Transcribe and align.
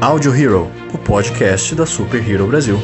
Audio 0.00 0.32
Hero, 0.32 0.70
o 0.94 0.98
podcast 0.98 1.74
da 1.74 1.84
Super 1.84 2.24
Hero 2.24 2.46
Brasil. 2.46 2.78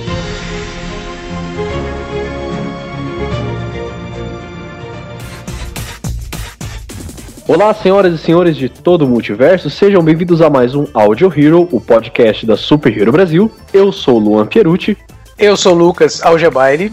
Olá, 7.46 7.72
senhoras 7.72 8.14
e 8.14 8.18
senhores 8.18 8.56
de 8.56 8.68
todo 8.68 9.02
o 9.02 9.08
multiverso, 9.08 9.70
sejam 9.70 10.02
bem-vindos 10.02 10.42
a 10.42 10.50
mais 10.50 10.74
um 10.74 10.88
Audio 10.92 11.32
Hero, 11.32 11.68
o 11.70 11.80
podcast 11.80 12.44
da 12.44 12.56
Super 12.56 12.98
Hero 12.98 13.12
Brasil. 13.12 13.48
Eu 13.72 13.92
sou 13.92 14.18
Luan 14.18 14.46
Pierucci. 14.46 14.98
Eu 15.38 15.56
sou 15.56 15.72
Lucas 15.72 16.20
Algebaile. 16.20 16.92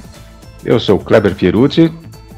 Eu 0.63 0.79
sou 0.79 0.99
Kleber 0.99 1.33
Pierucci. 1.33 1.91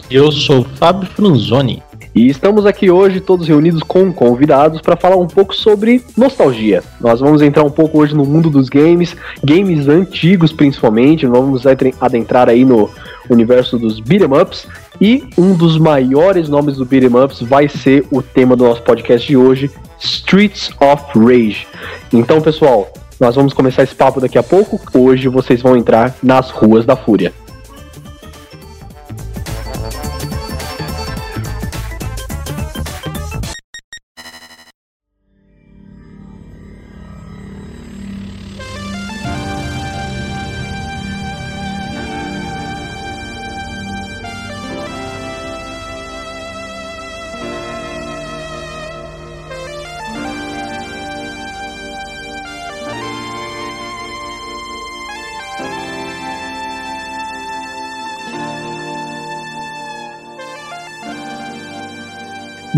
E 0.09 0.15
eu 0.15 0.31
sou 0.31 0.63
Fábio 0.63 1.09
Franzoni. 1.09 1.83
E 2.15 2.29
estamos 2.29 2.67
aqui 2.67 2.91
hoje 2.91 3.19
todos 3.19 3.47
reunidos 3.47 3.81
com 3.81 4.13
convidados 4.13 4.81
para 4.81 4.95
falar 4.95 5.17
um 5.17 5.25
pouco 5.25 5.55
sobre 5.55 6.03
nostalgia. 6.15 6.83
Nós 7.01 7.19
vamos 7.19 7.41
entrar 7.41 7.63
um 7.63 7.71
pouco 7.71 7.97
hoje 7.97 8.13
no 8.13 8.23
mundo 8.23 8.51
dos 8.51 8.69
games, 8.69 9.15
games 9.43 9.87
antigos 9.87 10.53
principalmente, 10.53 11.25
vamos 11.25 11.63
adentrar 11.99 12.49
aí 12.49 12.63
no 12.63 12.87
universo 13.27 13.79
dos 13.79 13.99
beat'em 13.99 14.29
ups 14.31 14.67
e 15.01 15.23
um 15.35 15.55
dos 15.55 15.79
maiores 15.79 16.47
nomes 16.47 16.77
do 16.77 16.85
beat'em 16.85 17.15
ups 17.15 17.41
vai 17.41 17.67
ser 17.67 18.05
o 18.11 18.21
tema 18.21 18.55
do 18.55 18.63
nosso 18.63 18.83
podcast 18.83 19.27
de 19.27 19.35
hoje, 19.35 19.71
Streets 19.99 20.69
of 20.79 21.17
Rage. 21.17 21.65
Então, 22.11 22.39
pessoal, 22.41 22.93
nós 23.19 23.35
vamos 23.35 23.53
começar 23.53 23.81
esse 23.81 23.95
papo 23.95 24.21
daqui 24.21 24.37
a 24.37 24.43
pouco. 24.43 24.79
Hoje 24.95 25.27
vocês 25.27 25.63
vão 25.63 25.75
entrar 25.75 26.15
nas 26.21 26.51
ruas 26.51 26.85
da 26.85 26.95
fúria. 26.95 27.33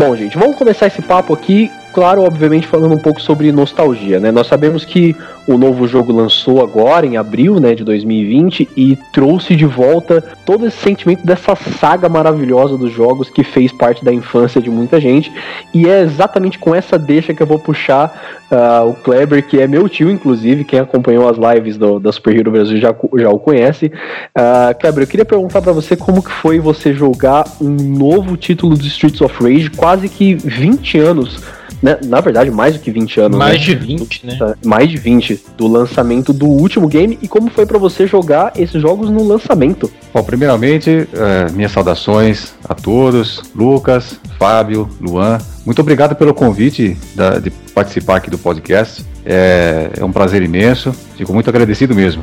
Bom, 0.06 0.14
gente, 0.14 0.38
vamos 0.38 0.54
começar 0.54 0.86
esse 0.86 1.02
papo 1.02 1.34
aqui 1.34 1.68
claro, 1.96 2.24
obviamente, 2.24 2.66
falando 2.66 2.94
um 2.94 2.98
pouco 2.98 3.18
sobre 3.22 3.50
nostalgia, 3.50 4.20
né? 4.20 4.30
Nós 4.30 4.48
sabemos 4.48 4.84
que 4.84 5.16
o 5.46 5.56
novo 5.56 5.88
jogo 5.88 6.12
lançou 6.12 6.62
agora, 6.62 7.06
em 7.06 7.16
abril, 7.16 7.58
né, 7.58 7.74
de 7.74 7.84
2020, 7.84 8.68
e 8.76 8.98
trouxe 9.14 9.56
de 9.56 9.64
volta 9.64 10.22
todo 10.44 10.66
esse 10.66 10.76
sentimento 10.76 11.24
dessa 11.24 11.56
saga 11.56 12.06
maravilhosa 12.06 12.76
dos 12.76 12.92
jogos 12.92 13.30
que 13.30 13.42
fez 13.42 13.72
parte 13.72 14.04
da 14.04 14.12
infância 14.12 14.60
de 14.60 14.68
muita 14.68 15.00
gente. 15.00 15.32
E 15.72 15.88
é 15.88 16.02
exatamente 16.02 16.58
com 16.58 16.74
essa 16.74 16.98
deixa 16.98 17.32
que 17.32 17.42
eu 17.42 17.46
vou 17.46 17.58
puxar 17.58 18.38
uh, 18.50 18.90
o 18.90 18.92
Kleber, 18.92 19.46
que 19.46 19.58
é 19.58 19.66
meu 19.66 19.88
tio, 19.88 20.10
inclusive, 20.10 20.64
quem 20.64 20.78
acompanhou 20.78 21.26
as 21.26 21.38
lives 21.38 21.78
do, 21.78 21.98
da 21.98 22.12
Super 22.12 22.36
Hero 22.36 22.50
Brasil 22.50 22.76
já, 22.76 22.94
já 23.16 23.30
o 23.30 23.38
conhece. 23.38 23.86
Uh, 23.86 24.78
Kleber, 24.78 25.04
eu 25.04 25.08
queria 25.08 25.24
perguntar 25.24 25.62
para 25.62 25.72
você 25.72 25.96
como 25.96 26.22
que 26.22 26.30
foi 26.30 26.58
você 26.58 26.92
jogar 26.92 27.46
um 27.58 27.70
novo 27.70 28.36
título 28.36 28.76
do 28.76 28.86
Streets 28.86 29.22
of 29.22 29.42
Rage, 29.42 29.70
quase 29.70 30.10
que 30.10 30.34
20 30.34 30.98
anos 30.98 31.55
né, 31.82 31.98
na 32.04 32.20
verdade, 32.20 32.50
mais 32.50 32.74
do 32.74 32.80
que 32.80 32.90
20 32.90 33.20
anos. 33.20 33.38
Mais 33.38 33.58
né? 33.58 33.58
de 33.58 33.74
20, 33.74 34.26
né? 34.26 34.54
Mais 34.64 34.88
de 34.88 34.96
20 34.96 35.44
do 35.56 35.66
lançamento 35.66 36.32
do 36.32 36.46
último 36.46 36.88
game. 36.88 37.18
E 37.22 37.28
como 37.28 37.50
foi 37.50 37.66
para 37.66 37.78
você 37.78 38.06
jogar 38.06 38.52
esses 38.56 38.80
jogos 38.80 39.10
no 39.10 39.22
lançamento? 39.26 39.90
Bom, 40.12 40.22
primeiramente, 40.22 41.08
é, 41.12 41.50
minhas 41.52 41.72
saudações 41.72 42.54
a 42.68 42.74
todos, 42.74 43.42
Lucas, 43.54 44.18
Fábio, 44.38 44.88
Luan. 45.00 45.38
Muito 45.64 45.80
obrigado 45.80 46.14
pelo 46.14 46.32
convite 46.32 46.96
da, 47.14 47.38
de 47.38 47.50
participar 47.50 48.16
aqui 48.16 48.30
do 48.30 48.38
podcast. 48.38 49.04
É, 49.24 49.90
é 49.98 50.04
um 50.04 50.12
prazer 50.12 50.42
imenso, 50.42 50.92
fico 51.16 51.32
muito 51.32 51.50
agradecido 51.50 51.94
mesmo. 51.94 52.22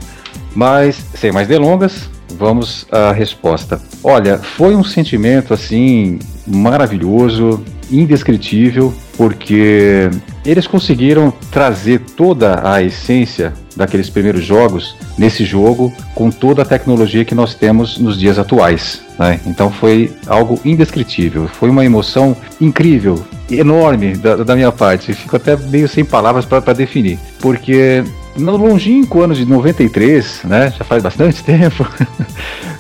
Mas, 0.56 1.04
sem 1.16 1.32
mais 1.32 1.48
delongas, 1.48 2.10
vamos 2.38 2.86
à 2.92 3.12
resposta. 3.12 3.82
Olha, 4.04 4.38
foi 4.38 4.76
um 4.76 4.84
sentimento 4.84 5.54
assim 5.54 6.20
maravilhoso, 6.46 7.64
indescritível, 7.94 8.94
porque 9.16 10.10
eles 10.46 10.68
conseguiram 10.68 11.32
trazer 11.52 12.00
toda 12.00 12.62
a 12.70 12.82
essência 12.82 13.54
daqueles 13.76 14.10
primeiros 14.10 14.44
jogos 14.44 14.96
nesse 15.18 15.46
jogo 15.46 15.94
com 16.14 16.30
toda 16.30 16.62
a 16.62 16.66
tecnologia 16.66 17.24
que 17.24 17.36
nós 17.36 17.56
temos 17.56 17.98
nos 17.98 18.20
dias 18.20 18.38
atuais. 18.38 19.02
Né? 19.18 19.40
Então 19.46 19.72
foi 19.72 20.12
algo 20.28 20.60
indescritível, 20.66 21.48
foi 21.48 21.70
uma 21.70 21.86
emoção 21.86 22.36
incrível, 22.60 23.24
enorme 23.50 24.16
da, 24.16 24.38
da 24.38 24.56
minha 24.56 24.72
parte. 24.72 25.14
Fico 25.14 25.36
até 25.36 25.56
meio 25.56 25.88
sem 25.88 26.04
palavras 26.04 26.46
para 26.46 26.74
definir, 26.74 27.20
porque 27.40 28.04
no 28.36 28.58
longínquo 28.58 29.22
ano 29.22 29.36
de 29.36 29.46
93, 29.46 30.42
né, 30.46 30.74
já 30.78 30.84
faz 30.84 31.04
bastante 31.04 31.42
tempo, 31.46 31.88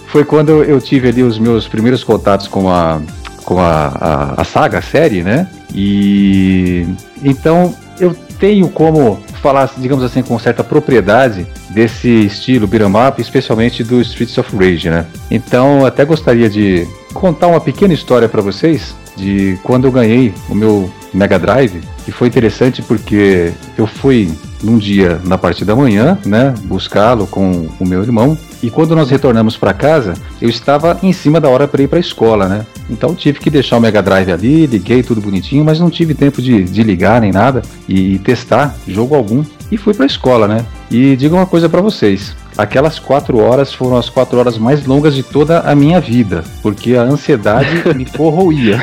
foi 0.07 0.25
quando 0.25 0.63
eu 0.63 0.79
tive 0.81 1.09
ali 1.09 1.23
os 1.23 1.37
meus 1.37 1.67
primeiros 1.67 2.03
contatos 2.03 2.47
com 2.47 2.69
a 2.69 3.01
com 3.43 3.59
a, 3.59 3.87
a, 3.87 4.41
a 4.41 4.43
saga, 4.43 4.79
a 4.79 4.81
série, 4.81 5.21
né? 5.23 5.47
E 5.73 6.87
então 7.23 7.75
eu 7.99 8.15
tenho 8.39 8.67
como 8.69 9.19
falar, 9.41 9.69
digamos 9.77 10.03
assim, 10.03 10.21
com 10.21 10.39
certa 10.39 10.63
propriedade 10.63 11.45
desse 11.69 12.07
estilo 12.25 12.65
beat'em 12.65 13.07
up, 13.07 13.21
especialmente 13.21 13.83
do 13.83 13.99
Streets 14.01 14.37
of 14.37 14.55
Rage, 14.55 14.89
né? 14.89 15.05
Então, 15.29 15.85
até 15.85 16.05
gostaria 16.05 16.49
de 16.49 16.87
contar 17.13 17.47
uma 17.47 17.59
pequena 17.59 17.93
história 17.93 18.29
para 18.29 18.41
vocês 18.41 18.95
de 19.15 19.59
quando 19.63 19.85
eu 19.85 19.91
ganhei 19.91 20.33
o 20.49 20.55
meu 20.55 20.89
Mega 21.13 21.37
Drive, 21.37 21.81
que 22.05 22.11
foi 22.11 22.27
interessante 22.27 22.81
porque 22.81 23.51
eu 23.77 23.85
fui 23.85 24.31
num 24.63 24.77
dia 24.77 25.19
na 25.23 25.37
parte 25.37 25.63
da 25.65 25.75
manhã, 25.75 26.17
né, 26.25 26.53
buscá-lo 26.63 27.27
com 27.27 27.69
o 27.79 27.85
meu 27.85 28.01
irmão. 28.01 28.37
E 28.63 28.69
quando 28.69 28.95
nós 28.95 29.09
retornamos 29.09 29.57
para 29.57 29.73
casa, 29.73 30.13
eu 30.41 30.47
estava 30.47 30.97
em 31.03 31.11
cima 31.11 31.41
da 31.41 31.49
hora 31.49 31.67
para 31.67 31.83
ir 31.83 31.89
para 31.89 31.97
a 31.97 31.99
escola, 31.99 32.47
né? 32.47 32.65
Então 32.89 33.13
tive 33.13 33.39
que 33.39 33.49
deixar 33.49 33.75
o 33.75 33.81
Mega 33.81 34.01
Drive 34.01 34.31
ali, 34.31 34.65
liguei 34.65 35.03
tudo 35.03 35.19
bonitinho, 35.19 35.65
mas 35.65 35.81
não 35.81 35.89
tive 35.89 36.13
tempo 36.13 36.41
de, 36.41 36.63
de 36.63 36.81
ligar 36.81 37.19
nem 37.19 37.29
nada 37.29 37.61
e, 37.89 38.17
testar 38.19 38.73
jogo 38.87 39.15
algum. 39.15 39.43
E 39.69 39.75
fui 39.75 39.93
para 39.93 40.05
a 40.05 40.07
escola, 40.07 40.47
né? 40.47 40.65
E 40.89 41.13
digo 41.17 41.35
uma 41.35 41.45
coisa 41.45 41.67
para 41.67 41.81
vocês: 41.81 42.33
aquelas 42.57 42.99
quatro 42.99 43.37
horas 43.37 43.73
foram 43.73 43.97
as 43.97 44.09
quatro 44.09 44.39
horas 44.39 44.57
mais 44.57 44.85
longas 44.85 45.13
de 45.13 45.23
toda 45.23 45.59
a 45.59 45.75
minha 45.75 45.99
vida, 45.99 46.45
porque 46.61 46.95
a 46.95 47.01
ansiedade 47.01 47.83
me 47.93 48.05
corroía. 48.05 48.81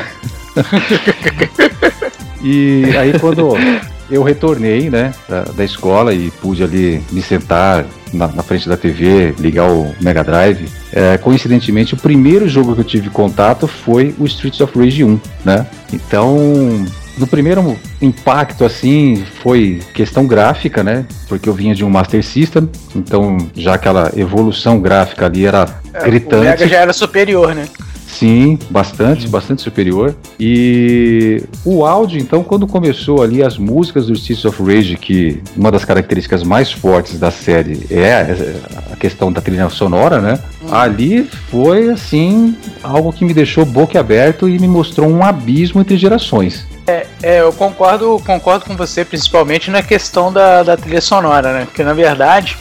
e 2.43 2.83
aí 2.99 3.17
quando 3.19 3.55
eu 4.11 4.23
retornei, 4.23 4.89
né, 4.89 5.13
da, 5.27 5.43
da, 5.43 5.63
escola 5.63 6.13
e 6.13 6.29
pude 6.41 6.63
ali 6.63 7.01
me 7.11 7.21
sentar 7.21 7.85
na, 8.13 8.27
na 8.27 8.43
frente 8.43 8.67
da 8.67 8.75
TV, 8.75 9.33
ligar 9.39 9.71
o 9.71 9.93
Mega 10.01 10.23
Drive. 10.23 10.67
É, 10.91 11.17
coincidentemente, 11.17 11.93
o 11.93 11.97
primeiro 11.97 12.47
jogo 12.47 12.75
que 12.75 12.81
eu 12.81 12.85
tive 12.85 13.09
contato 13.09 13.67
foi 13.67 14.13
o 14.19 14.25
Streets 14.25 14.59
of 14.59 14.77
Rage 14.77 15.03
1, 15.03 15.19
né? 15.45 15.65
Então, 15.93 16.85
no 17.17 17.27
primeiro 17.27 17.77
impacto, 18.01 18.65
assim, 18.65 19.23
foi 19.41 19.81
questão 19.93 20.25
gráfica, 20.25 20.83
né? 20.83 21.05
Porque 21.27 21.47
eu 21.47 21.53
vinha 21.53 21.73
de 21.73 21.85
um 21.85 21.89
Master 21.89 22.23
System, 22.23 22.69
então 22.95 23.37
já 23.55 23.75
aquela 23.75 24.11
evolução 24.15 24.79
gráfica 24.79 25.25
ali 25.25 25.45
era 25.45 25.79
é, 25.93 26.03
gritante. 26.03 26.35
O 26.35 26.49
Mega 26.49 26.67
já 26.67 26.77
era 26.77 26.93
superior, 26.93 27.55
né? 27.55 27.67
Sim, 28.11 28.59
bastante, 28.69 29.27
bastante 29.27 29.61
superior. 29.61 30.13
E 30.39 31.41
o 31.63 31.85
áudio, 31.85 32.19
então, 32.19 32.43
quando 32.43 32.67
começou 32.67 33.23
ali 33.23 33.41
as 33.41 33.57
músicas 33.57 34.07
do 34.07 34.13
Streets 34.13 34.43
of 34.43 34.61
Rage, 34.61 34.97
que 34.97 35.41
uma 35.55 35.71
das 35.71 35.85
características 35.85 36.43
mais 36.43 36.71
fortes 36.71 37.17
da 37.17 37.31
série 37.31 37.87
é 37.89 38.35
a 38.91 38.95
questão 38.97 39.31
da 39.31 39.39
trilha 39.39 39.69
sonora, 39.69 40.19
né? 40.19 40.39
Hum. 40.61 40.67
Ali 40.73 41.23
foi 41.49 41.89
assim 41.89 42.55
algo 42.83 43.13
que 43.13 43.23
me 43.23 43.33
deixou 43.33 43.65
boca 43.65 43.99
aberto 43.99 44.47
e 44.47 44.59
me 44.59 44.67
mostrou 44.67 45.09
um 45.09 45.23
abismo 45.23 45.79
entre 45.79 45.97
gerações. 45.97 46.67
É, 46.85 47.07
é, 47.23 47.41
eu 47.41 47.53
concordo, 47.53 48.21
concordo 48.25 48.65
com 48.65 48.75
você, 48.75 49.05
principalmente 49.05 49.71
na 49.71 49.81
questão 49.81 50.33
da, 50.33 50.63
da 50.63 50.75
trilha 50.75 51.01
sonora, 51.01 51.53
né? 51.53 51.65
Porque 51.65 51.83
na 51.83 51.93
verdade 51.93 52.57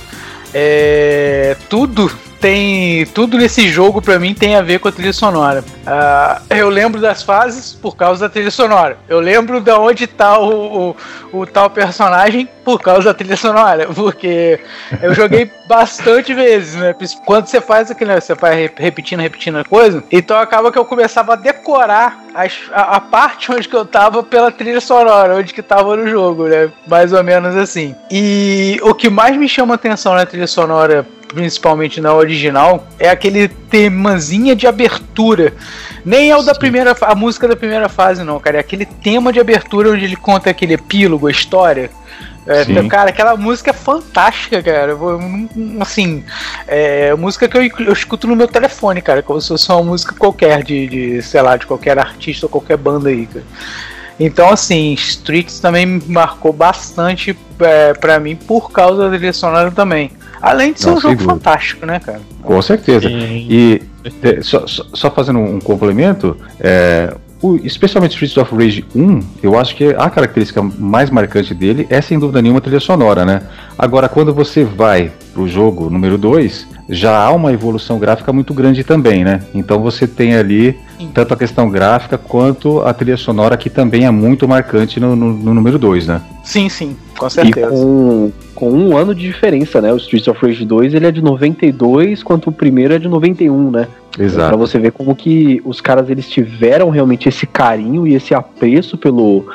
é, 0.55 1.57
tudo 1.69 2.11
tem. 2.41 3.07
Tudo 3.07 3.37
nesse 3.37 3.69
jogo 3.69 4.01
pra 4.01 4.19
mim 4.19 4.35
tem 4.35 4.57
a 4.57 4.63
ver 4.63 4.81
com 4.81 4.89
a 4.89 4.93
trilha 4.93 5.13
sonora. 5.13 5.61
Uh, 5.61 6.55
eu 6.55 6.69
lembro 6.69 7.01
das 7.01 7.23
fases 7.23 7.75
por 7.75 7.97
causa 7.97 8.27
da 8.27 8.33
trilha 8.33 8.51
sonora. 8.51 8.97
Eu 9.09 9.21
lembro 9.21 9.61
de 9.61 9.71
onde 9.73 10.07
tá 10.07 10.39
o, 10.39 10.91
o, 11.33 11.41
o, 11.41 11.47
tal 11.47 11.69
personagem 11.69 12.49
por 12.65 12.81
causa 12.81 13.05
da 13.05 13.15
trilha 13.15 13.37
sonora. 13.37 13.87
Porque 13.95 14.59
eu 15.03 15.15
joguei 15.15 15.51
bastante 15.69 16.33
vezes, 16.33 16.75
né? 16.77 16.95
Quando 17.25 17.47
você 17.47 17.61
faz 17.61 17.91
aquilo, 17.91 18.13
você 18.13 18.35
vai 18.35 18.71
repetindo, 18.77 19.21
repetindo 19.21 19.59
a 19.59 19.65
coisa. 19.65 20.03
Então 20.11 20.39
acaba 20.39 20.73
que 20.73 20.79
eu 20.79 20.85
começava 20.85 21.35
a 21.35 21.37
decorar 21.37 22.19
a, 22.35 22.97
a, 22.97 23.01
parte 23.01 23.53
onde 23.53 23.69
que 23.69 23.77
eu 23.77 23.85
tava 23.85 24.23
pela 24.23 24.51
trilha 24.51 24.81
sonora, 24.81 25.37
onde 25.37 25.53
que 25.53 25.63
tava 25.63 25.97
no 25.97 26.09
jogo, 26.09 26.49
né? 26.49 26.71
Mais 26.87 27.13
ou 27.13 27.23
menos 27.23 27.55
assim. 27.57 27.95
E 28.11 28.81
o 28.83 28.95
que 28.95 29.11
mais 29.11 29.37
me 29.37 29.49
chama 29.49 29.75
atenção 29.75 30.15
na 30.15 30.25
trilha 30.25 30.47
sonora 30.47 31.07
principalmente 31.33 32.01
na 32.01 32.15
original, 32.15 32.87
é 32.99 33.09
aquele 33.09 33.49
temazinha 33.49 34.55
de 34.55 34.67
abertura. 34.67 35.55
Nem 36.05 36.31
é 36.31 36.37
o 36.37 36.43
da 36.43 36.55
primeira 36.55 36.97
a 37.01 37.15
música 37.15 37.47
da 37.47 37.57
primeira 37.57 37.89
fase, 37.89 38.25
não, 38.25 38.41
cara. 38.41 38.57
É 38.57 38.61
aquele 38.61 38.85
tema 38.85 39.33
de 39.33 39.41
abertura 39.41 39.91
onde 39.91 40.05
ele 40.05 40.17
conta 40.17 40.51
aquele 40.51 40.75
epílogo, 40.75 41.27
a 41.27 41.31
história. 41.31 41.91
É, 42.47 42.89
cara, 42.89 43.11
aquela 43.11 43.37
música 43.37 43.71
é 43.71 43.75
fantástica, 43.75 44.63
cara. 44.63 44.97
Assim, 45.79 46.25
é 46.67 47.15
música 47.15 47.49
que 47.49 47.57
eu, 47.57 47.87
eu 47.87 47.93
escuto 47.93 48.27
no 48.27 48.35
meu 48.35 48.49
telefone, 48.49 49.01
cara. 49.01 49.23
Como 49.23 49.41
se 49.41 49.49
fosse 49.49 49.71
uma 49.71 49.83
música 49.83 50.15
qualquer, 50.19 50.63
de, 50.63 50.87
de 50.89 51.23
sei 51.23 51.43
lá, 51.43 51.57
de 51.57 51.67
qualquer 51.67 51.99
artista 51.99 52.47
ou 52.47 52.51
qualquer 52.51 52.77
banda 52.77 53.09
aí, 53.09 53.27
cara. 53.27 53.45
Então, 54.19 54.51
assim, 54.51 54.93
Streets 54.95 55.61
também 55.61 56.03
marcou 56.07 56.53
bastante 56.53 57.37
é, 57.61 57.95
para 57.95 58.19
mim 58.19 58.37
por 58.37 58.71
causa 58.71 59.05
da 59.05 59.17
trilha 59.17 59.33
sonora 59.33 59.71
também. 59.71 60.11
Além 60.41 60.73
de 60.73 60.81
ser 60.81 60.87
Não, 60.87 60.97
um 60.97 61.01
jogo 61.01 61.23
fantástico, 61.23 61.85
né, 61.85 62.01
cara? 62.01 62.21
Com 62.43 62.63
certeza. 62.63 63.09
Sim. 63.09 63.47
E 63.49 63.83
só, 64.43 64.67
só, 64.67 65.11
fazendo 65.11 65.39
um 65.39 65.59
complemento, 65.59 66.37
é, 66.59 67.15
o, 67.43 67.57
especialmente 67.57 68.13
Streets 68.13 68.37
of 68.37 68.55
Rage 68.55 68.85
1, 68.95 69.21
eu 69.43 69.59
acho 69.59 69.75
que 69.77 69.95
a 69.95 70.09
característica 70.09 70.63
mais 70.63 71.11
marcante 71.11 71.55
dele 71.55 71.87
é 71.91 72.01
sem 72.01 72.19
dúvida 72.19 72.41
nenhuma 72.41 72.59
a 72.59 72.63
trilha 72.63 72.81
sonora, 72.81 73.25
né? 73.25 73.43
Agora, 73.79 74.09
quando 74.09 74.33
você 74.33 74.65
vai 74.65 75.13
pro 75.33 75.49
jogo 75.49 75.91
número 75.91 76.17
2, 76.17 76.67
já 76.91 77.17
há 77.17 77.31
uma 77.31 77.53
evolução 77.53 77.99
gráfica 77.99 78.33
muito 78.33 78.53
grande 78.53 78.83
também, 78.83 79.25
né? 79.25 79.41
Então 79.55 79.81
você 79.81 80.07
tem 80.09 80.35
ali 80.35 80.77
tanto 81.15 81.33
a 81.33 81.37
questão 81.37 81.71
gráfica 81.71 82.19
quanto 82.19 82.81
a 82.81 82.93
trilha 82.93 83.17
sonora 83.17 83.57
que 83.57 83.71
também 83.71 84.05
é 84.05 84.11
muito 84.11 84.47
marcante 84.49 84.99
no, 84.99 85.15
no, 85.15 85.33
no 85.33 85.55
número 85.55 85.79
2, 85.79 86.09
né? 86.09 86.21
Sim, 86.43 86.69
sim, 86.69 86.97
com 87.17 87.31
certeza. 87.31 87.69
E 87.69 87.71
com, 87.71 88.33
com 88.55 88.71
um 88.73 88.97
ano 88.97 89.15
de 89.15 89.23
diferença, 89.23 89.81
né? 89.81 89.93
O 89.93 89.97
Streets 89.97 90.27
of 90.27 90.45
Rage 90.45 90.65
2 90.65 90.93
ele 90.95 91.07
é 91.07 91.13
de 91.13 91.23
92, 91.23 92.23
quanto 92.25 92.51
o 92.51 92.53
primeiro 92.53 92.93
é 92.93 92.99
de 92.99 93.09
91, 93.09 93.71
né? 93.71 93.87
Exato. 94.19 94.49
Pra 94.49 94.57
você 94.57 94.79
ver 94.79 94.91
como 94.91 95.15
que 95.15 95.63
os 95.65 95.81
caras 95.81 96.11
eles 96.11 96.29
tiveram 96.29 96.91
realmente 96.91 97.29
esse 97.29 97.47
carinho 97.47 98.07
e 98.07 98.15
esse 98.15 98.35
apreço 98.35 98.99
pelo, 98.99 99.47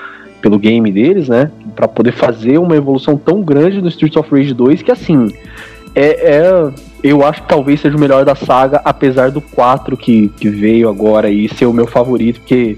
pelo 0.42 0.58
game 0.58 0.90
deles, 0.90 1.28
né? 1.28 1.52
Pra 1.76 1.88
poder 1.88 2.14
fazer 2.14 2.58
uma 2.60 2.78
evolução 2.78 3.18
tão 3.18 3.42
grande 3.42 3.82
no 3.82 3.90
Streets 3.90 4.16
of 4.16 4.32
Rage 4.32 4.54
2 4.54 4.82
que 4.82 4.92
assim. 4.92 5.28
É, 5.94 6.36
é, 6.36 6.72
eu 7.04 7.24
acho 7.24 7.44
que 7.44 7.50
talvez 7.50 7.82
seja 7.82 7.96
o 7.96 8.00
melhor 8.00 8.26
da 8.26 8.36
saga, 8.36 8.82
apesar 8.84 9.32
do 9.32 9.42
4 9.42 9.96
que, 9.96 10.30
que 10.30 10.50
veio 10.50 10.90
agora 10.90 11.30
e 11.30 11.48
ser 11.50 11.66
o 11.66 11.74
meu 11.74 11.88
favorito, 11.88 12.40
porque 12.42 12.76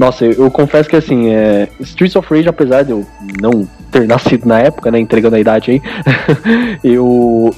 nossa, 0.00 0.24
eu, 0.24 0.32
eu, 0.32 0.50
confesso 0.50 0.88
que 0.88 0.96
assim, 0.96 1.28
é, 1.28 1.68
Streets 1.78 2.16
of 2.16 2.26
Rage, 2.32 2.48
apesar 2.48 2.84
de 2.84 2.90
eu 2.90 3.06
não 3.38 3.68
ter 3.92 4.08
nascido 4.08 4.46
na 4.46 4.58
época, 4.58 4.90
né, 4.90 4.98
entregando 4.98 5.36
a 5.36 5.40
idade 5.40 5.72
aí, 5.72 5.82
eu 6.82 7.54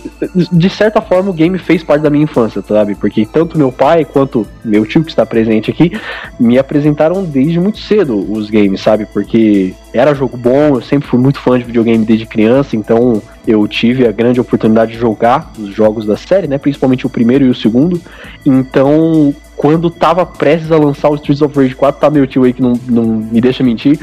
de 0.50 0.68
certa 0.68 1.00
forma 1.00 1.30
o 1.30 1.32
game 1.32 1.56
fez 1.56 1.84
parte 1.84 2.02
da 2.02 2.10
minha 2.10 2.24
infância, 2.24 2.60
sabe? 2.60 2.96
Porque 2.96 3.24
tanto 3.24 3.56
meu 3.56 3.70
pai 3.70 4.04
quanto 4.04 4.44
meu 4.64 4.84
tio 4.84 5.04
que 5.04 5.10
está 5.10 5.24
presente 5.24 5.70
aqui 5.70 5.92
me 6.40 6.58
apresentaram 6.58 7.22
desde 7.22 7.60
muito 7.60 7.78
cedo 7.78 8.18
os 8.32 8.50
games, 8.50 8.80
sabe? 8.80 9.06
Porque 9.06 9.72
era 9.94 10.12
jogo 10.12 10.36
bom, 10.36 10.74
eu 10.74 10.82
sempre 10.82 11.06
fui 11.06 11.20
muito 11.20 11.38
fã 11.38 11.56
de 11.56 11.64
videogame 11.64 12.04
desde 12.04 12.26
criança, 12.26 12.74
então 12.74 13.22
eu 13.46 13.66
tive 13.66 14.06
a 14.06 14.12
grande 14.12 14.40
oportunidade 14.40 14.92
de 14.92 14.98
jogar 14.98 15.52
os 15.58 15.74
jogos 15.74 16.06
da 16.06 16.16
série, 16.16 16.46
né? 16.46 16.58
Principalmente 16.58 17.06
o 17.06 17.10
primeiro 17.10 17.44
e 17.44 17.48
o 17.48 17.54
segundo. 17.54 18.00
Então, 18.46 19.34
quando 19.56 19.90
tava 19.90 20.24
prestes 20.24 20.72
a 20.72 20.76
lançar 20.76 21.08
o 21.10 21.14
Streets 21.14 21.42
of 21.42 21.56
Rage 21.56 21.74
4, 21.74 22.00
tá 22.00 22.10
meu 22.10 22.26
tio 22.26 22.44
aí 22.44 22.52
que 22.52 22.62
não, 22.62 22.72
não 22.88 23.04
me 23.04 23.40
deixa 23.40 23.62
mentir, 23.62 23.98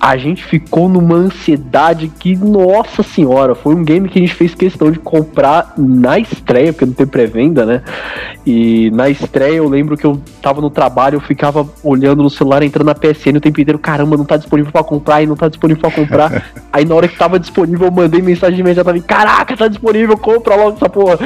a 0.00 0.16
gente 0.16 0.44
ficou 0.44 0.88
numa 0.88 1.14
ansiedade 1.14 2.08
que, 2.08 2.36
nossa 2.36 3.02
senhora, 3.02 3.54
foi 3.54 3.74
um 3.74 3.84
game 3.84 4.08
que 4.08 4.18
a 4.18 4.22
gente 4.22 4.34
fez 4.34 4.54
questão 4.54 4.90
de 4.90 4.98
comprar 4.98 5.72
na 5.78 6.18
estreia, 6.18 6.72
porque 6.72 6.84
não 6.84 6.92
tem 6.92 7.06
pré-venda, 7.06 7.64
né? 7.64 7.82
E 8.44 8.90
na 8.90 9.08
estreia 9.08 9.56
eu 9.56 9.68
lembro 9.68 9.96
que 9.96 10.04
eu 10.04 10.20
tava 10.42 10.60
no 10.60 10.68
trabalho, 10.68 11.16
eu 11.16 11.20
ficava 11.20 11.66
olhando 11.82 12.22
no 12.22 12.28
celular, 12.28 12.62
entrando 12.62 12.86
na 12.86 12.94
PSN 12.94 13.36
o 13.36 13.40
tempo 13.40 13.60
inteiro, 13.60 13.78
caramba, 13.78 14.16
não 14.16 14.24
tá 14.24 14.36
disponível 14.36 14.70
para 14.70 14.84
comprar, 14.84 15.22
e 15.22 15.26
não 15.26 15.36
tá 15.36 15.48
disponível 15.48 15.80
para 15.80 15.90
comprar. 15.90 16.44
aí 16.72 16.84
na 16.84 16.94
hora 16.94 17.08
que 17.08 17.16
tava 17.16 17.38
disponível, 17.38 17.86
eu 17.86 17.92
mandei 17.92 18.20
mensagem 18.20 18.60
imediatamente, 18.60 19.06
caraca, 19.06 19.56
tá 19.56 19.68
disponível, 19.68 20.18
compra 20.18 20.56
logo 20.56 20.76
essa 20.76 20.88
porra. 20.88 21.18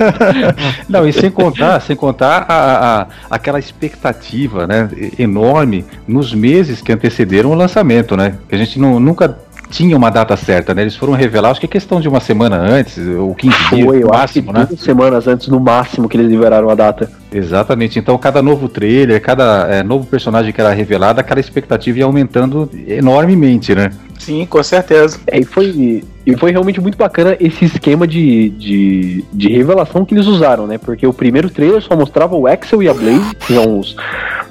não, 0.88 1.06
e 1.06 1.12
sem 1.12 1.30
contar, 1.30 1.80
sem 1.80 1.96
contar 1.96 2.46
a, 2.48 2.54
a 2.54 2.89
aquela 3.30 3.58
expectativa 3.58 4.66
né, 4.66 4.88
enorme 5.18 5.84
nos 6.06 6.34
meses 6.34 6.80
que 6.80 6.92
antecederam 6.92 7.50
o 7.50 7.54
lançamento, 7.54 8.16
né? 8.16 8.34
Que 8.48 8.54
a 8.54 8.58
gente 8.58 8.78
não, 8.78 8.98
nunca 8.98 9.36
tinha 9.70 9.96
uma 9.96 10.10
data 10.10 10.36
certa, 10.36 10.74
né? 10.74 10.82
Eles 10.82 10.96
foram 10.96 11.12
revelar, 11.12 11.50
acho 11.50 11.60
que 11.60 11.66
é 11.66 11.68
questão 11.68 12.00
de 12.00 12.08
uma 12.08 12.20
semana 12.20 12.56
antes, 12.56 12.98
ou 12.98 13.34
15 13.34 13.56
Foi, 13.56 13.78
dias 13.78 14.00
no 14.00 14.08
máximo, 14.08 14.52
né? 14.52 14.68
semanas 14.76 15.26
antes 15.28 15.48
no 15.48 15.60
máximo 15.60 16.08
que 16.08 16.16
eles 16.16 16.28
liberaram 16.28 16.68
a 16.68 16.74
data. 16.74 17.10
Exatamente. 17.32 17.98
Então, 17.98 18.18
cada 18.18 18.42
novo 18.42 18.68
trailer, 18.68 19.22
cada 19.22 19.66
é, 19.70 19.82
novo 19.82 20.04
personagem 20.06 20.52
que 20.52 20.60
era 20.60 20.72
revelado, 20.72 21.20
aquela 21.20 21.38
expectativa 21.38 22.00
ia 22.00 22.04
aumentando 22.04 22.68
enormemente, 22.86 23.74
né? 23.74 23.90
Sim, 24.20 24.44
com 24.44 24.62
certeza. 24.62 25.18
É, 25.26 25.38
e 25.38 25.44
foi, 25.44 26.04
e 26.26 26.36
foi 26.36 26.50
realmente 26.50 26.78
muito 26.78 26.96
bacana 26.96 27.36
esse 27.40 27.64
esquema 27.64 28.06
de, 28.06 28.50
de, 28.50 29.24
de 29.32 29.48
revelação 29.48 30.04
que 30.04 30.14
eles 30.14 30.26
usaram, 30.26 30.66
né? 30.66 30.76
Porque 30.76 31.06
o 31.06 31.12
primeiro 31.12 31.48
trailer 31.48 31.80
só 31.80 31.96
mostrava 31.96 32.36
o 32.36 32.46
Axel 32.46 32.82
e 32.82 32.88
a 32.88 32.92
Blaze, 32.92 33.34
que 33.34 33.54
são 33.54 33.78
os, 33.78 33.96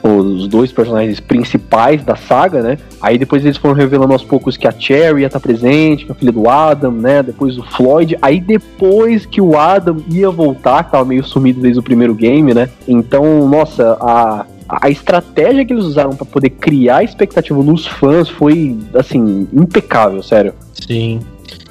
os 0.01 0.47
dois 0.47 0.71
personagens 0.71 1.19
principais 1.19 2.03
da 2.03 2.15
saga, 2.15 2.63
né? 2.63 2.77
Aí 2.99 3.19
depois 3.19 3.45
eles 3.45 3.57
foram 3.57 3.75
revelando 3.75 4.11
aos 4.11 4.23
poucos 4.23 4.57
que 4.57 4.67
a 4.67 4.71
Cherry 4.71 5.21
ia 5.21 5.27
estar 5.27 5.39
presente, 5.39 6.03
que 6.03 6.11
a 6.11 6.15
filha 6.15 6.31
do 6.31 6.49
Adam, 6.49 6.91
né? 6.91 7.21
Depois 7.21 7.55
o 7.55 7.63
Floyd. 7.63 8.17
Aí 8.23 8.41
depois 8.41 9.27
que 9.27 9.39
o 9.39 9.55
Adam 9.55 9.97
ia 10.09 10.31
voltar, 10.31 10.83
que 10.83 10.91
tava 10.91 11.05
meio 11.05 11.23
sumido 11.23 11.61
desde 11.61 11.79
o 11.79 11.83
primeiro 11.83 12.15
game, 12.15 12.55
né? 12.55 12.69
Então, 12.87 13.47
nossa, 13.47 13.95
a 14.01 14.47
a 14.69 14.89
estratégia 14.89 15.65
que 15.65 15.73
eles 15.73 15.83
usaram 15.83 16.15
para 16.15 16.25
poder 16.25 16.51
criar 16.51 17.03
expectativa 17.03 17.61
nos 17.63 17.87
fãs 17.87 18.29
foi, 18.29 18.77
assim, 18.93 19.47
impecável, 19.51 20.21
sério. 20.21 20.53
Sim. 20.73 21.19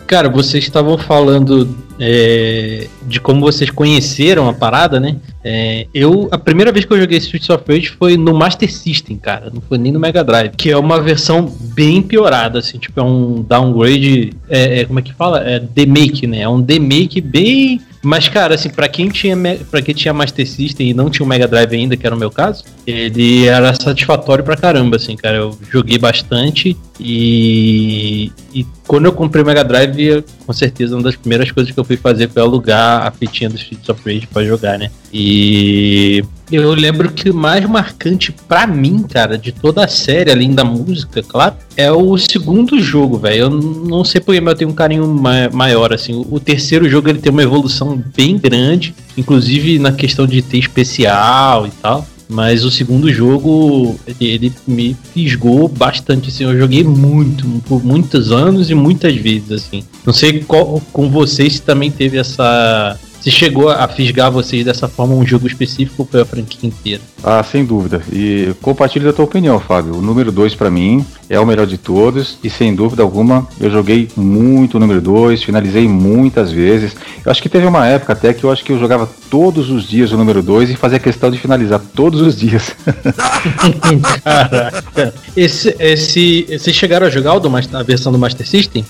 Cara, 0.06 0.28
vocês 0.28 0.64
estavam 0.64 0.96
falando 0.96 1.68
é, 2.00 2.86
de 3.06 3.20
como 3.20 3.40
vocês 3.40 3.70
conheceram 3.70 4.48
a 4.48 4.54
parada, 4.54 4.98
né? 4.98 5.16
É, 5.44 5.86
eu, 5.92 6.28
a 6.30 6.38
primeira 6.38 6.72
vez 6.72 6.84
que 6.84 6.92
eu 6.92 6.98
joguei 6.98 7.18
Streets 7.18 7.50
of 7.50 7.62
Rage 7.68 7.90
foi 7.90 8.16
no 8.16 8.32
Master 8.32 8.72
System, 8.72 9.18
cara. 9.18 9.50
Não 9.52 9.60
foi 9.60 9.76
nem 9.76 9.92
no 9.92 10.00
Mega 10.00 10.24
Drive. 10.24 10.52
Que 10.56 10.70
é 10.70 10.76
uma 10.76 11.00
versão 11.00 11.52
bem 11.74 12.00
piorada, 12.00 12.58
assim. 12.58 12.78
Tipo, 12.78 13.00
é 13.00 13.02
um 13.02 13.42
downgrade. 13.42 14.32
É, 14.48 14.80
é 14.80 14.84
como 14.86 14.98
é 14.98 15.02
que 15.02 15.12
fala? 15.12 15.40
É 15.46 15.58
demake, 15.58 16.26
né? 16.26 16.40
É 16.40 16.48
um 16.48 16.60
demake 16.60 17.20
bem 17.20 17.80
mas, 18.02 18.28
cara, 18.28 18.54
assim, 18.54 18.70
pra 18.70 18.88
quem 18.88 19.08
tinha 19.08 19.36
para 19.70 19.82
quem 19.82 19.94
tinha 19.94 20.14
Master 20.14 20.46
System 20.46 20.90
e 20.90 20.94
não 20.94 21.10
tinha 21.10 21.24
o 21.24 21.28
Mega 21.28 21.48
Drive 21.48 21.74
ainda, 21.74 21.96
que 21.96 22.06
era 22.06 22.14
o 22.14 22.18
meu 22.18 22.30
caso, 22.30 22.64
ele 22.86 23.46
era 23.46 23.74
satisfatório 23.74 24.44
pra 24.44 24.56
caramba, 24.56 24.96
assim, 24.96 25.16
cara. 25.16 25.36
Eu 25.36 25.58
joguei 25.70 25.98
bastante 25.98 26.76
e, 27.00 28.32
e 28.54 28.66
quando 28.86 29.06
eu 29.06 29.12
comprei 29.12 29.42
o 29.42 29.46
Mega 29.46 29.64
Drive, 29.64 30.24
com 30.46 30.52
certeza 30.52 30.94
uma 30.94 31.02
das 31.02 31.16
primeiras 31.16 31.50
coisas 31.50 31.72
que 31.72 31.78
eu 31.78 31.84
fui 31.84 31.96
fazer 31.96 32.28
foi 32.28 32.42
alugar 32.42 33.06
a 33.06 33.10
fitinha 33.10 33.50
do 33.50 33.56
Streets 33.56 33.88
of 33.88 34.00
Rage 34.04 34.26
pra 34.26 34.44
jogar, 34.44 34.78
né? 34.78 34.90
E 35.12 36.24
eu 36.50 36.72
lembro 36.72 37.10
que 37.10 37.30
o 37.30 37.34
mais 37.34 37.64
marcante 37.68 38.32
para 38.32 38.66
mim, 38.66 39.02
cara, 39.02 39.36
de 39.36 39.52
toda 39.52 39.84
a 39.84 39.88
série, 39.88 40.30
além 40.30 40.54
da 40.54 40.64
música, 40.64 41.22
claro, 41.22 41.54
é 41.76 41.90
o 41.92 42.16
segundo 42.16 42.80
jogo, 42.80 43.18
velho. 43.18 43.42
Eu 43.42 43.50
não 43.50 44.04
sei 44.04 44.20
porque, 44.20 44.40
mas 44.40 44.52
eu 44.52 44.58
tenho 44.58 44.70
um 44.70 44.74
carinho 44.74 45.06
maior, 45.52 45.92
assim. 45.92 46.24
O 46.30 46.40
terceiro 46.40 46.88
jogo 46.88 47.08
ele 47.08 47.18
tem 47.18 47.30
uma 47.30 47.42
evolução 47.42 48.02
bem 48.16 48.38
grande, 48.38 48.94
inclusive 49.16 49.78
na 49.78 49.92
questão 49.92 50.26
de 50.26 50.40
ter 50.42 50.58
especial 50.58 51.66
e 51.66 51.70
tal. 51.82 52.06
Mas 52.30 52.62
o 52.62 52.70
segundo 52.70 53.10
jogo, 53.10 53.98
ele 54.20 54.52
me 54.66 54.94
fisgou 55.14 55.66
bastante, 55.66 56.28
assim. 56.28 56.44
Eu 56.44 56.58
joguei 56.58 56.84
muito, 56.84 57.46
por 57.66 57.82
muitos 57.82 58.30
anos 58.30 58.68
e 58.68 58.74
muitas 58.74 59.16
vezes, 59.16 59.50
assim. 59.50 59.82
Não 60.04 60.12
sei 60.12 60.40
qual, 60.40 60.82
com 60.92 61.08
vocês 61.08 61.54
se 61.54 61.62
também 61.62 61.90
teve 61.90 62.18
essa 62.18 62.98
se 63.20 63.30
chegou 63.30 63.68
a 63.68 63.86
fisgar 63.88 64.30
vocês 64.30 64.64
dessa 64.64 64.88
forma 64.88 65.14
um 65.14 65.26
jogo 65.26 65.46
específico 65.46 66.06
foi 66.10 66.20
a 66.20 66.24
franquia 66.24 66.68
inteira? 66.68 67.02
Ah, 67.22 67.42
sem 67.42 67.64
dúvida. 67.64 68.00
E 68.12 68.54
compartilho 68.62 69.06
da 69.06 69.12
tua 69.12 69.24
opinião, 69.24 69.58
Fábio. 69.58 69.96
O 69.96 70.02
número 70.02 70.30
2 70.30 70.54
para 70.54 70.70
mim 70.70 71.04
é 71.28 71.38
o 71.38 71.44
melhor 71.44 71.66
de 71.66 71.76
todos 71.76 72.38
e 72.44 72.48
sem 72.48 72.74
dúvida 72.74 73.02
alguma 73.02 73.46
eu 73.60 73.70
joguei 73.70 74.08
muito 74.16 74.76
o 74.76 74.80
número 74.80 75.00
2, 75.00 75.42
finalizei 75.42 75.88
muitas 75.88 76.52
vezes. 76.52 76.94
Eu 77.24 77.30
acho 77.30 77.42
que 77.42 77.48
teve 77.48 77.66
uma 77.66 77.86
época 77.86 78.12
até 78.12 78.32
que 78.32 78.44
eu 78.44 78.52
acho 78.52 78.64
que 78.64 78.72
eu 78.72 78.78
jogava 78.78 79.08
todos 79.28 79.68
os 79.68 79.88
dias 79.88 80.12
o 80.12 80.16
número 80.16 80.42
2 80.42 80.70
e 80.70 80.76
fazia 80.76 80.98
questão 80.98 81.30
de 81.30 81.38
finalizar 81.38 81.80
todos 81.94 82.20
os 82.20 82.36
dias. 82.36 82.74
Caraca. 84.22 85.14
Esse, 85.36 85.74
esse, 85.78 86.46
vocês 86.50 86.74
chegaram 86.74 87.06
a 87.06 87.10
jogar 87.10 87.34
o 87.34 87.40
do, 87.40 87.50
a 87.72 87.82
versão 87.82 88.12
do 88.12 88.18
Master 88.18 88.46
System? 88.46 88.84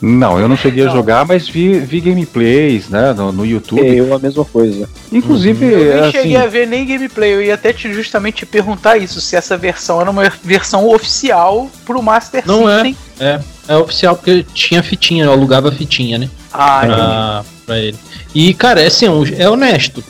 Não, 0.00 0.38
eu 0.38 0.48
não 0.48 0.56
cheguei 0.56 0.84
não. 0.84 0.92
a 0.92 0.94
jogar, 0.94 1.26
mas 1.26 1.48
vi, 1.48 1.78
vi 1.80 2.00
gameplays, 2.00 2.88
né, 2.88 3.12
no, 3.12 3.32
no 3.32 3.44
YouTube. 3.44 3.86
É, 3.86 3.98
eu 3.98 4.14
a 4.14 4.18
mesma 4.18 4.44
coisa. 4.44 4.88
Inclusive, 5.12 5.64
uhum. 5.64 5.70
eu 5.70 5.94
nem 5.94 6.00
assim, 6.00 6.12
cheguei 6.12 6.36
a 6.36 6.46
ver 6.46 6.66
nem 6.66 6.86
gameplay, 6.86 7.34
eu 7.34 7.42
ia 7.42 7.54
até 7.54 7.72
te 7.72 7.92
justamente 7.92 8.38
te 8.38 8.46
perguntar 8.46 8.96
isso, 8.96 9.20
se 9.20 9.34
essa 9.34 9.56
versão 9.56 10.00
era 10.00 10.10
uma 10.10 10.30
versão 10.42 10.88
oficial 10.88 11.68
pro 11.84 12.02
Master 12.02 12.44
não 12.46 12.66
System. 12.66 12.96
Não 13.18 13.26
é, 13.26 13.40
é, 13.68 13.74
é 13.74 13.76
oficial 13.76 14.14
porque 14.14 14.44
tinha 14.54 14.82
fitinha, 14.82 15.24
eu 15.24 15.32
alugava 15.32 15.72
fitinha, 15.72 16.18
né? 16.18 16.30
Ah, 16.52 16.80
pra, 16.84 17.44
pra 17.66 17.78
ele. 17.78 17.96
E, 18.34 18.54
cara, 18.54 18.80
é 18.80 18.86
assim, 18.86 19.06
é, 19.06 19.42
é 19.42 19.50
honesto. 19.50 20.02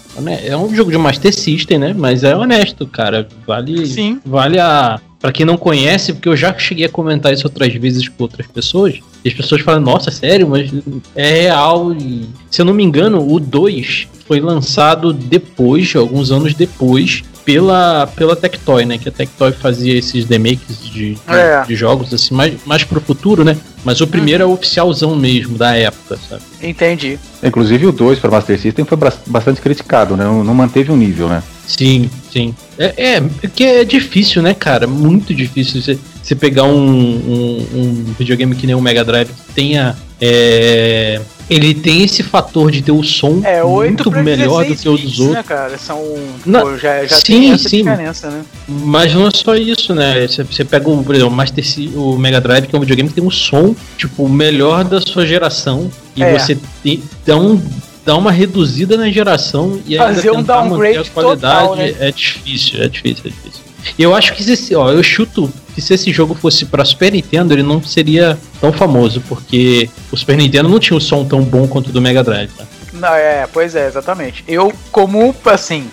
É 0.45 0.57
um 0.57 0.75
jogo 0.75 0.90
de 0.90 0.99
Master 0.99 1.33
System, 1.33 1.78
né? 1.78 1.95
Mas 1.97 2.25
é 2.25 2.37
honesto, 2.37 2.87
cara. 2.87 3.28
Vale, 3.47 3.87
Sim. 3.87 4.21
vale 4.26 4.59
a, 4.59 5.00
Pra 5.20 5.32
quem 5.32 5.44
não 5.44 5.56
conhece, 5.56 6.12
porque 6.12 6.28
eu 6.28 6.37
já 6.37 6.56
cheguei 6.56 6.87
a 6.87 6.88
comentar 6.88 7.32
isso 7.32 7.46
outras 7.46 7.75
vezes 7.75 8.08
com 8.08 8.22
outras 8.22 8.46
pessoas, 8.46 9.00
e 9.25 9.28
as 9.28 9.34
pessoas 9.34 9.62
falam, 9.62 9.80
nossa, 9.80 10.12
sério, 10.12 10.48
mas 10.48 10.70
é 11.16 11.42
real. 11.42 11.92
E, 11.92 12.28
se 12.48 12.60
eu 12.60 12.64
não 12.64 12.72
me 12.72 12.84
engano, 12.84 13.28
o 13.28 13.40
2 13.40 14.06
foi 14.26 14.38
lançado 14.38 15.12
depois, 15.12 15.94
alguns 15.96 16.30
anos 16.30 16.54
depois, 16.54 17.25
pela, 17.44 18.06
pela 18.14 18.37
Tectoy, 18.37 18.84
né? 18.84 18.98
Que 18.98 19.08
a 19.08 19.12
Tectoy 19.12 19.52
fazia 19.52 19.98
esses 19.98 20.26
remakes 20.26 20.84
de, 20.84 21.16
é. 21.26 21.62
de, 21.62 21.75
jogos 21.75 22.12
assim, 22.12 22.34
mais, 22.34 22.54
mais 22.66 22.84
pro 22.84 23.00
futuro, 23.00 23.42
né? 23.42 23.56
Mas 23.84 24.02
o 24.02 24.06
primeiro 24.06 24.44
uhum. 24.44 24.50
é 24.50 24.52
o 24.52 24.54
oficialzão 24.54 25.16
mesmo, 25.16 25.56
da 25.56 25.75
época, 25.75 26.18
sabe? 26.28 26.42
Entendi. 26.62 27.18
Inclusive 27.42 27.87
o 27.87 27.92
2 27.92 28.18
para 28.18 28.30
Master 28.30 28.60
System 28.60 28.84
foi 28.84 28.98
bastante 29.26 29.62
criticado, 29.62 30.14
né? 30.14 30.25
Não, 30.25 30.44
não 30.44 30.54
manteve 30.54 30.92
o 30.92 30.94
um 30.94 30.98
nível, 30.98 31.28
né? 31.28 31.42
Sim, 31.68 32.10
sim. 32.32 32.54
É, 32.78 32.94
é, 32.96 33.20
porque 33.20 33.62
é 33.62 33.84
difícil, 33.84 34.42
né, 34.42 34.54
cara? 34.54 34.87
Muito 34.87 35.34
difícil 35.34 35.82
você, 35.82 35.98
você 36.22 36.34
pegar 36.34 36.64
um, 36.64 36.72
um, 36.75 37.66
um, 37.75 38.14
videogame 38.18 38.54
que 38.56 38.66
nem 38.66 38.75
o 38.75 38.80
Mega 38.80 39.04
Drive 39.04 39.28
que 39.28 39.52
tenha. 39.54 39.94
É, 40.20 41.20
ele 41.48 41.75
tem 41.75 42.02
esse 42.02 42.22
fator 42.22 42.70
de 42.70 42.82
ter 42.82 42.90
o 42.90 43.02
som 43.02 43.40
é, 43.44 43.62
muito 43.62 44.10
melhor 44.10 44.64
do 44.64 44.75
que 44.75 44.88
o 44.88 44.96
dos 44.96 45.20
outros. 45.20 45.37
Né, 45.37 45.42
cara? 45.42 45.78
São, 45.78 46.02
não, 46.44 46.62
pô, 46.62 46.76
já, 46.76 47.04
já 47.06 47.16
sim, 47.16 47.56
sim. 47.56 47.78
diferença, 47.78 48.28
né? 48.28 48.42
Mas 48.66 49.14
não 49.14 49.28
é 49.28 49.30
só 49.32 49.54
isso, 49.54 49.94
né? 49.94 50.26
Você, 50.26 50.42
você 50.42 50.64
pega, 50.64 50.88
o, 50.88 51.04
por 51.04 51.14
exemplo, 51.14 51.32
o, 51.32 51.37
Master 51.37 51.64
C, 51.64 51.88
o 51.94 52.18
Mega 52.18 52.40
Drive, 52.40 52.66
que 52.66 52.75
é 52.75 52.78
um 52.78 52.80
videogame 52.80 53.08
que 53.08 53.14
tem 53.14 53.25
um 53.25 53.30
som, 53.30 53.76
tipo, 53.96 54.28
melhor 54.28 54.84
da 54.84 55.00
sua 55.00 55.26
geração. 55.26 55.90
E 56.16 56.22
é. 56.22 56.37
você 56.37 56.58
tem, 56.82 57.02
dá 57.25 57.37
um 57.37 57.60
dá 58.08 58.16
uma 58.16 58.32
reduzida 58.32 58.96
na 58.96 59.10
geração 59.10 59.82
e 59.84 59.98
ainda 59.98 60.14
Fazer 60.14 60.30
um 60.30 60.42
downgrade 60.42 60.96
a 60.96 61.04
qualidade 61.04 61.60
total, 61.60 61.76
né? 61.76 61.94
é 62.00 62.10
difícil, 62.10 62.82
é 62.82 62.88
difícil, 62.88 63.24
é 63.26 63.28
difícil. 63.28 63.60
Eu 63.98 64.14
acho 64.14 64.34
que 64.34 64.42
se, 64.56 64.74
ó, 64.74 64.90
eu 64.90 65.02
chuto 65.02 65.52
que 65.74 65.82
se 65.82 65.92
esse 65.92 66.10
jogo 66.10 66.34
fosse 66.34 66.64
para 66.64 66.86
Super 66.86 67.12
Nintendo, 67.12 67.52
ele 67.52 67.62
não 67.62 67.82
seria 67.82 68.38
tão 68.62 68.72
famoso, 68.72 69.22
porque 69.28 69.90
o 70.10 70.16
Super 70.16 70.38
Nintendo 70.38 70.70
não 70.70 70.78
tinha 70.78 70.96
um 70.96 71.00
som 71.00 71.22
tão 71.22 71.42
bom 71.42 71.68
quanto 71.68 71.90
o 71.90 71.92
do 71.92 72.00
Mega 72.00 72.24
Drive, 72.24 72.50
tá? 72.56 72.64
Não, 72.94 73.14
é, 73.14 73.46
pois 73.52 73.74
é, 73.74 73.86
exatamente. 73.86 74.42
Eu, 74.48 74.72
como, 74.90 75.36
assim, 75.44 75.86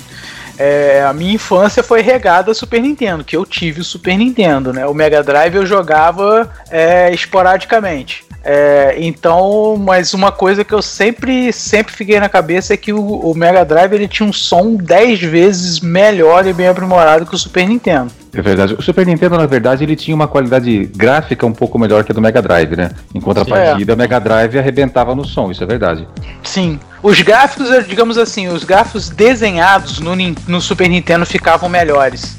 é, 0.57 1.03
a 1.03 1.13
minha 1.13 1.33
infância 1.33 1.83
foi 1.83 2.01
regada 2.01 2.51
a 2.51 2.55
Super 2.55 2.81
Nintendo, 2.81 3.23
que 3.23 3.35
eu 3.35 3.45
tive 3.45 3.81
o 3.81 3.83
Super 3.83 4.17
Nintendo, 4.17 4.71
né? 4.71 4.85
O 4.85 4.93
Mega 4.93 5.21
Drive 5.23 5.55
eu 5.55 5.65
jogava 5.65 6.49
é, 6.69 7.13
esporadicamente. 7.13 8.25
É, 8.47 8.95
então, 8.99 9.75
mas 9.75 10.13
uma 10.13 10.31
coisa 10.31 10.63
que 10.63 10.71
eu 10.71 10.81
sempre, 10.81 11.51
sempre 11.51 11.91
fiquei 11.91 12.19
na 12.19 12.29
cabeça 12.29 12.75
é 12.75 12.77
que 12.77 12.93
o, 12.93 13.01
o 13.01 13.33
Mega 13.33 13.65
Drive 13.65 13.91
ele 13.93 14.07
tinha 14.07 14.29
um 14.29 14.31
som 14.31 14.75
10 14.75 15.19
vezes 15.21 15.79
melhor 15.79 16.45
e 16.45 16.53
bem 16.53 16.67
aprimorado 16.67 17.25
que 17.25 17.33
o 17.33 17.37
Super 17.39 17.67
Nintendo. 17.67 18.11
É 18.31 18.41
verdade. 18.41 18.75
O 18.77 18.83
Super 18.83 19.03
Nintendo, 19.07 19.35
na 19.35 19.47
verdade, 19.47 19.83
ele 19.83 19.95
tinha 19.95 20.13
uma 20.13 20.27
qualidade 20.27 20.85
gráfica 20.95 21.43
um 21.43 21.53
pouco 21.53 21.79
melhor 21.79 22.03
que 22.03 22.11
a 22.11 22.15
do 22.15 22.21
Mega 22.21 22.39
Drive, 22.39 22.75
né? 22.75 22.91
Em 23.15 23.19
contrapartida, 23.19 23.95
o 23.95 23.97
Mega 23.97 24.19
Drive 24.19 24.59
arrebentava 24.59 25.15
no 25.15 25.25
som, 25.25 25.49
isso 25.49 25.63
é 25.63 25.67
verdade. 25.67 26.07
Sim. 26.43 26.79
Os 27.05 27.21
gráficos, 27.21 27.69
digamos 27.87 28.17
assim, 28.17 28.47
os 28.47 28.63
gráficos 28.63 29.11
desenhados 29.11 29.99
no, 29.99 30.15
no 30.47 30.59
Super 30.59 30.89
Nintendo 30.89 31.23
ficavam 31.23 31.69
melhores. 31.69 32.35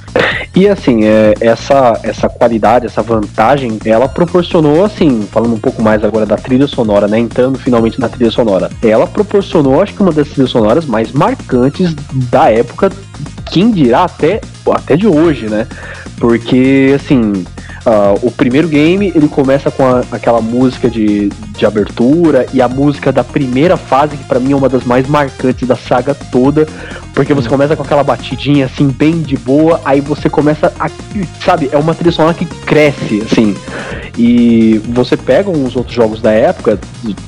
E 0.56 0.68
assim, 0.68 1.04
é, 1.04 1.34
essa, 1.40 2.00
essa 2.02 2.28
qualidade, 2.28 2.84
essa 2.84 3.00
vantagem, 3.00 3.78
ela 3.84 4.08
proporcionou, 4.08 4.84
assim, 4.84 5.24
falando 5.30 5.54
um 5.54 5.58
pouco 5.60 5.80
mais 5.80 6.02
agora 6.02 6.26
da 6.26 6.36
trilha 6.36 6.66
sonora, 6.66 7.06
né? 7.06 7.16
Entrando 7.16 7.56
finalmente 7.60 8.00
na 8.00 8.08
trilha 8.08 8.32
sonora. 8.32 8.68
Ela 8.82 9.06
proporcionou, 9.06 9.80
acho 9.80 9.94
que 9.94 10.02
uma 10.02 10.10
das 10.10 10.30
trilhas 10.30 10.50
sonoras 10.50 10.84
mais 10.84 11.12
marcantes 11.12 11.94
da 12.28 12.50
época, 12.50 12.90
quem 13.48 13.70
dirá 13.70 14.02
até, 14.02 14.40
até 14.68 14.96
de 14.96 15.06
hoje, 15.06 15.48
né? 15.48 15.64
Porque, 16.18 16.92
assim, 16.96 17.44
Uh, 17.86 18.26
o 18.26 18.32
primeiro 18.32 18.66
game 18.66 19.12
ele 19.14 19.28
começa 19.28 19.70
com 19.70 19.84
a, 19.86 20.02
aquela 20.10 20.40
música 20.40 20.90
de, 20.90 21.28
de 21.28 21.64
abertura 21.64 22.44
e 22.52 22.60
a 22.60 22.66
música 22.66 23.12
da 23.12 23.22
primeira 23.22 23.76
fase, 23.76 24.16
que 24.16 24.24
para 24.24 24.40
mim 24.40 24.50
é 24.50 24.56
uma 24.56 24.68
das 24.68 24.82
mais 24.82 25.06
marcantes 25.06 25.68
da 25.68 25.76
saga 25.76 26.12
toda, 26.12 26.66
porque 27.14 27.32
você 27.32 27.48
começa 27.48 27.76
com 27.76 27.84
aquela 27.84 28.02
batidinha 28.02 28.66
assim, 28.66 28.88
bem 28.88 29.22
de 29.22 29.36
boa, 29.36 29.80
aí 29.84 30.00
você 30.00 30.28
começa 30.28 30.72
a. 30.80 30.90
Sabe, 31.44 31.70
é 31.70 31.78
uma 31.78 31.94
trilha 31.94 32.10
sonora 32.10 32.34
que 32.34 32.44
cresce, 32.44 33.22
assim. 33.22 33.54
E 34.16 34.78
você 34.88 35.16
pega 35.16 35.50
uns 35.50 35.76
outros 35.76 35.94
jogos 35.94 36.20
da 36.22 36.30
época, 36.30 36.78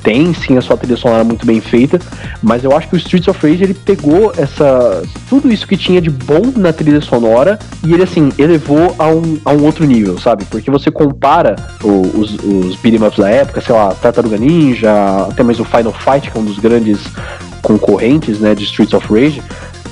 tem 0.03 0.33
sim 0.33 0.57
a 0.57 0.61
sua 0.61 0.75
trilha 0.75 0.97
sonora 0.97 1.23
muito 1.23 1.45
bem 1.45 1.61
feita, 1.61 1.99
mas 2.41 2.63
eu 2.63 2.75
acho 2.75 2.87
que 2.87 2.95
o 2.95 2.97
Streets 2.97 3.27
of 3.27 3.45
Rage 3.45 3.63
ele 3.63 3.73
pegou 3.73 4.33
essa 4.35 5.03
tudo 5.29 5.51
isso 5.51 5.67
que 5.67 5.77
tinha 5.77 6.01
de 6.01 6.09
bom 6.09 6.41
na 6.55 6.73
trilha 6.73 7.01
sonora 7.01 7.59
e 7.85 7.93
ele 7.93 8.03
assim 8.03 8.31
elevou 8.37 8.95
a 8.97 9.07
um, 9.07 9.37
a 9.45 9.51
um 9.51 9.63
outro 9.63 9.85
nível, 9.85 10.17
sabe? 10.19 10.45
Porque 10.45 10.71
você 10.71 10.89
compara 10.89 11.55
o, 11.83 12.19
os, 12.19 12.33
os 12.43 12.75
beat'em 12.77 13.05
ups 13.05 13.19
da 13.19 13.29
época, 13.29 13.61
sei 13.61 13.75
lá, 13.75 13.93
Tartaruga 13.93 14.37
Ninja, 14.37 14.91
até 15.29 15.43
mesmo 15.43 15.63
o 15.63 15.67
Final 15.67 15.93
Fight, 15.93 16.31
que 16.31 16.37
é 16.37 16.41
um 16.41 16.45
dos 16.45 16.57
grandes 16.57 16.99
concorrentes, 17.61 18.39
né, 18.39 18.55
de 18.55 18.63
Streets 18.63 18.93
of 18.93 19.13
Rage, 19.13 19.41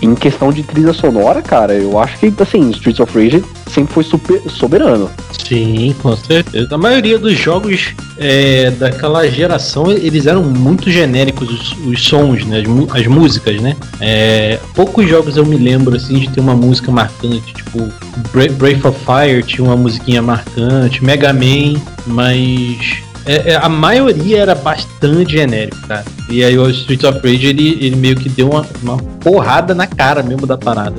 em 0.01 0.16
questão 0.16 0.51
de 0.51 0.63
trilha 0.63 0.94
sonora, 0.94 1.42
cara, 1.42 1.74
eu 1.74 2.00
acho 2.00 2.18
que, 2.18 2.34
assim, 2.39 2.70
Streets 2.70 3.00
of 3.00 3.18
Rage 3.18 3.44
sempre 3.69 3.93
foi 3.93 4.03
super 4.03 4.41
soberano. 4.50 5.09
Sim, 5.47 5.95
com 6.01 6.15
certeza. 6.15 6.74
A 6.74 6.77
maioria 6.77 7.17
dos 7.17 7.38
jogos 7.38 7.93
é, 8.17 8.71
daquela 8.71 9.29
geração, 9.29 9.91
eles 9.91 10.25
eram 10.25 10.43
muito 10.43 10.89
genéricos, 10.89 11.50
os, 11.50 11.77
os 11.86 12.03
sons, 12.03 12.45
né, 12.45 12.62
as, 12.62 13.01
as 13.01 13.07
músicas, 13.07 13.62
né? 13.62 13.75
É, 14.00 14.59
poucos 14.74 15.07
jogos 15.07 15.38
eu 15.38 15.45
me 15.45 15.57
lembro, 15.57 15.95
assim, 15.95 16.19
de 16.19 16.29
ter 16.29 16.39
uma 16.39 16.55
música 16.55 16.91
marcante, 16.91 17.53
tipo, 17.53 17.88
Breath 18.31 18.86
of 18.86 18.97
Fire 19.05 19.43
tinha 19.43 19.65
uma 19.65 19.75
musiquinha 19.75 20.21
marcante, 20.21 21.03
Mega 21.03 21.31
Man, 21.33 21.79
mas 22.05 22.97
é, 23.25 23.51
é, 23.51 23.55
a 23.55 23.67
maioria 23.67 24.39
era 24.39 24.55
bastante 24.55 25.33
genérico, 25.33 25.77
cara. 25.88 26.05
E 26.29 26.43
aí 26.43 26.57
o 26.57 26.69
Street 26.69 27.03
of 27.03 27.19
Rage, 27.19 27.48
ele, 27.48 27.77
ele 27.81 27.96
meio 27.96 28.15
que 28.15 28.27
deu 28.27 28.50
uma, 28.50 28.65
uma 28.84 28.98
porrada 28.98 29.74
na 29.74 29.88
cara 29.88 30.22
mesmo 30.22 30.46
da 30.46 30.57
parada. 30.57 30.96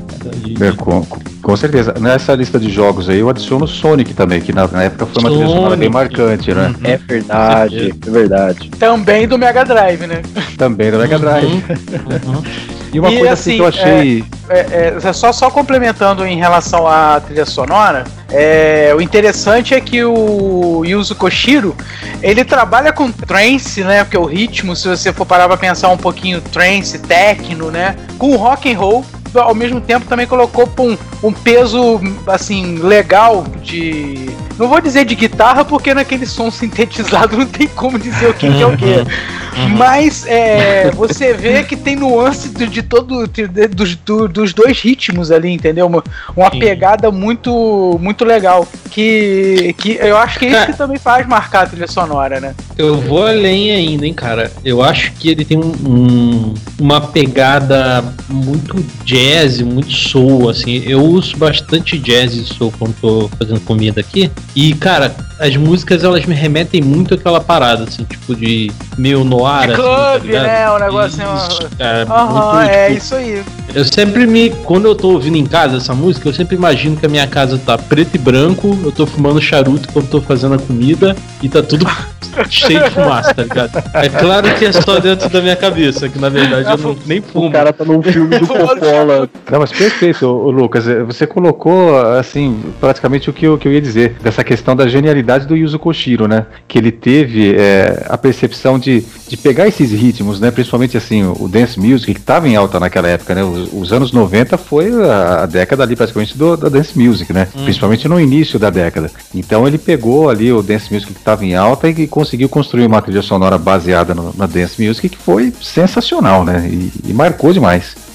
É, 0.61 0.73
com, 0.73 1.05
com 1.43 1.57
certeza. 1.57 1.95
Nessa 2.01 2.35
lista 2.35 2.59
de 2.59 2.71
jogos 2.71 3.09
aí, 3.09 3.19
eu 3.19 3.29
adiciono 3.29 3.67
Sonic 3.67 4.15
também, 4.15 4.41
que 4.41 4.53
na, 4.53 4.67
na 4.67 4.85
época 4.85 5.07
foi 5.07 5.23
uma 5.23 5.31
trilha 5.31 5.47
sonora 5.47 5.77
bem 5.77 5.91
marcante, 5.91 6.53
né? 6.53 6.69
Uhum. 6.69 6.75
É 6.85 6.97
verdade, 6.97 7.95
é 8.07 8.11
verdade. 8.11 8.71
Também 8.79 9.29
do 9.29 9.39
Mega 9.39 9.65
Drive, 9.65 10.07
né? 10.07 10.23
Também 10.57 10.91
do 10.91 10.99
Mega 10.99 11.17
uhum. 11.17 11.21
Drive. 11.21 11.47
Uhum. 11.47 12.78
E 12.93 12.99
uma 12.99 13.11
e 13.11 13.19
coisa 13.19 13.35
assim, 13.35 13.57
que 13.57 13.63
eu 13.63 13.67
assim, 13.67 13.79
achei. 13.81 14.25
É, 14.49 14.59
é, 14.59 14.99
é, 15.03 15.13
só, 15.13 15.33
só 15.33 15.51
complementando 15.51 16.27
em 16.27 16.37
relação 16.37 16.87
à 16.87 17.21
trilha 17.21 17.45
sonora, 17.45 18.05
é, 18.31 18.93
o 18.97 19.01
interessante 19.01 19.75
é 19.75 19.81
que 19.81 20.03
o 20.05 20.85
Yuzo 20.85 21.15
Koshiro 21.15 21.77
ele 22.23 22.45
trabalha 22.45 22.93
com 22.93 23.11
trance, 23.11 23.83
né? 23.85 24.05
Porque 24.05 24.19
o 24.19 24.25
ritmo, 24.25 24.75
se 24.75 24.89
você 24.89 25.13
for 25.13 25.27
parar 25.27 25.49
pra 25.49 25.57
pensar 25.57 25.89
um 25.89 25.97
pouquinho, 25.97 26.41
trance, 26.41 26.99
techno, 26.99 27.71
né? 27.71 27.97
Com 28.19 28.37
rock 28.37 28.73
and 28.73 28.79
roll, 28.79 29.05
ao 29.35 29.55
mesmo 29.55 29.81
tempo 29.81 30.07
também 30.07 30.27
colocou 30.27 30.69
um, 30.79 30.97
um 31.23 31.33
peso 31.33 32.01
assim 32.27 32.79
legal 32.79 33.45
de 33.63 34.31
não 34.59 34.69
vou 34.69 34.81
dizer 34.81 35.05
de 35.05 35.15
guitarra, 35.15 35.65
porque 35.65 35.95
naquele 35.95 36.27
som 36.27 36.51
sintetizado 36.51 37.37
não 37.37 37.47
tem 37.47 37.69
como 37.69 37.99
dizer 37.99 38.29
o 38.29 38.35
que, 38.35 38.51
que 38.51 38.63
é 38.63 38.67
o 38.67 38.77
que. 38.77 38.85
Uhum. 38.85 39.69
Mas 39.77 40.27
é, 40.27 40.91
você 40.91 41.33
vê 41.33 41.63
que 41.63 41.77
tem 41.77 41.97
nuance 41.97 42.49
de, 42.49 42.67
de 42.67 42.83
todo 42.83 43.27
de, 43.27 43.47
dos, 43.69 43.95
do, 43.97 44.29
dos 44.29 44.53
dois 44.53 44.81
ritmos 44.81 45.31
ali, 45.31 45.51
entendeu? 45.51 45.87
Uma, 45.87 46.03
uma 46.37 46.51
pegada 46.51 47.11
muito 47.11 47.99
muito 48.01 48.25
legal. 48.25 48.67
Que, 48.91 49.75
que 49.79 49.93
eu 50.01 50.17
acho 50.17 50.39
que 50.39 50.47
é 50.47 50.51
isso 50.51 50.67
que 50.67 50.77
também 50.77 50.99
faz 50.99 51.27
marcar 51.27 51.65
a 51.65 51.67
trilha 51.67 51.87
sonora, 51.87 52.41
né? 52.41 52.55
Eu 52.77 53.01
vou 53.01 53.27
além 53.27 53.71
ainda, 53.73 54.07
hein, 54.07 54.15
cara. 54.15 54.51
Eu 54.65 54.83
acho 54.83 55.13
que 55.13 55.29
ele 55.29 55.45
tem 55.45 55.59
um, 55.59 55.73
um, 55.87 56.55
uma 56.81 57.01
pegada 57.01 58.05
muito 58.29 58.85
jazz, 59.05 59.61
muito 59.61 59.93
soul, 59.93 60.49
assim. 60.49 60.83
Eu 60.87 61.03
uso 61.03 61.37
bastante 61.37 61.99
jazz 61.99 62.35
e 62.35 62.45
soul 62.45 62.73
quando 62.79 62.95
tô 63.01 63.31
fazendo 63.39 63.61
comida 63.61 64.01
aqui. 64.01 64.31
E, 64.59 64.75
cara, 64.75 65.15
as 65.39 65.57
músicas 65.57 66.03
elas 66.03 66.27
me 66.27 66.35
remetem 66.35 66.83
muito 66.83 67.15
àquela 67.15 67.41
parada, 67.41 67.85
assim, 67.85 68.03
tipo 68.03 68.35
de 68.35 68.73
meio 68.97 69.23
noir. 69.23 69.69
De 69.69 69.73
assim, 69.73 69.83
clube, 69.83 70.33
tá 70.33 70.43
né? 70.43 70.71
O 70.71 70.79
negócio 70.81 71.23
isso, 71.23 71.63
assim, 71.63 71.77
cara, 71.79 72.07
uhum, 72.07 72.57
muito, 72.57 72.71
é 72.71 72.87
tipo, 72.87 72.99
isso 72.99 73.15
aí. 73.15 73.45
Eu 73.73 73.85
sempre 73.85 74.27
me. 74.27 74.51
Quando 74.51 74.87
eu 74.87 74.97
tô 74.97 75.11
ouvindo 75.11 75.37
em 75.37 75.47
casa 75.47 75.77
essa 75.77 75.95
música, 75.95 76.29
eu 76.29 76.33
sempre 76.33 76.57
imagino 76.57 76.97
que 76.97 77.07
a 77.07 77.09
minha 77.09 77.27
casa 77.29 77.57
tá 77.59 77.79
preto 77.79 78.17
e 78.17 78.19
branco, 78.19 78.77
eu 78.83 78.91
tô 78.91 79.07
fumando 79.07 79.41
charuto 79.41 79.89
quando 79.93 80.09
tô 80.09 80.21
fazendo 80.21 80.55
a 80.55 80.59
comida 80.59 81.15
e 81.41 81.49
tá 81.49 81.63
tudo 81.63 81.87
cheio 82.51 82.83
de 82.83 82.91
fumaça, 82.91 83.35
tá 83.35 83.43
ligado? 83.43 83.85
É 83.95 84.09
claro 84.09 84.55
que 84.55 84.65
é 84.65 84.73
só 84.73 84.99
dentro 84.99 85.29
da 85.29 85.41
minha 85.41 85.57
cabeça, 85.57 86.09
que 86.09 86.19
na 86.19 86.31
verdade 86.31 86.69
eu 86.69 86.79
não, 86.79 86.97
nem 87.07 87.21
fumo. 87.21 87.47
O 87.47 87.53
cara 87.53 87.73
tá 87.73 87.85
num 87.85 88.03
filme 88.03 88.39
do 88.39 88.47
Coppola. 88.49 89.29
Não, 89.51 89.61
mas 89.61 89.71
perfeito, 89.71 90.27
Lucas. 90.27 90.85
Você 91.07 91.27
colocou, 91.27 91.97
assim, 92.17 92.61
praticamente 92.81 93.31
o 93.31 93.33
que 93.33 93.47
eu, 93.47 93.59
que 93.59 93.69
eu 93.69 93.73
ia 93.73 93.81
dizer, 93.81 94.17
dessa 94.23 94.43
questão 94.49 94.75
da 94.75 94.89
genialidade 94.89 95.47
do 95.47 95.55
Yuzo 95.55 95.79
Koshiro, 95.79 96.27
né? 96.27 96.47
Que 96.67 96.79
ele 96.79 96.91
teve 96.91 97.55
é, 97.55 98.07
a 98.09 98.17
percepção 98.17 98.79
de, 98.79 99.05
de 99.29 99.37
pegar 99.37 99.69
esses 99.69 99.93
ritmos, 99.93 100.41
né? 100.41 100.51
Principalmente, 100.51 100.97
assim, 100.97 101.23
o 101.23 101.47
dance 101.47 101.79
music, 101.79 102.15
que 102.15 102.21
estava 102.21 102.49
em 102.49 102.57
alta 102.57 102.81
naquela 102.81 103.09
época, 103.09 103.35
né? 103.35 103.45
Os, 103.45 103.71
os 103.71 103.93
anos 103.93 104.11
90 104.11 104.57
foi 104.57 104.91
a, 105.05 105.45
década 105.45 105.83
ali, 105.83 105.95
praticamente, 105.95 106.37
do, 106.37 106.57
da 106.57 106.71
dance 106.71 106.99
music, 106.99 107.31
né? 107.31 107.47
Hum. 107.55 107.65
Principalmente 107.65 108.09
no 108.09 108.19
início 108.19 108.59
da 108.59 108.71
década. 108.71 109.11
Então 109.35 109.67
ele 109.67 109.77
pegou 109.77 110.31
ali 110.31 110.51
o 110.51 110.63
dance 110.63 110.91
music 110.91 111.13
que 111.13 111.19
estava 111.19 111.45
em 111.45 111.55
alta 111.55 111.91
e 111.91 112.07
conseguiu 112.07 112.49
construir 112.49 112.87
uma 112.87 113.03
trilha 113.03 113.21
sonora 113.21 113.59
baseada 113.59 114.15
no, 114.15 114.35
na 114.35 114.47
dance 114.47 114.83
music 114.83 115.11
que 115.11 115.19
foi 115.19 115.53
sensacional, 115.61 116.43
né? 116.43 116.67
E, 116.73 116.91
e 117.11 117.13
marcou 117.13 117.53
demais. 117.53 118.08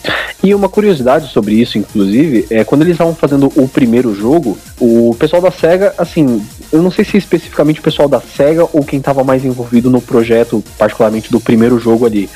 E 0.43 0.53
uma 0.53 0.67
curiosidade 0.67 1.31
sobre 1.31 1.55
isso, 1.55 1.77
inclusive, 1.77 2.45
é 2.49 2.63
quando 2.65 2.81
eles 2.81 2.93
estavam 2.93 3.15
fazendo 3.15 3.51
o 3.55 3.67
primeiro 3.67 4.13
jogo, 4.13 4.57
o 4.79 5.15
pessoal 5.17 5.41
da 5.41 5.51
SEGA, 5.51 5.93
assim, 5.97 6.45
eu 6.71 6.81
não 6.81 6.91
sei 6.91 7.05
se 7.05 7.15
especificamente 7.15 7.79
o 7.79 7.83
pessoal 7.83 8.09
da 8.09 8.19
SEGA 8.19 8.67
ou 8.73 8.83
quem 8.83 8.99
estava 8.99 9.23
mais 9.23 9.45
envolvido 9.45 9.89
no 9.89 10.01
projeto, 10.01 10.61
particularmente 10.77 11.31
do 11.31 11.39
primeiro 11.39 11.79
jogo 11.79 12.05
ali. 12.05 12.29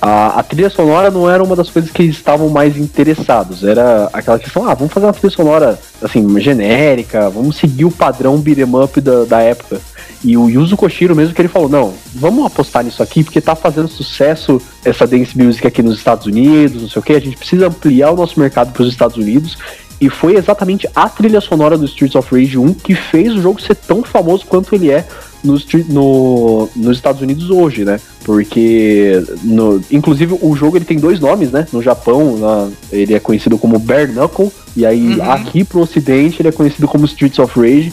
A, 0.00 0.40
a, 0.40 0.42
trilha 0.42 0.68
sonora 0.68 1.12
não 1.12 1.30
era 1.30 1.44
uma 1.44 1.54
das 1.54 1.70
coisas 1.70 1.90
que 1.90 2.02
eles 2.02 2.16
estavam 2.16 2.48
mais 2.48 2.76
interessados. 2.76 3.62
Era 3.62 4.08
aquela 4.12 4.38
questão, 4.38 4.68
ah, 4.68 4.74
vamos 4.74 4.92
fazer 4.92 5.06
uma 5.06 5.12
trilha 5.12 5.30
sonora, 5.30 5.78
assim, 6.02 6.40
genérica, 6.40 7.30
vamos 7.30 7.56
seguir 7.56 7.84
o 7.84 7.90
padrão 7.90 8.38
beat'em 8.38 8.64
up 8.64 9.00
da, 9.00 9.24
da 9.24 9.40
época. 9.42 9.80
E 10.24 10.36
o 10.36 10.48
Yuzo 10.48 10.76
Koshiro 10.76 11.16
mesmo 11.16 11.34
que 11.34 11.40
ele 11.40 11.48
falou, 11.48 11.68
não, 11.68 11.94
vamos 12.14 12.46
apostar 12.46 12.84
nisso 12.84 13.02
aqui, 13.02 13.24
porque 13.24 13.40
tá 13.40 13.56
fazendo 13.56 13.88
sucesso 13.88 14.60
essa 14.84 15.06
dance 15.06 15.36
music 15.36 15.66
aqui 15.66 15.82
nos 15.82 15.98
Estados 15.98 16.26
Unidos, 16.26 16.82
não 16.82 16.88
sei 16.88 17.00
o 17.00 17.02
que, 17.02 17.12
a 17.12 17.20
gente 17.20 17.36
precisa 17.36 17.66
ampliar 17.66 18.12
o 18.12 18.16
nosso 18.16 18.38
mercado 18.38 18.72
para 18.72 18.82
os 18.82 18.88
Estados 18.88 19.16
Unidos. 19.16 19.58
E 20.00 20.10
foi 20.10 20.34
exatamente 20.36 20.88
a 20.96 21.08
trilha 21.08 21.40
sonora 21.40 21.78
do 21.78 21.84
Streets 21.84 22.16
of 22.16 22.34
Rage 22.34 22.58
1 22.58 22.74
que 22.74 22.92
fez 22.92 23.32
o 23.32 23.40
jogo 23.40 23.62
ser 23.62 23.76
tão 23.76 24.02
famoso 24.02 24.44
quanto 24.46 24.74
ele 24.74 24.90
é 24.90 25.06
nos, 25.44 25.64
no, 25.88 26.68
nos 26.74 26.96
Estados 26.96 27.22
Unidos 27.22 27.50
hoje, 27.50 27.84
né? 27.84 28.00
Porque, 28.24 29.22
no, 29.42 29.80
inclusive, 29.90 30.36
o 30.40 30.56
jogo 30.56 30.76
ele 30.76 30.84
tem 30.84 30.98
dois 30.98 31.20
nomes, 31.20 31.50
né? 31.50 31.66
No 31.72 31.82
Japão, 31.82 32.36
na, 32.36 32.68
ele 32.90 33.14
é 33.14 33.20
conhecido 33.20 33.58
como 33.58 33.78
Bare 33.78 34.12
Knuckle, 34.12 34.50
e 34.76 34.86
aí 34.86 35.18
uhum. 35.18 35.30
aqui 35.30 35.64
pro 35.64 35.80
ocidente 35.80 36.40
ele 36.40 36.48
é 36.48 36.52
conhecido 36.52 36.88
como 36.88 37.04
Streets 37.04 37.38
of 37.38 37.58
Rage. 37.58 37.92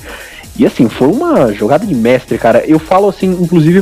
E 0.60 0.66
assim, 0.66 0.90
foi 0.90 1.08
uma 1.08 1.54
jogada 1.54 1.86
de 1.86 1.96
mestre, 1.96 2.38
cara. 2.38 2.66
Eu 2.68 2.78
falo 2.78 3.08
assim, 3.08 3.28
inclusive, 3.28 3.82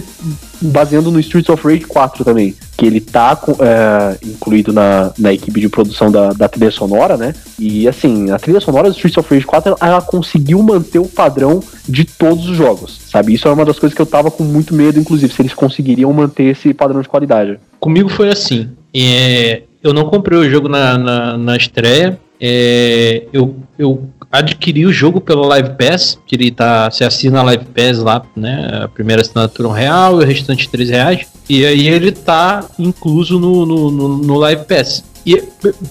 baseando 0.62 1.10
no 1.10 1.20
Streets 1.20 1.50
of 1.50 1.68
Rage 1.68 1.86
4 1.86 2.24
também. 2.24 2.54
Que 2.78 2.86
ele 2.86 3.02
tá 3.02 3.36
é, 3.60 4.18
incluído 4.24 4.72
na, 4.72 5.12
na 5.18 5.34
equipe 5.34 5.60
de 5.60 5.70
produção 5.70 6.12
da, 6.12 6.30
da 6.34 6.48
trilha 6.48 6.70
sonora, 6.70 7.18
né? 7.18 7.34
E 7.58 7.88
assim, 7.88 8.30
a 8.30 8.38
trilha 8.38 8.60
sonora 8.60 8.90
do 8.90 8.96
Streets 8.96 9.18
of 9.18 9.34
Rage 9.34 9.48
4 9.48 9.76
ela 9.82 10.02
conseguiu 10.04 10.62
manter 10.62 11.00
o 11.00 11.08
padrão 11.08 11.64
de 11.90 12.06
todos 12.06 12.48
os 12.48 12.56
jogos, 12.56 13.00
sabe? 13.10 13.34
Isso 13.34 13.48
é 13.48 13.52
uma 13.52 13.66
das 13.66 13.80
coisas 13.80 13.96
que 13.96 14.02
eu 14.02 14.06
tava 14.06 14.30
com 14.30 14.44
muito 14.44 14.76
medo, 14.76 15.00
inclusive, 15.00 15.34
se 15.34 15.42
eles 15.42 15.56
conseguiriam 15.56 16.14
manter 16.14 16.44
esse 16.44 16.76
padrão 16.76 17.02
de 17.02 17.10
qualidade. 17.10 17.60
Comigo 17.80 18.08
foi 18.08 18.30
assim. 18.30 18.70
É, 18.96 19.64
eu 19.82 19.94
não 19.94 20.06
comprei 20.06 20.38
o 20.38 20.48
jogo 20.48 20.70
na, 20.70 20.96
na, 20.96 21.38
na 21.40 21.58
estreia. 21.58 22.20
É, 22.40 23.26
eu, 23.34 23.56
eu 23.78 24.10
adquirir 24.32 24.86
o 24.86 24.94
jogo 24.94 25.20
pelo 25.20 25.48
Live 25.48 25.72
Pass, 25.72 26.20
que 26.26 26.36
ele 26.36 26.52
tá, 26.52 26.90
você 26.90 27.04
assina 27.04 27.40
a 27.40 27.44
Live 27.44 27.66
Pass 27.66 27.98
lá, 28.00 28.24
né? 28.36 28.82
A 28.84 28.88
primeira 28.88 29.22
assinatura 29.22 29.68
um 29.68 29.72
real 29.72 30.22
e 30.22 30.24
o 30.24 30.28
restante 30.28 30.70
três 30.70 30.90
reais. 30.90 31.28
E 31.50 31.66
aí 31.66 31.88
ele 31.88 32.12
tá 32.12 32.66
incluso 32.78 33.40
no, 33.40 33.66
no, 33.66 33.92
no, 33.92 34.18
no 34.18 34.38
Live 34.38 34.66
Pass. 34.66 35.04
E, 35.26 35.44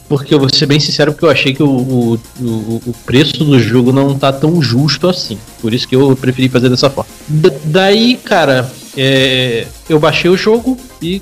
porque 0.09 0.33
eu 0.33 0.39
vou 0.39 0.49
ser 0.49 0.65
bem 0.65 0.81
sincero, 0.81 1.13
porque 1.13 1.27
eu 1.27 1.31
achei 1.31 1.53
que 1.53 1.63
o, 1.63 1.69
o, 1.69 2.19
o, 2.87 2.95
preço 3.05 3.45
do 3.45 3.59
jogo 3.61 3.93
não 3.93 4.19
tá 4.19 4.33
tão 4.33 4.63
justo 4.63 5.09
assim. 5.09 5.39
Por 5.61 5.75
isso 5.75 5.87
que 5.87 5.95
eu 5.95 6.17
preferi 6.17 6.49
fazer 6.49 6.71
dessa 6.71 6.89
forma. 6.89 7.11
D 7.29 7.51
daí, 7.65 8.17
cara, 8.17 8.71
é, 8.97 9.67
eu 9.89 9.99
baixei 9.99 10.31
o 10.31 10.37
jogo 10.37 10.77
e 11.03 11.21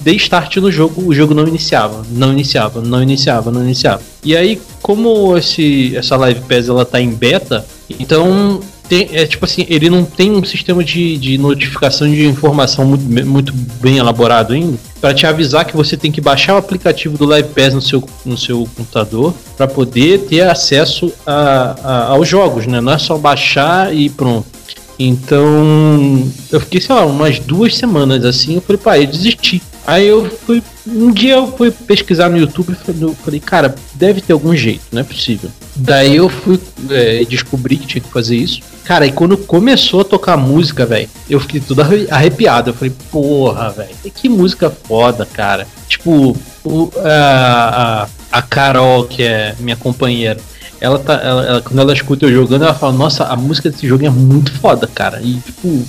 dei 0.00 0.16
start 0.16 0.56
no 0.56 0.70
jogo, 0.70 1.06
o 1.06 1.12
jogo 1.12 1.34
não 1.34 1.46
iniciava, 1.46 2.04
não 2.10 2.32
iniciava, 2.32 2.80
não 2.80 3.02
iniciava, 3.02 3.50
não 3.50 3.62
iniciava. 3.62 4.02
E 4.24 4.36
aí, 4.36 4.60
como 4.80 5.36
esse, 5.36 5.96
essa 5.96 6.16
Live 6.16 6.40
Pass 6.40 6.68
ela 6.68 6.84
tá 6.84 7.00
em 7.00 7.10
beta, 7.10 7.66
então 7.98 8.60
tem, 8.88 9.08
é 9.12 9.24
tipo 9.24 9.44
assim, 9.44 9.64
ele 9.68 9.88
não 9.88 10.04
tem 10.04 10.32
um 10.32 10.44
sistema 10.44 10.82
de, 10.82 11.16
de 11.16 11.38
notificação 11.38 12.10
de 12.10 12.26
informação 12.26 12.84
muito, 12.84 13.04
muito 13.26 13.52
bem 13.80 13.98
elaborado 13.98 14.52
ainda 14.52 14.76
para 15.00 15.14
te 15.14 15.26
avisar 15.26 15.64
que 15.64 15.76
você 15.76 15.96
tem 15.96 16.10
que 16.10 16.20
baixar 16.20 16.54
o 16.54 16.58
aplicativo 16.58 17.16
do 17.16 17.24
Live 17.24 17.50
Pass 17.50 17.72
no 17.72 17.80
seu, 17.80 18.04
no 18.24 18.36
seu 18.36 18.68
computador 18.76 19.32
para 19.56 19.68
poder 19.68 20.26
ter 20.26 20.42
acesso 20.42 21.12
a, 21.26 21.76
a, 21.82 22.06
aos 22.08 22.28
jogos, 22.28 22.66
né? 22.66 22.80
Não 22.80 22.92
é 22.92 22.98
só 22.98 23.16
baixar 23.16 23.94
e 23.94 24.10
pronto. 24.10 24.59
Então, 25.02 26.30
eu 26.52 26.60
fiquei, 26.60 26.78
sei 26.78 26.94
lá, 26.94 27.06
umas 27.06 27.38
duas 27.38 27.74
semanas 27.74 28.22
assim, 28.22 28.56
eu 28.56 28.60
falei, 28.60 28.76
pá, 28.76 28.98
eu 28.98 29.06
desisti. 29.06 29.62
Aí 29.86 30.06
eu 30.06 30.28
fui, 30.30 30.62
um 30.86 31.10
dia 31.10 31.36
eu 31.36 31.50
fui 31.56 31.70
pesquisar 31.70 32.28
no 32.28 32.36
YouTube 32.36 32.72
e 32.72 33.14
falei, 33.14 33.40
cara, 33.40 33.74
deve 33.94 34.20
ter 34.20 34.34
algum 34.34 34.54
jeito, 34.54 34.82
não 34.92 35.00
é 35.00 35.04
possível. 35.04 35.50
Daí 35.74 36.16
eu 36.16 36.28
fui 36.28 36.60
é, 36.90 37.24
descobri 37.24 37.78
que 37.78 37.86
tinha 37.86 38.02
que 38.02 38.10
fazer 38.10 38.36
isso. 38.36 38.60
Cara, 38.84 39.06
e 39.06 39.12
quando 39.12 39.38
começou 39.38 40.02
a 40.02 40.04
tocar 40.04 40.36
música, 40.36 40.84
velho, 40.84 41.08
eu 41.30 41.40
fiquei 41.40 41.60
tudo 41.60 41.80
arrepiado. 42.10 42.70
Eu 42.70 42.74
falei, 42.74 42.92
porra, 43.10 43.70
velho, 43.70 43.90
que 44.14 44.28
música 44.28 44.68
foda, 44.68 45.24
cara. 45.24 45.66
Tipo, 45.88 46.36
o, 46.62 46.92
a, 47.02 48.02
a, 48.32 48.38
a 48.38 48.42
Carol, 48.42 49.04
que 49.04 49.22
é 49.22 49.54
minha 49.60 49.76
companheira, 49.76 50.38
ela 50.80 50.98
tá. 50.98 51.14
Ela, 51.14 51.44
ela, 51.44 51.60
quando 51.60 51.78
ela 51.78 51.92
escuta 51.92 52.24
eu 52.24 52.32
jogando, 52.32 52.64
ela 52.64 52.74
fala, 52.74 52.92
nossa, 52.92 53.24
a 53.24 53.36
música 53.36 53.70
desse 53.70 53.86
jogo 53.86 54.04
é 54.04 54.10
muito 54.10 54.50
foda, 54.52 54.86
cara. 54.86 55.20
E 55.22 55.34
tipo, 55.34 55.84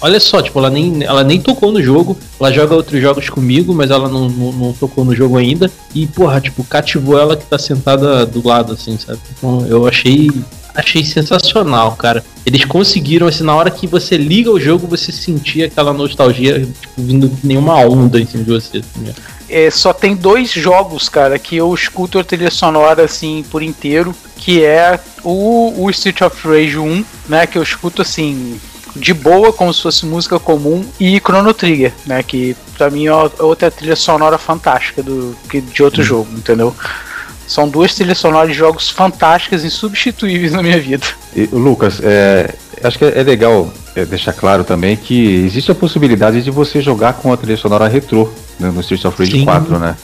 olha 0.00 0.18
só, 0.18 0.40
tipo, 0.40 0.58
ela 0.58 0.70
nem, 0.70 1.04
ela 1.04 1.22
nem 1.22 1.38
tocou 1.38 1.70
no 1.70 1.82
jogo, 1.82 2.16
ela 2.40 2.50
joga 2.50 2.74
outros 2.74 3.00
jogos 3.00 3.28
comigo, 3.28 3.74
mas 3.74 3.90
ela 3.90 4.08
não, 4.08 4.28
não, 4.28 4.52
não 4.52 4.72
tocou 4.72 5.04
no 5.04 5.14
jogo 5.14 5.36
ainda. 5.36 5.70
E, 5.94 6.06
porra, 6.06 6.40
tipo, 6.40 6.64
cativou 6.64 7.18
ela 7.18 7.36
que 7.36 7.44
tá 7.44 7.58
sentada 7.58 8.24
do 8.24 8.46
lado, 8.46 8.72
assim, 8.72 8.96
sabe? 8.96 9.20
Então 9.36 9.66
eu 9.66 9.86
achei. 9.86 10.30
Achei 10.74 11.04
sensacional, 11.04 11.92
cara. 11.96 12.24
Eles 12.46 12.64
conseguiram, 12.64 13.26
assim, 13.26 13.44
na 13.44 13.54
hora 13.54 13.70
que 13.70 13.86
você 13.86 14.16
liga 14.16 14.50
o 14.50 14.58
jogo, 14.58 14.86
você 14.86 15.12
sentia 15.12 15.66
aquela 15.66 15.92
nostalgia, 15.92 16.60
tipo, 16.60 16.94
vindo 16.96 17.30
nenhuma 17.44 17.74
onda 17.74 18.18
em 18.18 18.24
cima 18.24 18.42
de 18.42 18.50
você. 18.50 18.78
Assim, 18.78 19.12
é, 19.52 19.70
só 19.70 19.92
tem 19.92 20.16
dois 20.16 20.50
jogos, 20.50 21.08
cara, 21.08 21.38
que 21.38 21.56
eu 21.56 21.72
escuto 21.74 22.18
a 22.18 22.24
trilha 22.24 22.50
sonora 22.50 23.04
assim 23.04 23.44
por 23.50 23.62
inteiro, 23.62 24.14
que 24.36 24.64
é 24.64 24.98
o, 25.22 25.74
o 25.76 25.90
Street 25.90 26.22
of 26.22 26.48
Rage 26.48 26.78
1, 26.78 27.04
né, 27.28 27.46
que 27.46 27.58
eu 27.58 27.62
escuto 27.62 28.02
assim 28.02 28.58
de 28.96 29.14
boa, 29.14 29.52
como 29.52 29.72
se 29.72 29.82
fosse 29.82 30.04
música 30.04 30.38
comum, 30.38 30.84
e 30.98 31.18
Chrono 31.20 31.54
Trigger, 31.54 31.92
né, 32.06 32.22
que 32.22 32.56
pra 32.76 32.90
mim 32.90 33.06
é 33.06 33.12
outra 33.12 33.70
trilha 33.70 33.96
sonora 33.96 34.38
fantástica 34.38 35.02
do 35.02 35.36
que 35.48 35.60
de 35.60 35.82
outro 35.82 36.02
hum. 36.02 36.04
jogo, 36.04 36.28
entendeu? 36.32 36.74
São 37.46 37.68
duas 37.68 37.94
trilhas 37.94 38.18
sonoras 38.18 38.48
de 38.48 38.54
jogos 38.54 38.88
fantásticas, 38.88 39.64
insubstituíveis 39.64 40.52
na 40.52 40.62
minha 40.62 40.80
vida. 40.80 41.06
E, 41.36 41.46
Lucas, 41.52 42.00
é, 42.02 42.54
acho 42.82 42.98
que 42.98 43.04
é 43.04 43.22
legal 43.22 43.72
é, 43.94 44.04
deixar 44.04 44.32
claro 44.32 44.64
também 44.64 44.96
que 44.96 45.44
existe 45.44 45.70
a 45.70 45.74
possibilidade 45.74 46.42
de 46.42 46.50
você 46.50 46.80
jogar 46.80 47.14
com 47.14 47.32
a 47.32 47.36
trilha 47.36 47.56
sonora 47.56 47.88
retrô 47.88 48.30
no 48.70 48.80
Streets 48.80 49.04
of 49.04 49.18
Rage 49.18 49.38
Sim. 49.38 49.44
4, 49.44 49.78
né? 49.78 49.96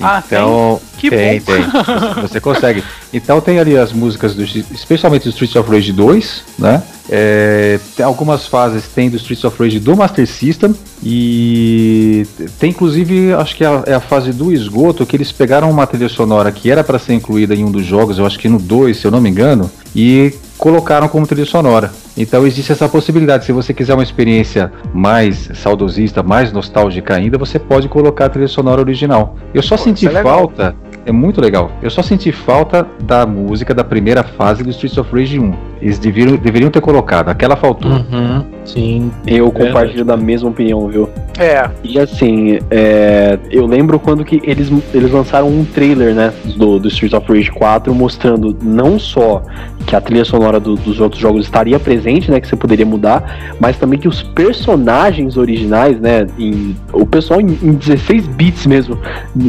Ah, 0.00 0.22
Então, 0.24 0.80
Que 0.98 1.10
tem, 1.10 1.40
bom. 1.40 1.46
tem. 1.46 2.22
Você 2.22 2.40
consegue. 2.40 2.84
Então 3.12 3.40
tem 3.40 3.58
ali 3.58 3.76
as 3.76 3.92
músicas, 3.92 4.34
do, 4.34 4.42
especialmente 4.44 5.24
do 5.24 5.30
Streets 5.30 5.56
of 5.56 5.70
Rage 5.70 5.92
2, 5.92 6.44
né? 6.58 6.82
É, 7.08 7.78
tem 7.96 8.04
algumas 8.04 8.48
fases 8.48 8.88
tem 8.88 9.08
do 9.08 9.16
Streets 9.16 9.44
of 9.44 9.56
Rage 9.62 9.78
do 9.78 9.96
Master 9.96 10.26
System 10.26 10.74
e 11.02 12.26
tem 12.58 12.70
inclusive, 12.70 13.32
acho 13.32 13.54
que 13.54 13.62
é 13.62 13.68
a, 13.68 13.82
é 13.86 13.94
a 13.94 14.00
fase 14.00 14.32
do 14.32 14.52
esgoto, 14.52 15.06
que 15.06 15.16
eles 15.16 15.30
pegaram 15.30 15.70
uma 15.70 15.86
trilha 15.86 16.08
sonora 16.08 16.50
que 16.50 16.68
era 16.68 16.82
para 16.82 16.98
ser 16.98 17.14
incluída 17.14 17.54
em 17.54 17.64
um 17.64 17.70
dos 17.70 17.86
jogos, 17.86 18.18
eu 18.18 18.26
acho 18.26 18.38
que 18.38 18.48
no 18.48 18.58
2, 18.58 18.96
se 18.96 19.06
eu 19.06 19.12
não 19.12 19.20
me 19.20 19.30
engano, 19.30 19.70
e 19.94 20.34
colocaram 20.56 21.08
como 21.08 21.26
trilha 21.26 21.46
sonora. 21.46 21.90
Então 22.16 22.46
existe 22.46 22.72
essa 22.72 22.88
possibilidade. 22.88 23.44
Se 23.44 23.52
você 23.52 23.74
quiser 23.74 23.94
uma 23.94 24.02
experiência 24.02 24.72
mais 24.92 25.50
saudosista, 25.54 26.22
mais 26.22 26.52
nostálgica 26.52 27.14
ainda, 27.14 27.36
você 27.36 27.58
pode 27.58 27.88
colocar 27.88 28.26
a 28.26 28.28
trilha 28.28 28.48
sonora 28.48 28.80
original. 28.80 29.36
Eu 29.52 29.62
só 29.62 29.76
Pô, 29.76 29.84
senti 29.84 30.06
é 30.06 30.22
falta, 30.22 30.74
é 31.06 31.12
muito 31.12 31.40
legal. 31.40 31.70
Eu 31.82 31.88
só 31.88 32.02
senti 32.02 32.32
falta 32.32 32.86
da 33.02 33.24
música 33.24 33.72
da 33.72 33.84
primeira 33.84 34.22
fase 34.24 34.62
do 34.62 34.70
Streets 34.70 34.98
of 34.98 35.10
Rage 35.14 35.38
1. 35.38 35.54
Eles 35.80 35.98
deveriam, 35.98 36.36
deveriam 36.36 36.70
ter 36.70 36.80
colocado, 36.80 37.28
aquela 37.28 37.54
faltou. 37.54 37.90
Uhum, 37.92 38.44
sim. 38.64 39.10
Eu 39.26 39.44
Verdade. 39.50 39.66
compartilho 39.68 40.04
da 40.04 40.16
mesma 40.16 40.48
opinião, 40.48 40.88
viu? 40.88 41.08
É, 41.38 41.68
E 41.84 41.98
assim, 41.98 42.58
é, 42.70 43.38
eu 43.50 43.66
lembro 43.66 43.98
quando 44.00 44.24
que 44.24 44.40
eles, 44.42 44.72
eles 44.94 45.10
lançaram 45.12 45.48
um 45.48 45.64
trailer, 45.66 46.14
né, 46.14 46.32
do, 46.56 46.78
do 46.78 46.88
Streets 46.88 47.12
of 47.12 47.30
Rage 47.30 47.50
4, 47.52 47.94
mostrando 47.94 48.56
não 48.62 48.98
só 48.98 49.42
que 49.86 49.94
a 49.94 50.00
trilha 50.00 50.24
sonora 50.24 50.58
do- 50.58 50.74
dos 50.76 50.98
outros 50.98 51.20
jogos 51.20 51.44
estaria 51.44 51.78
presente, 51.78 52.30
né, 52.30 52.40
que 52.40 52.48
você 52.48 52.56
poderia 52.56 52.86
mudar, 52.86 53.54
mas 53.60 53.76
também 53.76 53.98
que 53.98 54.08
os 54.08 54.22
personagens 54.22 55.36
originais, 55.36 56.00
né, 56.00 56.26
em- 56.38 56.74
o 56.92 57.04
pessoal 57.06 57.38
em, 57.40 57.46
em 57.62 57.72
16 57.74 58.26
bits 58.26 58.66
mesmo, 58.66 58.98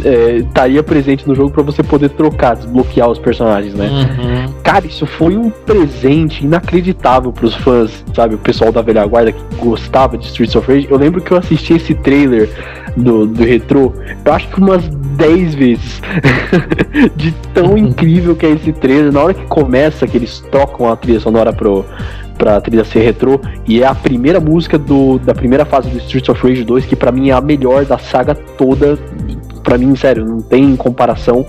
é, 0.04 0.36
estaria 0.38 0.84
presente 0.84 1.26
no 1.28 1.34
jogo 1.34 1.47
para 1.50 1.64
você 1.64 1.84
poder 1.84 2.10
trocar, 2.10 2.56
desbloquear 2.56 3.10
os 3.10 3.20
personagens, 3.20 3.74
né? 3.74 3.88
Uhum. 3.88 4.54
Cara, 4.64 4.86
isso 4.86 5.06
foi 5.06 5.38
um 5.38 5.50
presente 5.50 6.44
inacreditável 6.44 7.32
pros 7.32 7.56
fãs, 7.56 8.04
sabe? 8.14 8.36
O 8.36 8.38
pessoal 8.38 8.72
da 8.72 8.82
velha 8.82 9.06
guarda 9.06 9.32
que 9.32 9.56
gostava 9.58 10.18
de 10.18 10.26
Streets 10.26 10.56
of 10.56 10.72
Rage. 10.72 10.88
Eu 10.90 10.98
lembro 10.98 11.22
que 11.22 11.32
eu 11.32 11.38
assisti 11.38 11.74
esse 11.74 11.94
trailer 11.94 12.50
do, 12.96 13.26
do 13.26 13.44
retrô, 13.44 13.94
eu 14.26 14.34
acho 14.34 14.48
que 14.50 14.60
umas 14.60 14.88
10 15.18 15.56
vezes. 15.56 16.02
de 17.16 17.32
tão 17.54 17.78
incrível 17.78 18.36
que 18.36 18.46
é 18.46 18.52
esse 18.52 18.72
trailer. 18.72 19.12
Na 19.12 19.24
hora 19.24 19.34
que 19.34 19.46
começa, 19.46 20.08
que 20.08 20.18
eles 20.18 20.40
tocam 20.52 20.90
a 20.90 20.96
trilha 20.96 21.20
sonora 21.20 21.52
pro. 21.52 21.84
Pra 22.38 22.62
trilha 22.62 22.84
ser 22.84 23.00
retrô, 23.00 23.42
e 23.68 23.82
é 23.82 23.88
a 23.88 23.96
primeira 23.96 24.40
música 24.40 24.78
do, 24.78 25.18
da 25.18 25.34
primeira 25.34 25.66
fase 25.66 25.90
do 25.90 25.98
Streets 25.98 26.30
of 26.30 26.48
Rage 26.48 26.64
2, 26.64 26.86
que 26.86 26.96
pra 26.96 27.12
mim 27.12 27.30
é 27.30 27.34
a 27.34 27.42
melhor 27.42 27.84
da 27.84 27.98
saga 27.98 28.36
toda. 28.36 28.96
Pra 29.68 29.78
mim, 29.78 29.94
sério, 29.98 30.24
não 30.26 30.40
tem 30.42 30.78
comparação. 30.78 31.46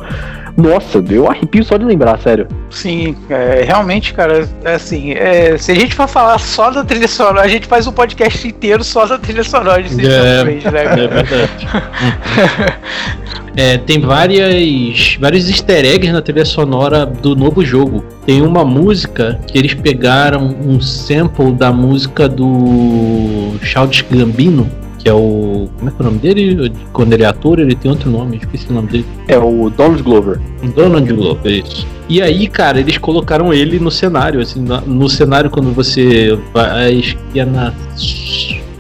Nossa, 0.57 1.01
eu 1.09 1.31
arrepio 1.31 1.63
só 1.63 1.77
de 1.77 1.85
lembrar, 1.85 2.19
sério. 2.19 2.49
sim, 2.69 3.15
é, 3.31 3.63
realmente, 3.65 4.13
cara, 4.13 4.45
é 4.65 4.75
assim, 4.75 5.13
é, 5.13 5.57
se 5.57 5.71
a 5.71 5.75
gente 5.77 5.95
for 5.95 6.09
falar 6.09 6.37
só 6.41 6.69
da 6.69 6.83
trilha 6.83 7.07
sonora, 7.07 7.43
a 7.43 7.47
gente 7.47 7.69
faz 7.69 7.87
um 7.87 7.93
podcast 7.93 8.45
inteiro 8.49 8.83
só 8.83 9.07
da 9.07 9.17
trilha 9.19 9.45
sonora 9.45 9.81
de 9.81 9.91
Streets 9.91 10.13
É. 10.13 10.43
Rage, 10.43 10.71
né, 10.73 10.81
É 10.81 10.85
cara? 10.85 11.09
verdade. 11.09 11.69
É, 13.57 13.77
tem 13.77 14.01
várias, 14.01 15.17
vários 15.21 15.49
easter 15.49 15.85
eggs 15.85 16.13
na 16.13 16.23
trilha 16.23 16.45
sonora 16.45 17.05
do 17.05 17.35
novo 17.35 17.65
jogo. 17.65 18.05
Tem 18.25 18.41
uma 18.41 18.65
música 18.65 19.41
que 19.49 19.59
eles 19.59 19.75
pegaram 19.75 20.55
um 20.65 20.81
sample 20.81 21.51
da 21.53 21.73
música 21.73 22.29
do 22.29 23.57
Childish 23.63 24.03
Gambino, 24.09 24.71
que 24.99 25.09
é 25.09 25.13
o. 25.13 25.69
Como 25.79 25.89
é 25.89 25.93
que 25.93 25.97
é 25.99 26.03
o 26.03 26.05
nome 26.05 26.19
dele? 26.19 26.73
Quando 26.93 27.13
ele 27.13 27.23
é 27.23 27.27
ator, 27.27 27.59
ele 27.59 27.75
tem 27.75 27.91
outro 27.91 28.11
nome, 28.11 28.37
esqueci 28.39 28.67
o 28.71 28.73
nome 28.75 28.89
dele. 28.89 29.07
É 29.27 29.39
o 29.39 29.71
Donald 29.71 30.03
Glover. 30.03 30.41
Donald 30.75 31.13
Glover, 31.13 31.65
isso. 31.65 31.87
E 32.09 32.23
aí, 32.23 32.49
cara, 32.49 32.81
eles 32.81 32.97
colocaram 32.99 33.53
ele 33.53 33.79
no 33.79 33.91
cenário, 33.91 34.41
assim, 34.41 34.65
no 34.87 35.09
cenário 35.09 35.51
quando 35.51 35.73
você 35.75 36.39
vai, 36.55 36.99
acho 36.99 37.17
que 37.33 37.39
é 37.39 37.45
na, 37.45 37.73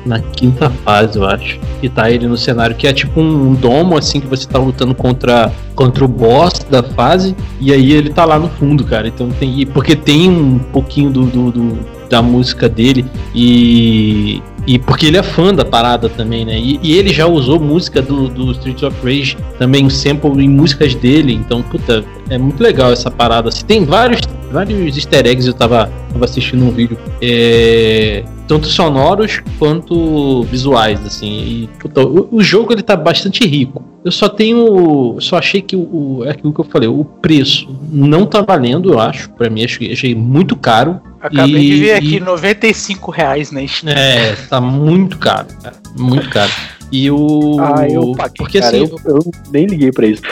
na 0.07 0.19
quinta 0.19 0.71
fase, 0.71 1.19
eu 1.19 1.27
acho, 1.27 1.61
que 1.79 1.91
tá 1.91 2.11
ele 2.11 2.27
no 2.27 2.39
cenário, 2.39 2.75
que 2.75 2.87
é 2.87 2.93
tipo 2.93 3.21
um, 3.21 3.53
domo, 3.55 3.99
assim, 3.99 4.19
que 4.19 4.27
você 4.27 4.49
tá 4.49 4.59
lutando 4.59 4.95
contra, 4.95 5.53
contra 5.75 6.03
o 6.07 6.09
boss 6.09 6.65
da 6.71 6.83
fase, 6.83 7.37
e 7.61 7.71
aí 7.71 7.93
ele 7.93 8.09
tá 8.09 8.25
lá 8.25 8.39
no 8.39 8.49
fundo, 8.49 8.83
cara, 8.85 9.07
então 9.09 9.29
tem, 9.29 9.61
e- 9.61 9.67
porque 9.67 9.95
tem 9.95 10.31
um 10.31 10.59
pouquinho 10.59 11.11
do, 11.11 11.25
do- 11.27 11.51
do- 11.53 11.79
da 12.09 12.23
música 12.23 12.67
dele, 12.67 13.05
e... 13.35 14.41
E 14.67 14.79
porque 14.79 15.07
ele 15.07 15.17
é 15.17 15.23
fã 15.23 15.55
da 15.55 15.65
parada 15.65 16.09
também, 16.09 16.45
né? 16.45 16.59
E, 16.59 16.79
e 16.83 16.97
ele 16.97 17.13
já 17.13 17.27
usou 17.27 17.59
música 17.59 18.03
do, 18.03 18.29
do 18.29 18.53
Streets 18.53 18.83
of 18.83 18.97
Rage, 19.03 19.37
também 19.59 19.89
sample 19.89 20.45
em 20.45 20.49
músicas 20.49 20.95
dele. 20.95 21.33
Então, 21.33 21.63
puta, 21.63 22.05
é 22.29 22.37
muito 22.37 22.63
legal 22.63 22.93
essa 22.93 23.11
parada. 23.11 23.49
assim. 23.49 23.65
Tem 23.65 23.85
vários, 23.85 24.21
vários 24.53 24.97
easter 24.97 25.27
eggs, 25.27 25.47
eu 25.47 25.55
tava, 25.55 25.91
tava 26.13 26.25
assistindo 26.25 26.65
um 26.65 26.71
vídeo. 26.71 26.99
é, 27.23 28.25
tanto 28.49 28.67
sonoros 28.67 29.43
quanto 29.59 30.43
visuais, 30.45 31.05
assim. 31.05 31.29
E, 31.29 31.71
puta, 31.79 32.03
o, 32.03 32.29
o 32.33 32.43
jogo 32.43 32.73
ele 32.73 32.83
tá 32.83 32.97
bastante 32.97 33.47
rico. 33.47 33.85
Eu 34.05 34.11
só 34.11 34.29
tenho. 34.29 35.17
Só 35.21 35.37
achei 35.37 35.61
que 35.61 35.77
o, 35.77 36.23
é 36.25 36.31
aquilo 36.31 36.53
que 36.53 36.61
eu 36.61 36.65
falei, 36.65 36.89
o 36.89 37.05
preço 37.05 37.69
não 37.93 38.25
tá 38.25 38.41
valendo, 38.41 38.93
eu 38.93 38.99
acho. 38.99 39.31
Pra 39.31 39.51
mim, 39.51 39.65
achei, 39.65 39.93
achei 39.93 40.15
muito 40.15 40.57
caro. 40.57 40.99
Acabei 41.21 41.63
E- 41.63 41.71
de 41.71 41.81
ver 41.81 41.93
aqui, 41.95 42.17
e- 42.17 42.21
95 42.21 43.11
reais 43.11 43.51
na 43.51 43.67
Steam. 43.67 43.93
É, 43.97 44.35
tá 44.49 44.61
muito 44.61 45.19
caro, 45.19 45.47
cara. 45.63 45.77
Muito 45.99 46.29
caro. 46.31 46.51
E 46.91 47.11
o. 47.11 47.57
Ah, 47.61 47.87
eu 47.87 48.13
paguei, 48.17 48.35
Porque 48.39 48.61
cara, 48.61 48.75
assim, 48.77 48.89
eu, 49.05 49.17
eu 49.17 49.31
nem 49.53 49.67
liguei 49.67 49.93
pra 49.93 50.07
isso. 50.07 50.23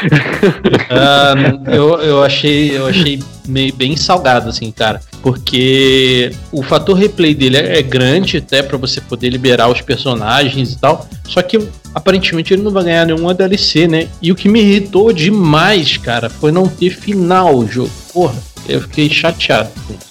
ah, 0.90 1.34
eu, 1.70 1.98
eu 2.00 2.22
achei, 2.24 2.76
eu 2.76 2.86
achei 2.86 3.22
meio 3.46 3.74
bem 3.74 3.94
salgado, 3.94 4.48
assim, 4.48 4.70
cara. 4.70 5.00
Porque 5.22 6.30
o 6.50 6.62
fator 6.62 6.96
replay 6.96 7.34
dele 7.34 7.58
é, 7.58 7.78
é 7.78 7.82
grande, 7.82 8.38
até 8.38 8.62
pra 8.62 8.78
você 8.78 9.00
poder 9.02 9.28
liberar 9.28 9.68
os 9.68 9.82
personagens 9.82 10.72
e 10.72 10.78
tal. 10.78 11.06
Só 11.28 11.42
que 11.42 11.58
aparentemente 11.94 12.54
ele 12.54 12.62
não 12.62 12.70
vai 12.70 12.84
ganhar 12.84 13.04
nenhuma 13.04 13.34
DLC, 13.34 13.86
né? 13.86 14.08
E 14.22 14.32
o 14.32 14.34
que 14.34 14.48
me 14.48 14.60
irritou 14.60 15.12
demais, 15.12 15.96
cara, 15.98 16.30
foi 16.30 16.52
não 16.52 16.66
ter 16.68 16.90
final 16.90 17.54
o 17.54 17.66
jogo. 17.68 17.90
Porra, 18.14 18.34
eu 18.68 18.80
fiquei 18.82 19.08
chateado. 19.08 19.70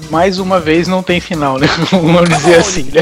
Mais 0.09 0.39
uma 0.39 0.59
vez 0.59 0.87
não 0.87 1.03
tem 1.03 1.19
final, 1.19 1.57
né? 1.57 1.67
Vamos 1.91 2.29
dizer 2.29 2.55
assim, 2.55 2.89
né? 2.91 3.01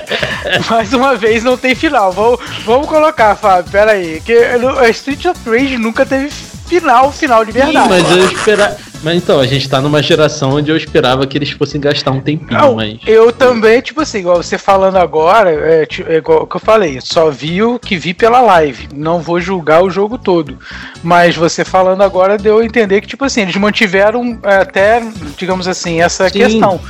Mais 0.68 0.92
uma 0.92 1.16
vez 1.16 1.44
não 1.44 1.56
tem 1.56 1.74
final. 1.74 2.12
Vamos, 2.12 2.40
vamos 2.64 2.88
colocar, 2.88 3.34
Fábio, 3.36 3.70
pera 3.70 3.92
aí. 3.92 4.20
Que 4.24 4.32
a 4.32 4.88
Street 4.90 5.24
of 5.26 5.38
Rage 5.48 5.76
nunca 5.78 6.06
teve 6.06 6.30
final, 6.66 7.10
final 7.12 7.44
de 7.44 7.52
verdade. 7.52 7.82
Sim, 7.82 7.88
mas 7.88 8.10
eu 8.10 8.30
esperava. 8.30 8.76
Mas 9.02 9.16
então, 9.16 9.38
a 9.38 9.46
gente 9.46 9.68
tá 9.68 9.80
numa 9.80 10.02
geração 10.02 10.54
onde 10.54 10.70
eu 10.70 10.76
esperava 10.76 11.26
que 11.26 11.38
eles 11.38 11.50
fossem 11.50 11.80
gastar 11.80 12.10
um 12.10 12.20
tempinho, 12.20 12.58
Não, 12.60 12.74
mas. 12.74 12.98
eu 13.06 13.32
também, 13.32 13.80
tipo 13.80 14.00
assim, 14.00 14.18
igual 14.18 14.42
você 14.42 14.58
falando 14.58 14.96
agora, 14.96 15.50
é, 15.50 15.86
é 16.08 16.16
igual 16.16 16.42
o 16.42 16.46
que 16.46 16.56
eu 16.56 16.60
falei, 16.60 16.98
só 17.00 17.30
vi 17.30 17.62
o 17.62 17.78
que 17.78 17.96
vi 17.96 18.12
pela 18.12 18.40
live. 18.40 18.88
Não 18.94 19.20
vou 19.20 19.40
julgar 19.40 19.82
o 19.82 19.90
jogo 19.90 20.18
todo. 20.18 20.58
Mas 21.02 21.36
você 21.36 21.64
falando 21.64 22.02
agora 22.02 22.36
deu 22.36 22.58
a 22.58 22.64
entender 22.64 23.00
que, 23.00 23.06
tipo 23.06 23.24
assim, 23.24 23.42
eles 23.42 23.56
mantiveram 23.56 24.38
é, 24.42 24.56
até, 24.56 25.02
digamos 25.36 25.68
assim, 25.68 26.00
essa 26.00 26.28
Sim. 26.28 26.38
questão. 26.38 26.80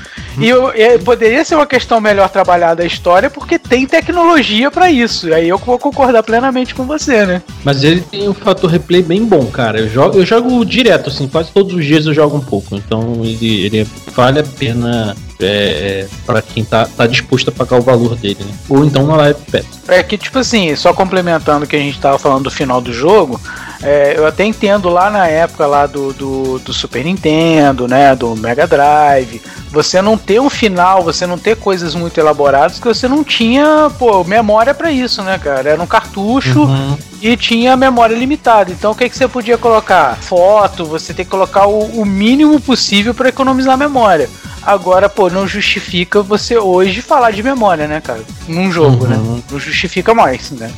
E 0.40 0.48
eu- 0.48 0.72
poderia 1.04 1.44
ser 1.44 1.56
uma 1.56 1.66
questão 1.66 2.00
melhor 2.00 2.28
trabalhada 2.28 2.82
a 2.82 2.86
história, 2.86 3.28
porque 3.28 3.58
tem 3.58 3.86
tecnologia 3.86 4.70
pra 4.70 4.90
isso. 4.90 5.28
E 5.28 5.34
aí 5.34 5.48
eu 5.48 5.58
vou 5.58 5.78
concordar 5.78 6.22
plenamente 6.22 6.74
com 6.74 6.84
você, 6.84 7.26
né? 7.26 7.42
Mas 7.64 7.82
ele 7.82 8.00
tem 8.00 8.28
um 8.28 8.34
fator 8.34 8.70
replay 8.70 9.02
bem 9.02 9.24
bom, 9.24 9.46
cara. 9.46 9.80
Eu 9.80 9.88
jogo, 9.88 10.18
eu 10.18 10.24
jogo 10.24 10.64
direto, 10.64 11.08
assim, 11.08 11.26
quase 11.26 11.50
todos 11.50 11.74
os 11.74 11.84
dias 11.84 11.97
eu 12.06 12.14
jogo 12.14 12.36
um 12.36 12.40
pouco. 12.40 12.76
Então 12.76 13.20
ele, 13.22 13.66
ele 13.66 13.86
vale 14.14 14.40
a 14.40 14.44
pena 14.44 15.16
é, 15.40 15.46
é, 15.46 16.08
para 16.26 16.42
quem 16.42 16.64
tá, 16.64 16.84
tá 16.84 17.06
disposto 17.06 17.48
a 17.48 17.52
pagar 17.52 17.78
o 17.78 17.82
valor 17.82 18.16
dele, 18.16 18.38
né? 18.40 18.52
Ou 18.68 18.84
então 18.84 19.06
na 19.06 19.16
Live 19.16 19.40
Pass. 19.50 19.64
É 19.86 20.02
que, 20.02 20.18
tipo 20.18 20.38
assim, 20.38 20.74
só 20.74 20.92
complementando 20.92 21.64
o 21.64 21.68
que 21.68 21.76
a 21.76 21.78
gente 21.78 21.98
tava 22.00 22.18
falando 22.18 22.44
do 22.44 22.50
final 22.50 22.80
do 22.80 22.92
jogo, 22.92 23.40
é, 23.82 24.14
eu 24.16 24.26
até 24.26 24.44
entendo 24.44 24.88
lá 24.88 25.08
na 25.10 25.28
época 25.28 25.64
lá 25.66 25.86
do, 25.86 26.12
do, 26.12 26.58
do 26.58 26.72
Super 26.72 27.04
Nintendo, 27.04 27.86
né, 27.86 28.16
do 28.16 28.34
Mega 28.34 28.66
Drive, 28.66 29.40
você 29.70 30.02
não 30.02 30.18
ter 30.18 30.40
um 30.40 30.50
final, 30.50 31.04
você 31.04 31.26
não 31.26 31.38
ter 31.38 31.56
coisas 31.56 31.94
muito 31.94 32.18
elaboradas, 32.18 32.80
que 32.80 32.88
você 32.88 33.06
não 33.06 33.22
tinha, 33.22 33.90
pô, 33.96 34.24
memória 34.24 34.74
pra 34.74 34.90
isso, 34.90 35.22
né, 35.22 35.38
cara? 35.38 35.70
Era 35.70 35.82
um 35.82 35.86
cartucho 35.86 36.58
Uhum. 36.58 36.96
E 37.20 37.36
tinha 37.36 37.76
memória 37.76 38.16
limitada. 38.16 38.70
Então 38.70 38.92
o 38.92 38.94
que, 38.94 39.08
que 39.08 39.16
você 39.16 39.28
podia 39.28 39.58
colocar? 39.58 40.16
Foto, 40.16 40.84
você 40.84 41.12
tem 41.12 41.24
que 41.24 41.30
colocar 41.30 41.66
o, 41.66 42.00
o 42.00 42.04
mínimo 42.04 42.60
possível 42.60 43.14
para 43.14 43.28
economizar 43.28 43.76
memória. 43.76 44.28
Agora, 44.68 45.08
pô, 45.08 45.30
não 45.30 45.46
justifica 45.48 46.22
você 46.22 46.58
hoje 46.58 47.00
falar 47.00 47.30
de 47.30 47.42
memória, 47.42 47.88
né, 47.88 48.02
cara? 48.02 48.20
Num 48.46 48.70
jogo, 48.70 49.06
né? 49.06 49.16
Uhum. 49.16 49.42
Não 49.50 49.58
justifica 49.58 50.12
mais, 50.12 50.50
né? 50.50 50.70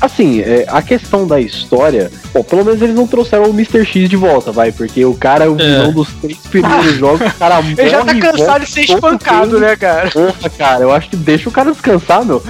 Assim, 0.00 0.40
é, 0.40 0.64
a 0.66 0.80
questão 0.80 1.26
da 1.26 1.38
história, 1.38 2.10
bom, 2.32 2.42
pelo 2.42 2.64
menos 2.64 2.80
eles 2.80 2.94
não 2.94 3.06
trouxeram 3.06 3.44
o 3.44 3.50
Mr. 3.50 3.84
X 3.84 4.08
de 4.08 4.16
volta, 4.16 4.50
vai, 4.50 4.72
porque 4.72 5.04
o 5.04 5.12
cara 5.12 5.44
é 5.44 5.48
o 5.48 5.54
vilão 5.56 5.92
dos 5.92 6.08
três 6.14 6.38
primeiros 6.38 6.94
jogos, 6.96 7.20
o 7.20 7.34
cara 7.38 7.56
morre 7.56 7.74
Ele 7.76 7.90
já 7.90 8.02
tá 8.04 8.14
cansado 8.14 8.36
volta 8.38 8.60
de 8.60 8.70
ser 8.70 8.80
espancado, 8.84 9.46
tempo. 9.50 9.60
né, 9.60 9.76
cara? 9.76 10.10
Porra, 10.10 10.50
cara, 10.56 10.82
eu 10.84 10.92
acho 10.92 11.10
que 11.10 11.16
deixa 11.16 11.50
o 11.50 11.52
cara 11.52 11.70
descansar, 11.72 12.24
meu. 12.24 12.42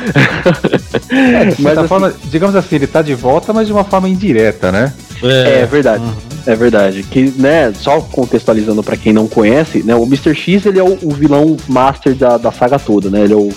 É, 1.09 1.47
de 1.47 1.61
certa 1.61 1.81
assim- 1.81 1.89
forma, 1.89 2.15
digamos 2.27 2.55
assim, 2.55 2.77
ele 2.77 2.87
tá 2.87 3.03
de 3.03 3.15
volta, 3.17 3.53
mas 3.53 3.67
de 3.67 3.73
uma 3.73 3.83
forma 3.83 4.09
indireta, 4.09 4.71
né? 4.71 4.93
É, 5.21 5.67
verdade. 5.67 6.05
É 6.51 6.57
verdade. 6.57 7.05
Que, 7.05 7.33
né, 7.37 7.73
só 7.73 8.01
contextualizando 8.01 8.83
pra 8.83 8.97
quem 8.97 9.13
não 9.13 9.29
conhece, 9.29 9.85
né, 9.85 9.95
o 9.95 10.03
Mr. 10.03 10.35
X 10.35 10.67
ele 10.67 10.81
é 10.81 10.83
o, 10.83 10.99
o 11.01 11.11
vilão 11.11 11.57
master 11.69 12.13
da, 12.17 12.37
da 12.37 12.51
saga 12.51 12.77
toda, 12.77 13.09
né? 13.09 13.23
Ele 13.23 13.35
é 13.35 13.37
o, 13.37 13.51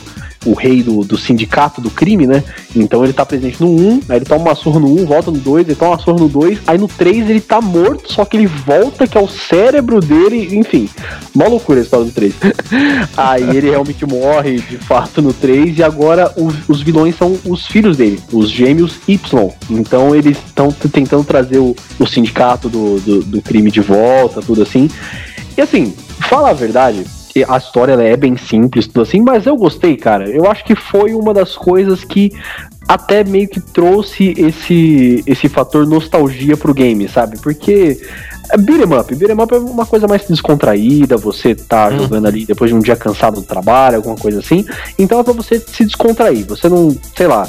o 0.46 0.54
rei 0.54 0.84
do, 0.84 1.04
do 1.04 1.18
sindicato 1.18 1.82
do 1.82 1.90
crime, 1.90 2.28
né? 2.28 2.44
Então 2.76 3.04
ele 3.04 3.14
tá 3.14 3.26
presente 3.26 3.62
no 3.62 3.70
1, 3.70 4.02
aí 4.10 4.18
ele 4.18 4.26
toma 4.26 4.46
uma 4.46 4.56
surra 4.56 4.80
no 4.80 5.02
1, 5.02 5.06
volta 5.06 5.32
no 5.32 5.38
2, 5.38 5.68
ele 5.68 5.76
toma 5.76 5.92
uma 5.92 6.00
surra 6.00 6.20
no 6.20 6.30
2, 6.30 6.60
aí 6.68 6.78
no 6.78 6.88
3 6.88 7.30
ele 7.30 7.42
tá 7.42 7.62
morto, 7.62 8.12
só 8.12 8.26
que 8.26 8.38
ele 8.38 8.48
volta, 8.48 9.08
que 9.08 9.18
é 9.18 9.22
o 9.22 9.28
cérebro 9.28 10.00
dele, 10.00 10.56
enfim. 10.56 10.90
Mó 11.34 11.48
loucura 11.48 11.80
a 11.80 11.84
história 11.84 12.06
do 12.06 12.12
3. 12.12 12.34
aí 13.16 13.58
ele 13.58 13.70
realmente 13.70 14.06
morre 14.06 14.58
de 14.58 14.78
fato 14.78 15.22
no 15.22 15.34
3, 15.34 15.78
e 15.78 15.84
agora 15.84 16.32
os, 16.38 16.56
os 16.68 16.82
vilões 16.82 17.16
são 17.18 17.38
os 17.46 17.66
filhos 17.66 17.98
dele, 17.98 18.20
os 18.32 18.50
gêmeos 18.50 19.00
Y. 19.08 19.50
Então 19.70 20.16
eles 20.16 20.38
estão 20.46 20.72
tentando 20.72 21.24
trazer 21.24 21.60
o, 21.60 21.76
o 22.00 22.06
sindicato 22.06 22.70
do, 22.70 23.00
do, 23.00 23.24
do 23.24 23.42
crime 23.42 23.72
de 23.72 23.82
volta, 23.82 24.42
tudo 24.42 24.62
assim. 24.62 24.90
E 25.56 25.62
assim, 25.62 25.94
fala 26.20 26.50
a 26.50 26.54
verdade, 26.54 27.06
a 27.48 27.58
história 27.58 27.94
é 27.94 28.16
bem 28.16 28.38
simples, 28.38 28.86
tudo 28.86 29.02
assim, 29.02 29.22
mas 29.22 29.46
eu 29.46 29.56
gostei, 29.56 29.96
cara. 29.98 30.30
Eu 30.30 30.50
acho 30.50 30.64
que 30.64 30.76
foi 30.76 31.14
uma 31.14 31.34
das 31.34 31.56
coisas 31.56 32.04
que 32.04 32.32
até 32.88 33.24
meio 33.24 33.48
que 33.48 33.60
trouxe 33.60 34.34
esse, 34.38 35.24
esse 35.26 35.48
fator 35.48 35.88
nostalgia 35.88 36.56
pro 36.56 36.74
game, 36.74 37.08
sabe? 37.08 37.40
Porque 37.40 38.00
é 38.54 38.58
beat'em 38.58 39.00
up, 39.00 39.16
beat'em 39.16 39.42
up 39.42 39.54
é 39.54 39.58
uma 39.58 39.86
coisa 39.86 40.08
mais 40.08 40.22
descontraída, 40.28 41.18
você 41.18 41.56
tá 41.56 41.90
Hum. 41.90 41.98
jogando 42.04 42.28
ali 42.28 42.46
depois 42.46 42.70
de 42.70 42.76
um 42.76 42.80
dia 42.80 42.96
cansado 42.96 43.36
do 43.36 43.42
trabalho, 43.42 43.98
alguma 43.98 44.16
coisa 44.16 44.40
assim, 44.40 44.66
então 44.98 45.20
é 45.20 45.24
pra 45.24 45.34
você 45.34 45.60
se 45.60 45.84
descontrair, 45.84 46.46
você 46.46 46.70
não, 46.70 46.96
sei 47.18 47.28
lá, 47.28 47.48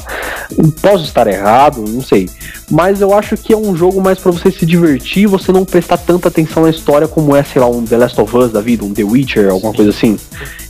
posso 0.80 1.04
estar 1.04 1.26
errado, 1.26 1.84
não 1.86 2.00
sei, 2.00 2.28
mas 2.70 3.00
eu 3.00 3.12
acho 3.14 3.36
que 3.36 3.52
é 3.52 3.56
um 3.56 3.76
jogo 3.76 4.00
mais 4.00 4.18
pra 4.18 4.32
você 4.32 4.50
se 4.50 4.64
divertir, 4.64 5.26
você 5.26 5.52
não 5.52 5.64
prestar 5.64 5.98
tanta 5.98 6.28
atenção 6.28 6.62
na 6.62 6.70
história 6.70 7.06
como 7.06 7.36
é, 7.36 7.42
sei 7.42 7.60
lá, 7.60 7.68
um 7.68 7.84
The 7.84 7.98
Last 7.98 8.20
of 8.20 8.36
Us 8.36 8.50
da 8.52 8.60
vida, 8.60 8.84
um 8.84 8.92
The 8.94 9.04
Witcher, 9.04 9.50
alguma 9.50 9.72
coisa 9.72 9.90
assim. 9.90 10.16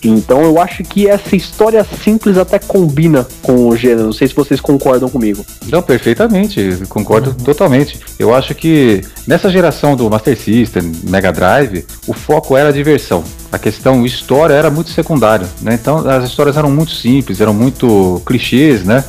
Então 0.03 0.43
eu 0.43 0.61
acho 0.61 0.83
que 0.83 1.09
essa 1.09 1.35
história 1.35 1.85
simples 2.03 2.37
até 2.37 2.59
combina 2.59 3.27
com 3.43 3.69
o 3.69 3.77
gênero, 3.77 4.05
não 4.05 4.13
sei 4.13 4.29
se 4.29 4.35
vocês 4.35 4.61
concordam 4.61 5.09
comigo. 5.09 5.45
Não, 5.71 5.81
perfeitamente, 5.83 6.83
concordo 6.89 7.35
totalmente. 7.43 7.99
Eu 8.19 8.35
acho 8.35 8.55
que 8.55 9.01
nessa 9.27 9.49
geração 9.49 9.97
do 9.97 10.09
Master 10.11 10.24
System, 10.35 10.93
Mega 11.09 11.33
Drive, 11.33 11.85
o 12.07 12.13
foco 12.13 12.57
era 12.57 12.71
a 12.71 12.73
diversão. 12.73 13.23
A 13.53 13.59
questão 13.59 14.05
história 14.07 14.55
era 14.55 14.71
muito 14.71 14.91
secundário, 14.91 15.47
né? 15.61 15.75
Então 15.75 16.09
as 16.09 16.25
histórias 16.25 16.57
eram 16.57 16.71
muito 16.71 16.93
simples, 16.93 17.41
eram 17.41 17.53
muito 17.53 18.23
clichês, 18.25 18.85
né? 18.85 19.05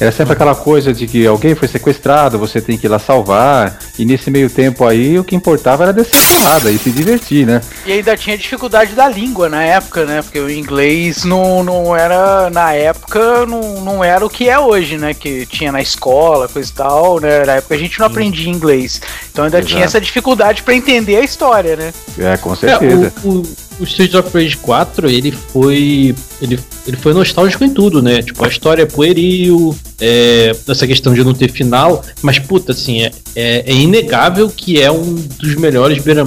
Era 0.00 0.10
sempre 0.10 0.32
aquela 0.32 0.54
coisa 0.54 0.94
de 0.94 1.06
que 1.06 1.26
alguém 1.26 1.54
foi 1.54 1.68
sequestrado, 1.68 2.38
você 2.38 2.58
tem 2.60 2.78
que 2.78 2.86
ir 2.86 2.88
lá 2.88 2.98
salvar, 2.98 3.78
e 3.98 4.04
nesse 4.06 4.30
meio 4.30 4.48
tempo 4.48 4.86
aí 4.86 5.18
o 5.18 5.24
que 5.24 5.36
importava 5.36 5.82
era 5.84 5.92
descer 5.92 6.18
porrada 6.26 6.70
e 6.70 6.78
se 6.78 6.90
divertir, 6.90 7.46
né? 7.46 7.60
E 7.84 7.92
ainda 7.92 8.16
tinha 8.16 8.38
dificuldade 8.38 8.94
da 8.94 9.06
língua 9.08 9.48
na 9.50 9.62
época, 9.62 10.06
né? 10.06 10.22
Porque 10.22 10.38
o 10.40 10.50
inglês 10.50 11.24
não, 11.24 11.62
não 11.62 11.94
era, 11.94 12.48
na 12.48 12.72
época, 12.72 13.44
não, 13.44 13.80
não 13.82 14.02
era 14.02 14.24
o 14.24 14.30
que 14.30 14.48
é 14.48 14.58
hoje, 14.58 14.96
né? 14.96 15.12
Que 15.12 15.44
tinha 15.44 15.70
na 15.70 15.82
escola, 15.82 16.48
coisa 16.48 16.70
e 16.70 16.74
tal, 16.74 17.20
né? 17.20 17.44
Na 17.44 17.52
época 17.56 17.74
a 17.74 17.78
gente 17.78 17.98
não 17.98 18.06
aprendia 18.06 18.48
inglês. 18.50 19.02
Então 19.30 19.44
ainda 19.44 19.60
tinha 19.60 19.80
Exato. 19.80 19.84
essa 19.96 20.00
dificuldade 20.00 20.62
pra 20.62 20.74
entender 20.74 21.16
a 21.16 21.20
história, 21.24 21.76
né? 21.76 21.92
É, 22.18 22.36
com 22.38 22.52
É, 22.54 22.56
certeza. 22.56 23.12
o, 23.22 23.28
o, 23.28 23.42
o 23.80 23.84
Street 23.84 24.14
of 24.14 24.30
Rage 24.32 24.56
4, 24.58 25.08
ele 25.10 25.32
foi. 25.32 26.14
Ele, 26.40 26.58
ele 26.86 26.96
foi 26.96 27.12
nostálgico 27.14 27.64
em 27.64 27.70
tudo, 27.70 28.02
né? 28.02 28.22
Tipo, 28.22 28.44
a 28.44 28.48
história 28.48 28.82
é 28.82 28.86
pueril, 28.86 29.76
é, 30.00 30.52
essa 30.68 30.86
questão 30.86 31.14
de 31.14 31.24
não 31.24 31.34
ter 31.34 31.50
final, 31.50 32.04
mas 32.22 32.38
puta, 32.38 32.72
assim, 32.72 33.02
é, 33.02 33.10
é, 33.34 33.64
é 33.66 33.72
inegável 33.72 34.48
que 34.48 34.80
é 34.80 34.90
um 34.90 35.14
dos 35.14 35.54
melhores 35.54 36.02
beat'em 36.02 36.26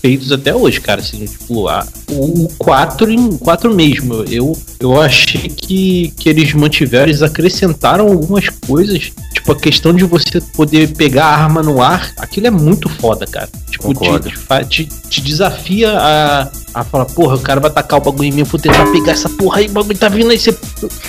feitos 0.00 0.32
até 0.32 0.54
hoje, 0.54 0.80
cara. 0.80 1.00
Assim, 1.00 1.24
tipo, 1.24 1.68
a, 1.68 1.86
o 2.10 2.48
4 2.58 3.10
em 3.10 3.36
4 3.36 3.74
mesmo. 3.74 4.24
Eu, 4.30 4.56
eu 4.78 5.00
achei 5.00 5.48
que, 5.48 6.12
que 6.16 6.28
eles 6.28 6.52
mantiveram, 6.52 7.06
eles 7.06 7.22
acrescentaram 7.22 8.06
algumas 8.06 8.48
coisas. 8.48 9.12
Tipo, 9.32 9.52
a 9.52 9.56
questão 9.56 9.92
de 9.92 10.04
você 10.04 10.40
poder 10.40 10.88
pegar 10.94 11.26
a 11.26 11.36
arma 11.36 11.62
no 11.62 11.82
ar, 11.82 12.12
aquilo 12.18 12.46
é 12.46 12.50
muito 12.50 12.88
foda, 12.88 13.26
cara. 13.26 13.48
Tipo, 13.70 13.92
te, 13.92 14.64
te, 14.68 14.84
te, 14.86 15.20
desafia 15.20 15.90
a, 15.90 16.48
a 16.72 16.84
falar, 16.84 17.06
porra, 17.06 17.34
o 17.34 17.40
cara 17.40 17.60
vai 17.60 17.70
tacar 17.70 17.98
o 17.98 18.02
bagulho 18.02 18.28
em 18.28 18.32
mim, 18.32 18.40
eu 18.40 18.46
vou 18.46 18.60
tentar 18.60 18.86
pegar 18.92 19.12
essa 19.12 19.28
porra 19.28 19.58
aí, 19.58 19.66
o 19.66 19.72
bagulho 19.72 19.98
tá 19.98 20.08
vindo 20.08 20.30
aí, 20.30 20.38
você 20.38 20.56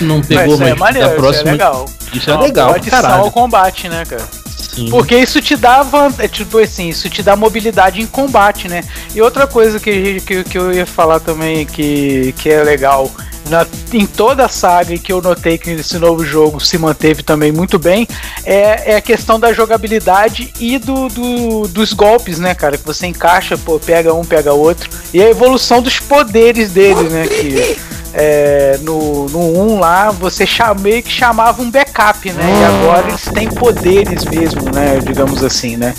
não 0.00 0.20
pegou, 0.20 0.54
isso 0.54 0.64
aí 0.64 0.70
mas 0.70 0.96
é 0.96 1.02
maneiro, 1.02 1.08
da 1.08 1.14
próxima. 1.14 1.42
isso 1.42 1.48
é 1.48 1.52
legal. 1.52 1.86
Isso 2.12 2.30
é 2.30 2.34
uma 2.34 2.42
legal, 2.42 2.66
boa 2.66 2.76
adição 2.76 3.00
caralho. 3.02 3.22
ao 3.22 3.30
combate, 3.30 3.88
né, 3.88 4.04
cara? 4.04 4.45
Sim. 4.76 4.90
Porque 4.90 5.16
isso 5.16 5.40
te 5.40 5.56
dá 5.56 5.84
é, 6.18 6.28
tipo 6.28 6.58
assim, 6.58 6.90
isso 6.90 7.08
te 7.08 7.22
dá 7.22 7.34
mobilidade 7.34 8.00
em 8.02 8.06
combate, 8.06 8.68
né? 8.68 8.84
E 9.14 9.22
outra 9.22 9.46
coisa 9.46 9.80
que, 9.80 10.20
que, 10.20 10.44
que 10.44 10.58
eu 10.58 10.70
ia 10.72 10.84
falar 10.84 11.18
também 11.18 11.64
que, 11.64 12.34
que 12.38 12.50
é 12.50 12.62
legal 12.62 13.10
na- 13.48 13.66
em 13.92 14.04
toda 14.04 14.44
a 14.44 14.48
saga 14.48 14.98
que 14.98 15.10
eu 15.12 15.22
notei 15.22 15.56
que 15.56 15.70
esse 15.70 15.98
novo 15.98 16.24
jogo 16.24 16.60
se 16.60 16.76
manteve 16.76 17.22
também 17.22 17.52
muito 17.52 17.78
bem 17.78 18.06
é, 18.44 18.92
é 18.92 18.96
a 18.96 19.00
questão 19.00 19.40
da 19.40 19.52
jogabilidade 19.52 20.52
e 20.60 20.78
do, 20.78 21.08
do- 21.08 21.68
dos 21.68 21.94
golpes, 21.94 22.38
né, 22.38 22.54
cara? 22.54 22.76
Que 22.76 22.84
você 22.84 23.06
encaixa, 23.06 23.56
pô, 23.56 23.78
pega 23.80 24.12
um, 24.12 24.24
pega 24.24 24.52
outro. 24.52 24.90
E 25.14 25.22
a 25.22 25.30
evolução 25.30 25.80
dos 25.80 25.98
poderes 25.98 26.70
dele, 26.72 27.08
né? 27.08 27.26
Que 27.26 27.78
é, 28.18 28.78
no, 28.80 29.26
no 29.26 29.74
1 29.74 29.78
lá, 29.78 30.10
você 30.10 30.46
meio 30.80 31.02
que 31.02 31.12
chamava 31.12 31.60
um 31.60 31.70
backup, 31.70 32.32
né? 32.32 32.44
E 32.62 32.64
agora 32.64 33.08
eles 33.08 33.24
têm 33.26 33.46
poderes 33.46 34.24
mesmo, 34.24 34.62
né? 34.74 34.98
Digamos 35.04 35.44
assim, 35.44 35.76
né? 35.76 35.94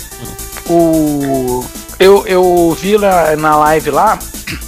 O, 0.68 1.64
eu, 1.98 2.26
eu 2.26 2.76
vi 2.78 2.98
na, 2.98 3.36
na 3.36 3.56
live 3.56 3.90
lá, 3.90 4.18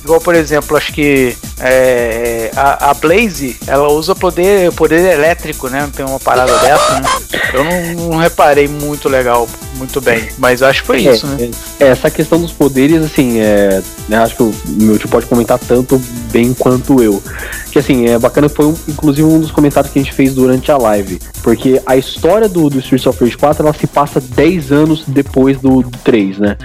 igual 0.03 0.21
por 0.21 0.35
exemplo, 0.35 0.77
acho 0.77 0.93
que 0.93 1.37
é, 1.61 2.51
a, 2.57 2.91
a 2.91 2.95
Blaze, 2.95 3.57
ela 3.67 3.89
usa 3.89 4.15
poder, 4.15 4.73
poder 4.73 5.13
elétrico, 5.13 5.69
né? 5.69 5.89
Tem 5.95 6.05
uma 6.05 6.19
parada 6.19 6.57
dessa, 6.59 7.01
né? 7.01 7.09
Eu 7.53 7.65
não, 7.65 8.11
não 8.11 8.19
reparei 8.19 8.67
muito 8.67 9.09
legal, 9.09 9.49
muito 9.77 10.01
bem, 10.01 10.29
mas 10.39 10.63
acho 10.63 10.81
que 10.81 10.87
foi 10.87 11.03
isso, 11.03 11.27
né? 11.27 11.51
É, 11.79 11.89
essa 11.89 12.11
questão 12.11 12.41
dos 12.41 12.53
poderes, 12.53 13.03
assim, 13.05 13.41
é, 13.41 13.83
né, 14.09 14.19
acho 14.19 14.37
que 14.37 14.43
o 14.43 14.55
meu 14.67 14.99
tio 14.99 15.09
pode 15.09 15.27
comentar 15.27 15.59
tanto 15.59 16.01
bem 16.33 16.55
quanto 16.55 17.03
eu. 17.03 17.23
Que 17.71 17.79
assim, 17.79 18.07
é 18.07 18.19
bacana, 18.19 18.49
foi 18.49 18.67
um- 18.67 18.75
inclusive 18.89 19.23
um 19.27 19.39
dos 19.41 19.51
comentários 19.53 19.93
que 19.93 19.99
a 19.99 20.03
gente 20.03 20.13
fez 20.13 20.35
durante 20.35 20.73
a 20.73 20.77
live. 20.77 21.21
Porque 21.43 21.81
a 21.87 21.97
história 21.97 22.49
do, 22.49 22.69
do 22.69 22.79
Streets 22.81 23.07
of 23.07 23.23
Rage 23.23 23.37
4 23.37 23.65
ela 23.65 23.73
se 23.75 23.87
passa 23.87 24.21
10 24.21 24.73
anos 24.73 25.05
depois 25.07 25.59
do, 25.59 25.83
do 25.83 25.91
3, 26.03 26.39
né? 26.39 26.57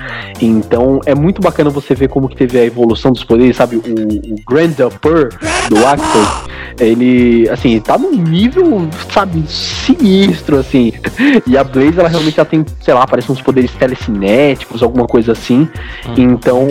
Então 0.41 0.99
é 1.05 1.13
muito 1.13 1.41
bacana 1.41 1.69
você 1.69 1.93
ver 1.93 2.09
como 2.09 2.27
que 2.27 2.35
teve 2.35 2.57
a 2.57 2.65
evolução 2.65 3.11
dos 3.11 3.23
poderes, 3.23 3.55
sabe? 3.55 3.75
O, 3.75 3.79
o 3.79 4.35
Grand 4.49 4.73
Upper 4.85 5.29
do 5.69 5.85
Axel, 5.85 6.25
ele, 6.79 7.47
assim, 7.49 7.79
tá 7.79 7.97
num 7.97 8.11
nível, 8.11 8.87
sabe, 9.11 9.43
sinistro, 9.47 10.57
assim. 10.57 10.93
E 11.47 11.57
a 11.57 11.63
Blaze, 11.63 11.99
ela 11.99 12.09
realmente 12.09 12.35
já 12.35 12.45
tem, 12.45 12.65
sei 12.81 12.93
lá, 12.93 13.05
parece 13.07 13.31
uns 13.31 13.41
poderes 13.41 13.71
telecinéticos, 13.71 14.83
alguma 14.83 15.07
coisa 15.07 15.31
assim. 15.31 15.67
Então, 16.17 16.67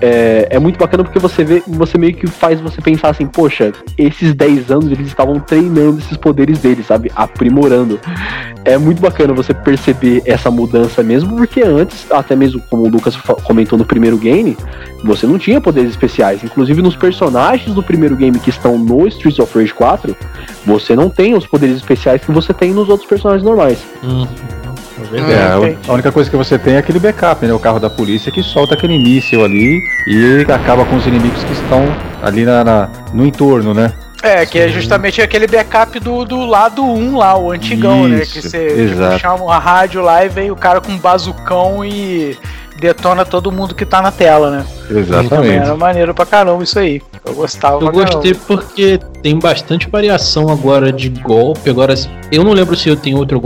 é, 0.00 0.48
é 0.50 0.58
muito 0.58 0.78
bacana 0.78 1.04
porque 1.04 1.18
você 1.18 1.44
vê, 1.44 1.62
você 1.66 1.98
meio 1.98 2.14
que 2.14 2.26
faz 2.26 2.60
você 2.60 2.80
pensar 2.80 3.10
assim, 3.10 3.26
poxa, 3.26 3.72
esses 3.96 4.34
10 4.34 4.70
anos 4.70 4.90
eles 4.90 5.06
estavam 5.06 5.38
treinando 5.40 5.98
esses 5.98 6.16
poderes 6.16 6.58
deles, 6.58 6.86
sabe? 6.86 7.10
Aprimorando. 7.14 8.00
É 8.64 8.76
muito 8.76 9.00
bacana 9.00 9.32
você 9.32 9.54
perceber 9.54 10.22
essa 10.24 10.50
mudança 10.50 11.02
mesmo, 11.02 11.36
porque 11.36 11.62
antes, 11.62 12.10
até 12.10 12.34
mesmo 12.36 12.60
como 12.68 12.84
o 12.84 12.88
Lucas 12.88 13.16
comentou 13.44 13.78
no 13.78 13.84
primeiro 13.84 14.16
game, 14.18 14.56
você 15.02 15.26
não 15.26 15.38
tinha 15.38 15.60
poderes 15.60 15.90
especiais. 15.90 16.42
Inclusive 16.42 16.82
nos 16.82 16.96
personagens 16.96 17.74
do 17.74 17.82
primeiro 17.82 18.16
game 18.16 18.38
que 18.38 18.50
estão 18.50 18.78
no 18.78 19.06
Streets 19.08 19.38
of 19.38 19.56
Rage 19.58 19.72
4, 19.74 20.16
você 20.66 20.94
não 20.96 21.08
tem 21.08 21.34
os 21.34 21.46
poderes 21.46 21.76
especiais 21.76 22.24
que 22.24 22.32
você 22.32 22.52
tem 22.52 22.72
nos 22.72 22.88
outros 22.88 23.08
personagens 23.08 23.44
normais. 23.44 23.78
Hum, 24.02 24.26
é 25.12 25.16
É, 25.16 25.20
verdade. 25.58 25.78
a, 25.88 25.92
única 25.92 26.10
coisa 26.12 26.28
que 26.28 26.36
você 26.36 26.58
tem 26.58 26.74
é 26.74 26.78
aquele 26.78 26.98
backup, 26.98 27.46
né? 27.46 27.52
O 27.54 27.58
carro 27.58 27.78
da 27.78 27.88
polícia 27.88 28.32
que 28.32 28.42
solta 28.42 28.74
aquele 28.74 28.98
míssil 28.98 29.44
ali 29.44 29.80
e 30.08 30.44
acaba 30.52 30.84
com 30.84 30.96
os 30.96 31.06
inimigos 31.06 31.42
que 31.44 31.52
estão 31.52 31.84
ali 32.22 32.44
na, 32.44 32.64
na- 32.64 32.88
no 33.14 33.24
entorno, 33.24 33.72
né? 33.72 33.92
É, 34.20 34.44
que 34.44 34.58
é 34.58 34.68
justamente 34.68 35.22
aquele 35.22 35.46
backup 35.46 36.00
do, 36.00 36.24
do 36.24 36.44
lado 36.44 36.82
1 36.84 37.16
lá, 37.16 37.38
o 37.38 37.52
antigão, 37.52 38.08
né? 38.08 38.18
Que 38.26 38.38
Isso, 38.40 38.50
você 38.50 38.88
tipo, 38.88 39.18
chama 39.20 39.54
a 39.54 39.58
rádio 39.60 40.02
lá 40.02 40.24
e 40.24 40.28
vem 40.28 40.50
o 40.50 40.56
cara 40.56 40.80
com 40.80 40.90
um 40.90 40.98
bazucão 40.98 41.84
e 41.84 42.36
detona 42.80 43.24
todo 43.24 43.50
mundo 43.52 43.74
que 43.74 43.84
tá 43.84 44.00
na 44.00 44.10
tela, 44.12 44.50
né? 44.50 44.66
Exatamente. 44.90 45.56
Era 45.56 45.76
maneiro 45.76 46.14
pra 46.14 46.24
caramba 46.24 46.62
isso 46.62 46.78
aí. 46.78 47.02
Eu 47.24 47.34
gostava 47.34 47.84
Eu 47.84 47.90
gostei 47.92 48.34
caramba. 48.34 48.44
porque 48.46 49.00
tem 49.22 49.38
bastante 49.38 49.88
variação 49.88 50.48
agora 50.48 50.92
de 50.92 51.08
golpe. 51.08 51.68
Agora, 51.68 51.94
eu 52.30 52.44
não 52.44 52.52
lembro 52.52 52.76
se 52.76 52.88
eu 52.88 52.96
tenho 52.96 53.18
outro. 53.18 53.40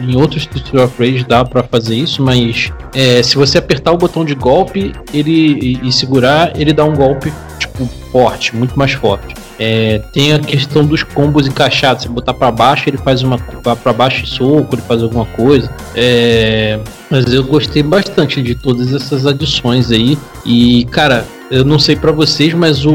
Em 0.00 0.16
outros 0.16 0.42
Streets 0.42 0.74
of 0.74 0.94
Rage 0.98 1.24
dá 1.24 1.44
pra 1.44 1.62
fazer 1.62 1.96
isso, 1.96 2.22
mas 2.22 2.72
é, 2.94 3.22
se 3.22 3.36
você 3.36 3.58
apertar 3.58 3.92
o 3.92 3.98
botão 3.98 4.24
de 4.24 4.34
golpe 4.34 4.92
ele 5.12 5.78
e, 5.82 5.88
e 5.88 5.92
segurar, 5.92 6.58
ele 6.58 6.72
dá 6.72 6.84
um 6.84 6.94
golpe 6.94 7.32
tipo 7.58 7.86
forte, 8.10 8.54
muito 8.56 8.78
mais 8.78 8.92
forte. 8.92 9.34
É, 9.58 10.00
tem 10.12 10.32
a 10.32 10.38
questão 10.38 10.84
dos 10.84 11.02
combos 11.02 11.46
encaixados. 11.46 12.02
Se 12.02 12.08
botar 12.08 12.32
pra 12.32 12.50
baixo, 12.50 12.88
ele 12.88 12.96
faz 12.96 13.22
uma 13.22 13.38
para 13.38 13.92
baixo 13.92 14.26
soco, 14.26 14.74
ele 14.74 14.82
faz 14.82 15.02
alguma 15.02 15.26
coisa. 15.26 15.70
É, 15.94 16.80
mas 17.10 17.32
eu 17.32 17.44
gostei 17.44 17.82
bastante 17.82 18.42
de 18.42 18.54
todas 18.54 18.92
essas 18.94 19.26
adições 19.26 19.90
aí. 19.90 20.18
E 20.46 20.86
cara, 20.86 21.26
eu 21.50 21.64
não 21.64 21.78
sei 21.78 21.96
pra 21.96 22.12
vocês, 22.12 22.54
mas 22.54 22.84
o, 22.86 22.94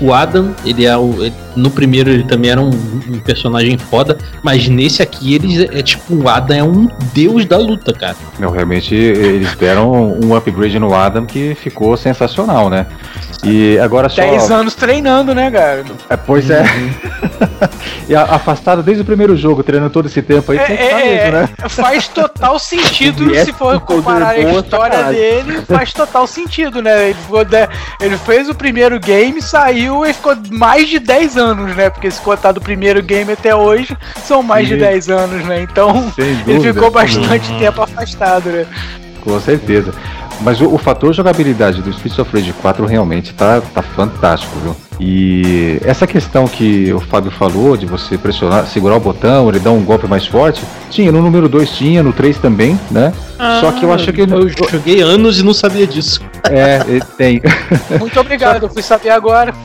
o 0.00 0.12
Adam, 0.12 0.54
ele 0.64 0.84
é 0.84 0.96
o, 0.96 1.24
ele- 1.24 1.32
no 1.56 1.70
primeiro 1.70 2.10
ele 2.10 2.24
também 2.24 2.50
era 2.50 2.60
um, 2.60 2.68
um 2.68 3.18
personagem 3.20 3.76
foda, 3.78 4.16
mas 4.42 4.68
nesse 4.68 5.02
aqui 5.02 5.34
ele 5.34 5.64
é 5.76 5.82
tipo 5.82 6.14
o 6.14 6.28
Adam 6.28 6.56
é 6.56 6.62
um 6.64 6.88
deus 7.12 7.44
da 7.46 7.58
luta, 7.58 7.92
cara. 7.92 8.16
Não, 8.38 8.50
realmente 8.50 8.94
eles 8.94 9.54
deram 9.56 10.18
um 10.22 10.34
upgrade 10.34 10.78
no 10.78 10.94
Adam 10.94 11.26
que 11.26 11.54
ficou 11.54 11.96
sensacional, 11.96 12.68
né? 12.70 12.86
E 13.44 13.76
agora 13.80 14.08
só. 14.08 14.22
10 14.22 14.50
anos 14.52 14.74
treinando, 14.74 15.34
né, 15.34 15.50
cara? 15.50 15.84
É, 16.08 16.16
pois 16.16 16.48
é. 16.48 16.62
e 18.08 18.14
a- 18.14 18.22
afastado 18.22 18.82
desde 18.82 19.02
o 19.02 19.04
primeiro 19.04 19.36
jogo, 19.36 19.62
treinando 19.64 19.90
todo 19.92 20.06
esse 20.06 20.22
tempo 20.22 20.52
aí, 20.52 20.58
É, 20.58 20.64
tem 20.64 20.76
que 20.76 20.82
estar 20.84 21.00
é, 21.00 21.04
mesmo, 21.04 21.32
né? 21.32 21.48
é, 21.64 21.68
faz 21.68 22.06
total 22.08 22.58
sentido 22.60 23.24
Viesse 23.26 23.46
se 23.46 23.52
for 23.52 23.80
com 23.80 23.96
comparar 23.96 24.30
a 24.30 24.38
história 24.38 25.02
dele, 25.04 25.62
faz 25.66 25.92
total 25.92 26.26
sentido, 26.26 26.80
né? 26.80 27.06
Ele, 27.10 27.14
ficou 27.14 27.44
de- 27.44 27.68
ele 28.00 28.16
fez 28.18 28.48
o 28.48 28.54
primeiro 28.54 29.00
game, 29.00 29.42
saiu 29.42 30.06
e 30.06 30.12
ficou 30.12 30.36
mais 30.50 30.88
de 30.88 30.98
10 31.00 31.36
anos, 31.36 31.74
né? 31.74 31.90
Porque 31.90 32.10
se 32.10 32.20
contar 32.20 32.52
do 32.52 32.60
primeiro 32.60 33.02
game 33.02 33.32
até 33.32 33.54
hoje, 33.56 33.96
são 34.24 34.42
mais 34.42 34.68
de 34.68 34.74
Sim. 34.74 34.80
10 34.80 35.08
anos, 35.08 35.44
né? 35.46 35.62
Então, 35.62 36.12
Sem 36.14 36.42
ele 36.46 36.72
ficou 36.72 36.90
bastante 36.92 37.52
tempo 37.58 37.82
afastado, 37.82 38.50
né? 38.50 38.66
Com 39.24 39.38
certeza. 39.40 39.92
Mas 40.42 40.60
o, 40.60 40.74
o 40.74 40.78
fator 40.78 41.12
jogabilidade 41.12 41.82
do 41.82 41.90
Streets 41.90 42.18
of 42.18 42.36
Rage 42.36 42.52
4 42.52 42.84
realmente 42.84 43.32
tá, 43.34 43.60
tá 43.60 43.82
fantástico, 43.82 44.58
viu? 44.60 44.76
E 45.00 45.80
essa 45.84 46.06
questão 46.06 46.46
que 46.46 46.92
o 46.92 47.00
Fábio 47.00 47.30
falou 47.30 47.76
de 47.76 47.86
você 47.86 48.16
pressionar, 48.16 48.66
segurar 48.66 48.96
o 48.96 49.00
botão, 49.00 49.48
ele 49.48 49.58
dar 49.58 49.72
um 49.72 49.82
golpe 49.82 50.06
mais 50.06 50.26
forte, 50.26 50.62
tinha 50.90 51.10
no 51.10 51.20
número 51.20 51.48
2 51.48 51.70
tinha, 51.70 52.02
no 52.02 52.12
3 52.12 52.38
também, 52.38 52.78
né? 52.90 53.12
Só 53.60 53.72
que 53.72 53.84
eu 53.84 53.92
acho 53.92 54.12
que 54.12 54.20
ele. 54.20 54.32
Eu 54.32 54.48
joguei 54.48 55.00
anos 55.00 55.40
e 55.40 55.42
não 55.42 55.52
sabia 55.52 55.86
disso. 55.86 56.20
É, 56.48 56.80
ele 56.86 57.02
tem. 57.16 57.42
Muito 57.98 58.20
obrigado, 58.20 58.64
eu 58.64 58.68
fui 58.68 58.82
saber 58.82 59.10
agora. 59.10 59.52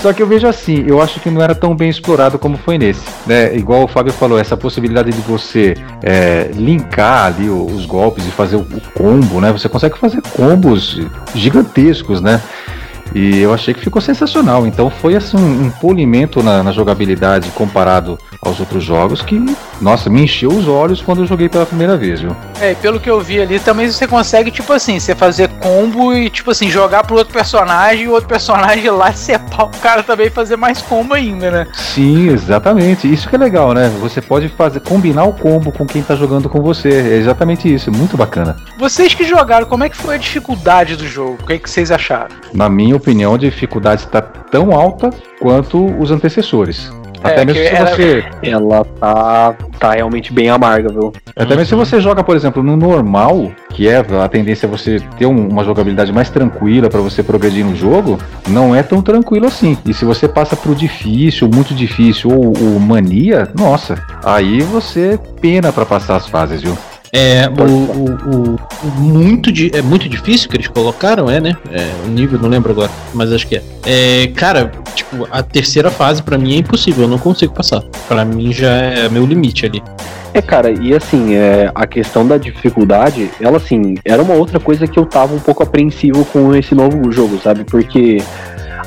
Só 0.00 0.12
que 0.12 0.22
eu 0.22 0.26
vejo 0.26 0.46
assim, 0.46 0.84
eu 0.86 1.00
acho 1.00 1.20
que 1.20 1.30
não 1.30 1.42
era 1.42 1.54
tão 1.54 1.74
bem 1.74 1.88
explorado 1.88 2.38
como 2.38 2.56
foi 2.56 2.78
nesse. 2.78 3.02
Né? 3.26 3.54
Igual 3.56 3.84
o 3.84 3.88
Fábio 3.88 4.12
falou, 4.12 4.38
essa 4.38 4.56
possibilidade 4.56 5.10
de 5.10 5.20
você 5.22 5.74
é, 6.02 6.50
linkar 6.54 7.26
ali 7.26 7.48
os 7.48 7.86
golpes 7.86 8.26
e 8.26 8.30
fazer 8.30 8.56
o, 8.56 8.66
combo, 8.94 9.40
né? 9.40 9.50
Você 9.52 9.68
consegue 9.68 9.98
fazer 9.98 10.20
combos 10.22 11.00
gigantescos, 11.34 12.20
né? 12.20 12.40
E 13.14 13.38
eu 13.38 13.52
achei 13.54 13.72
que 13.72 13.80
ficou 13.80 14.02
sensacional. 14.02 14.66
Então 14.66 14.90
foi 14.90 15.16
assim 15.16 15.36
um, 15.36 15.66
um 15.66 15.70
polimento 15.70 16.42
na, 16.42 16.62
na 16.62 16.72
jogabilidade 16.72 17.50
comparado 17.50 18.18
aos 18.40 18.60
outros 18.60 18.84
jogos 18.84 19.22
que, 19.22 19.44
nossa, 19.80 20.08
me 20.08 20.22
encheu 20.22 20.50
os 20.50 20.68
olhos 20.68 21.02
quando 21.02 21.22
eu 21.22 21.26
joguei 21.26 21.48
pela 21.48 21.66
primeira 21.66 21.96
vez, 21.96 22.20
viu? 22.20 22.36
É, 22.60 22.72
e 22.72 22.74
pelo 22.76 23.00
que 23.00 23.10
eu 23.10 23.20
vi 23.20 23.40
ali, 23.40 23.58
também 23.58 23.90
você 23.90 24.06
consegue, 24.06 24.50
tipo 24.50 24.72
assim, 24.72 24.98
você 24.98 25.14
fazer 25.14 25.48
combo 25.60 26.12
e, 26.14 26.30
tipo 26.30 26.50
assim, 26.50 26.70
jogar 26.70 27.04
pro 27.04 27.16
outro 27.16 27.32
personagem 27.32 28.04
e 28.04 28.08
o 28.08 28.12
outro 28.12 28.28
personagem 28.28 28.88
lá 28.90 29.12
separar 29.12 29.64
o 29.64 29.68
cara 29.80 30.02
também 30.02 30.26
e 30.26 30.30
fazer 30.30 30.56
mais 30.56 30.80
combo 30.82 31.14
ainda, 31.14 31.50
né? 31.50 31.66
Sim, 31.72 32.28
exatamente. 32.28 33.12
Isso 33.12 33.28
que 33.28 33.34
é 33.34 33.38
legal, 33.38 33.72
né? 33.72 33.88
Você 34.00 34.20
pode 34.20 34.48
fazer 34.48 34.80
combinar 34.80 35.24
o 35.24 35.32
combo 35.32 35.72
com 35.72 35.86
quem 35.86 36.02
tá 36.02 36.14
jogando 36.14 36.48
com 36.48 36.60
você. 36.60 36.88
É 36.88 37.16
exatamente 37.16 37.72
isso, 37.72 37.90
muito 37.90 38.16
bacana. 38.16 38.56
Vocês 38.78 39.14
que 39.14 39.24
jogaram, 39.24 39.66
como 39.66 39.84
é 39.84 39.88
que 39.88 39.96
foi 39.96 40.16
a 40.16 40.18
dificuldade 40.18 40.96
do 40.96 41.06
jogo? 41.06 41.38
O 41.42 41.46
que, 41.46 41.54
é 41.54 41.58
que 41.58 41.68
vocês 41.68 41.90
acharam? 41.90 42.34
Na 42.52 42.68
minha 42.68 42.96
opinião, 42.96 43.34
a 43.34 43.38
dificuldade 43.38 44.02
está 44.02 44.20
tão 44.20 44.72
alta 44.72 45.10
quanto 45.40 45.86
os 45.98 46.10
antecessores. 46.10 46.90
É, 47.28 47.32
até 47.32 47.44
mesmo 47.44 47.62
que 47.62 47.68
se 47.68 47.74
era- 47.74 47.90
você, 47.96 48.24
Ela 48.42 48.84
tá, 49.00 49.54
tá 49.78 49.92
realmente 49.92 50.32
bem 50.32 50.48
amarga, 50.48 50.88
viu? 50.88 51.12
até 51.34 51.56
mesmo 51.56 51.66
se 51.66 51.74
você 51.74 52.00
joga, 52.00 52.22
por 52.24 52.34
exemplo, 52.36 52.62
no 52.62 52.76
normal, 52.76 53.50
que 53.70 53.88
é 53.88 53.96
a 53.98 54.28
tendência 54.28 54.66
é 54.66 54.68
você 54.68 55.00
ter 55.18 55.26
um- 55.26 55.48
uma 55.48 55.64
jogabilidade 55.64 56.12
mais 56.12 56.30
tranquila 56.30 56.88
para 56.88 57.00
você 57.00 57.22
progredir 57.22 57.64
no 57.64 57.76
jogo, 57.76 58.18
não 58.48 58.74
é 58.74 58.82
tão 58.82 59.02
tranquilo 59.02 59.46
assim. 59.46 59.76
E 59.84 59.92
se 59.92 60.04
você 60.04 60.26
passa 60.26 60.56
pro 60.56 60.74
difícil, 60.74 61.48
muito 61.52 61.74
difícil 61.74 62.30
ou, 62.30 62.46
ou 62.58 62.80
mania, 62.80 63.48
nossa, 63.58 63.96
aí 64.24 64.60
você 64.62 65.18
pena 65.40 65.72
para 65.72 65.84
passar 65.84 66.16
as 66.16 66.26
fases, 66.26 66.62
viu? 66.62 66.76
É, 67.18 67.48
o, 67.48 67.64
o, 67.64 68.54
o- 68.56 69.00
muito, 69.00 69.50
di- 69.50 69.70
é 69.74 69.80
muito 69.80 70.06
difícil 70.06 70.50
que 70.50 70.56
eles 70.56 70.68
colocaram, 70.68 71.30
é, 71.30 71.40
né? 71.40 71.56
É, 71.70 71.90
o 72.04 72.10
nível, 72.10 72.38
não 72.38 72.48
lembro 72.48 72.70
agora, 72.72 72.90
mas 73.14 73.32
acho 73.32 73.46
que 73.46 73.56
é. 73.56 73.62
É, 73.86 74.26
cara, 74.34 74.70
tipo, 74.94 75.26
a 75.30 75.42
terceira 75.42 75.90
fase 75.90 76.22
pra 76.22 76.36
mim 76.36 76.54
é 76.54 76.58
impossível, 76.58 77.04
eu 77.04 77.08
não 77.08 77.18
consigo 77.18 77.54
passar. 77.54 77.80
Pra 78.06 78.22
mim 78.22 78.52
já 78.52 78.68
é 78.70 79.08
meu 79.08 79.24
limite 79.24 79.64
ali. 79.64 79.82
É, 80.34 80.42
cara, 80.42 80.70
e 80.70 80.94
assim, 80.94 81.34
é, 81.34 81.70
a 81.74 81.86
questão 81.86 82.26
da 82.26 82.36
dificuldade, 82.36 83.30
ela 83.40 83.56
assim, 83.56 83.94
era 84.04 84.22
uma 84.22 84.34
outra 84.34 84.60
coisa 84.60 84.86
que 84.86 84.98
eu 84.98 85.06
tava 85.06 85.34
um 85.34 85.38
pouco 85.40 85.62
apreensivo 85.62 86.22
com 86.26 86.54
esse 86.54 86.74
novo 86.74 87.10
jogo, 87.10 87.40
sabe? 87.42 87.64
Porque, 87.64 88.18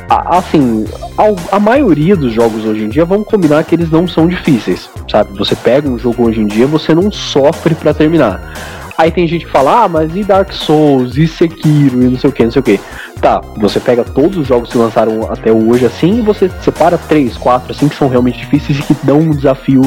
a- 0.10 0.38
assim, 0.38 0.86
ao- 1.18 1.36
a, 1.52 1.60
maioria 1.60 2.16
dos 2.16 2.34
jogos 2.34 2.66
hoje 2.66 2.84
em 2.86 2.90
dia, 2.90 3.06
vamos 3.06 3.28
combinar 3.28 3.64
que 3.64 3.76
eles 3.76 3.90
não 3.92 4.08
são 4.08 4.28
difíceis, 4.28 4.90
sabe? 5.10 5.38
Você 5.38 5.56
pega 5.56 5.88
um 5.88 5.98
jogo 6.00 6.28
hoje 6.28 6.42
em 6.42 6.48
dia, 6.48 6.66
você 6.66 6.96
não 6.96 7.12
sofre 7.12 7.76
pra 7.76 7.94
terminar. 7.94 8.42
Aí 8.98 9.12
tem 9.12 9.26
gente 9.28 9.46
que 9.46 9.52
fala, 9.52 9.84
ah, 9.84 9.88
mas 9.88 10.14
e 10.14 10.24
Dark 10.24 10.52
Souls, 10.52 11.16
e 11.16 11.26
Sekiro, 11.26 12.02
e 12.04 12.08
não 12.10 12.20
sei 12.20 12.30
o 12.30 12.34
que, 12.34 12.44
não 12.44 12.52
sei 12.52 12.60
o 12.60 12.64
que. 12.64 12.80
Tá, 13.22 13.40
você 13.58 13.80
pega 13.80 14.04
todos 14.04 14.38
os 14.38 14.48
jogos 14.48 14.70
que 14.72 14.78
lançaram 14.78 15.32
até 15.32 15.52
hoje 15.54 15.86
assim, 15.86 16.20
e 16.20 16.22
você 16.22 16.50
separa 16.62 16.98
três, 16.98 17.38
quatro, 17.38 17.72
assim, 17.72 17.88
que 17.88 17.96
são 17.96 18.10
realmente 18.10 18.40
difíceis 18.40 18.80
e 18.80 18.82
que 18.82 18.96
dão 19.04 19.20
um 19.20 19.32
desafio 19.32 19.82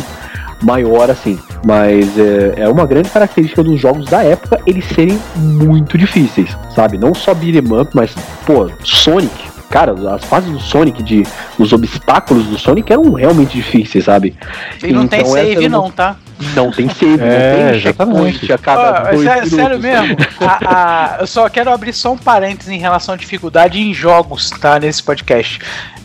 maior 0.62 1.10
assim. 1.10 1.38
Mas 1.66 2.06
é, 2.18 2.54
é 2.62 2.68
uma 2.68 2.86
grande 2.86 3.10
característica 3.10 3.62
dos 3.62 3.78
jogos 3.80 4.06
da 4.06 4.22
época 4.22 4.60
eles 4.64 4.84
serem 4.94 5.18
muito 5.36 5.98
difíceis, 5.98 6.56
sabe? 6.74 6.96
Não 6.96 7.12
só 7.12 7.34
beat'em 7.34 7.80
up, 7.80 7.90
mas, 7.94 8.14
pô, 8.46 8.70
Sonic. 8.82 9.51
Cara, 9.72 9.94
as 10.14 10.24
fases 10.24 10.50
do 10.52 10.60
Sonic, 10.60 11.02
de, 11.02 11.22
os 11.58 11.72
obstáculos 11.72 12.44
do 12.44 12.58
Sonic 12.58 12.92
eram 12.92 13.10
realmente 13.14 13.56
difíceis, 13.56 14.04
sabe? 14.04 14.36
E 14.82 14.92
não 14.92 15.08
tem 15.08 15.20
Então, 15.22 15.36
essa 15.36 15.46
save, 15.48 15.68
não, 15.68 15.90
tá? 15.90 16.14
Não 16.54 16.70
tem 16.70 16.88
save, 16.90 17.16
É, 17.24 17.64
não 17.64 17.70
tem 17.72 17.80
checkpoint 17.80 18.52
a 18.52 18.58
cada 18.58 18.80
Ó, 19.08 19.10
dois 19.12 19.22
sério, 19.24 19.42
minutos. 19.50 19.50
sério 19.50 19.80
mesmo, 19.80 20.16
a- 20.46 21.14
a- 21.14 21.16
eu 21.20 21.26
só 21.26 21.48
quero 21.48 21.70
abrir 21.72 21.92
só 21.94 22.12
um 22.12 22.18
parênteses 22.18 22.70
em 22.70 22.78
relação 22.78 23.14
à 23.14 23.16
dificuldade 23.16 23.80
em 23.80 23.94
jogos, 23.94 24.50
tá? 24.50 24.78
Nesse 24.78 25.02
podcast. 25.02 25.58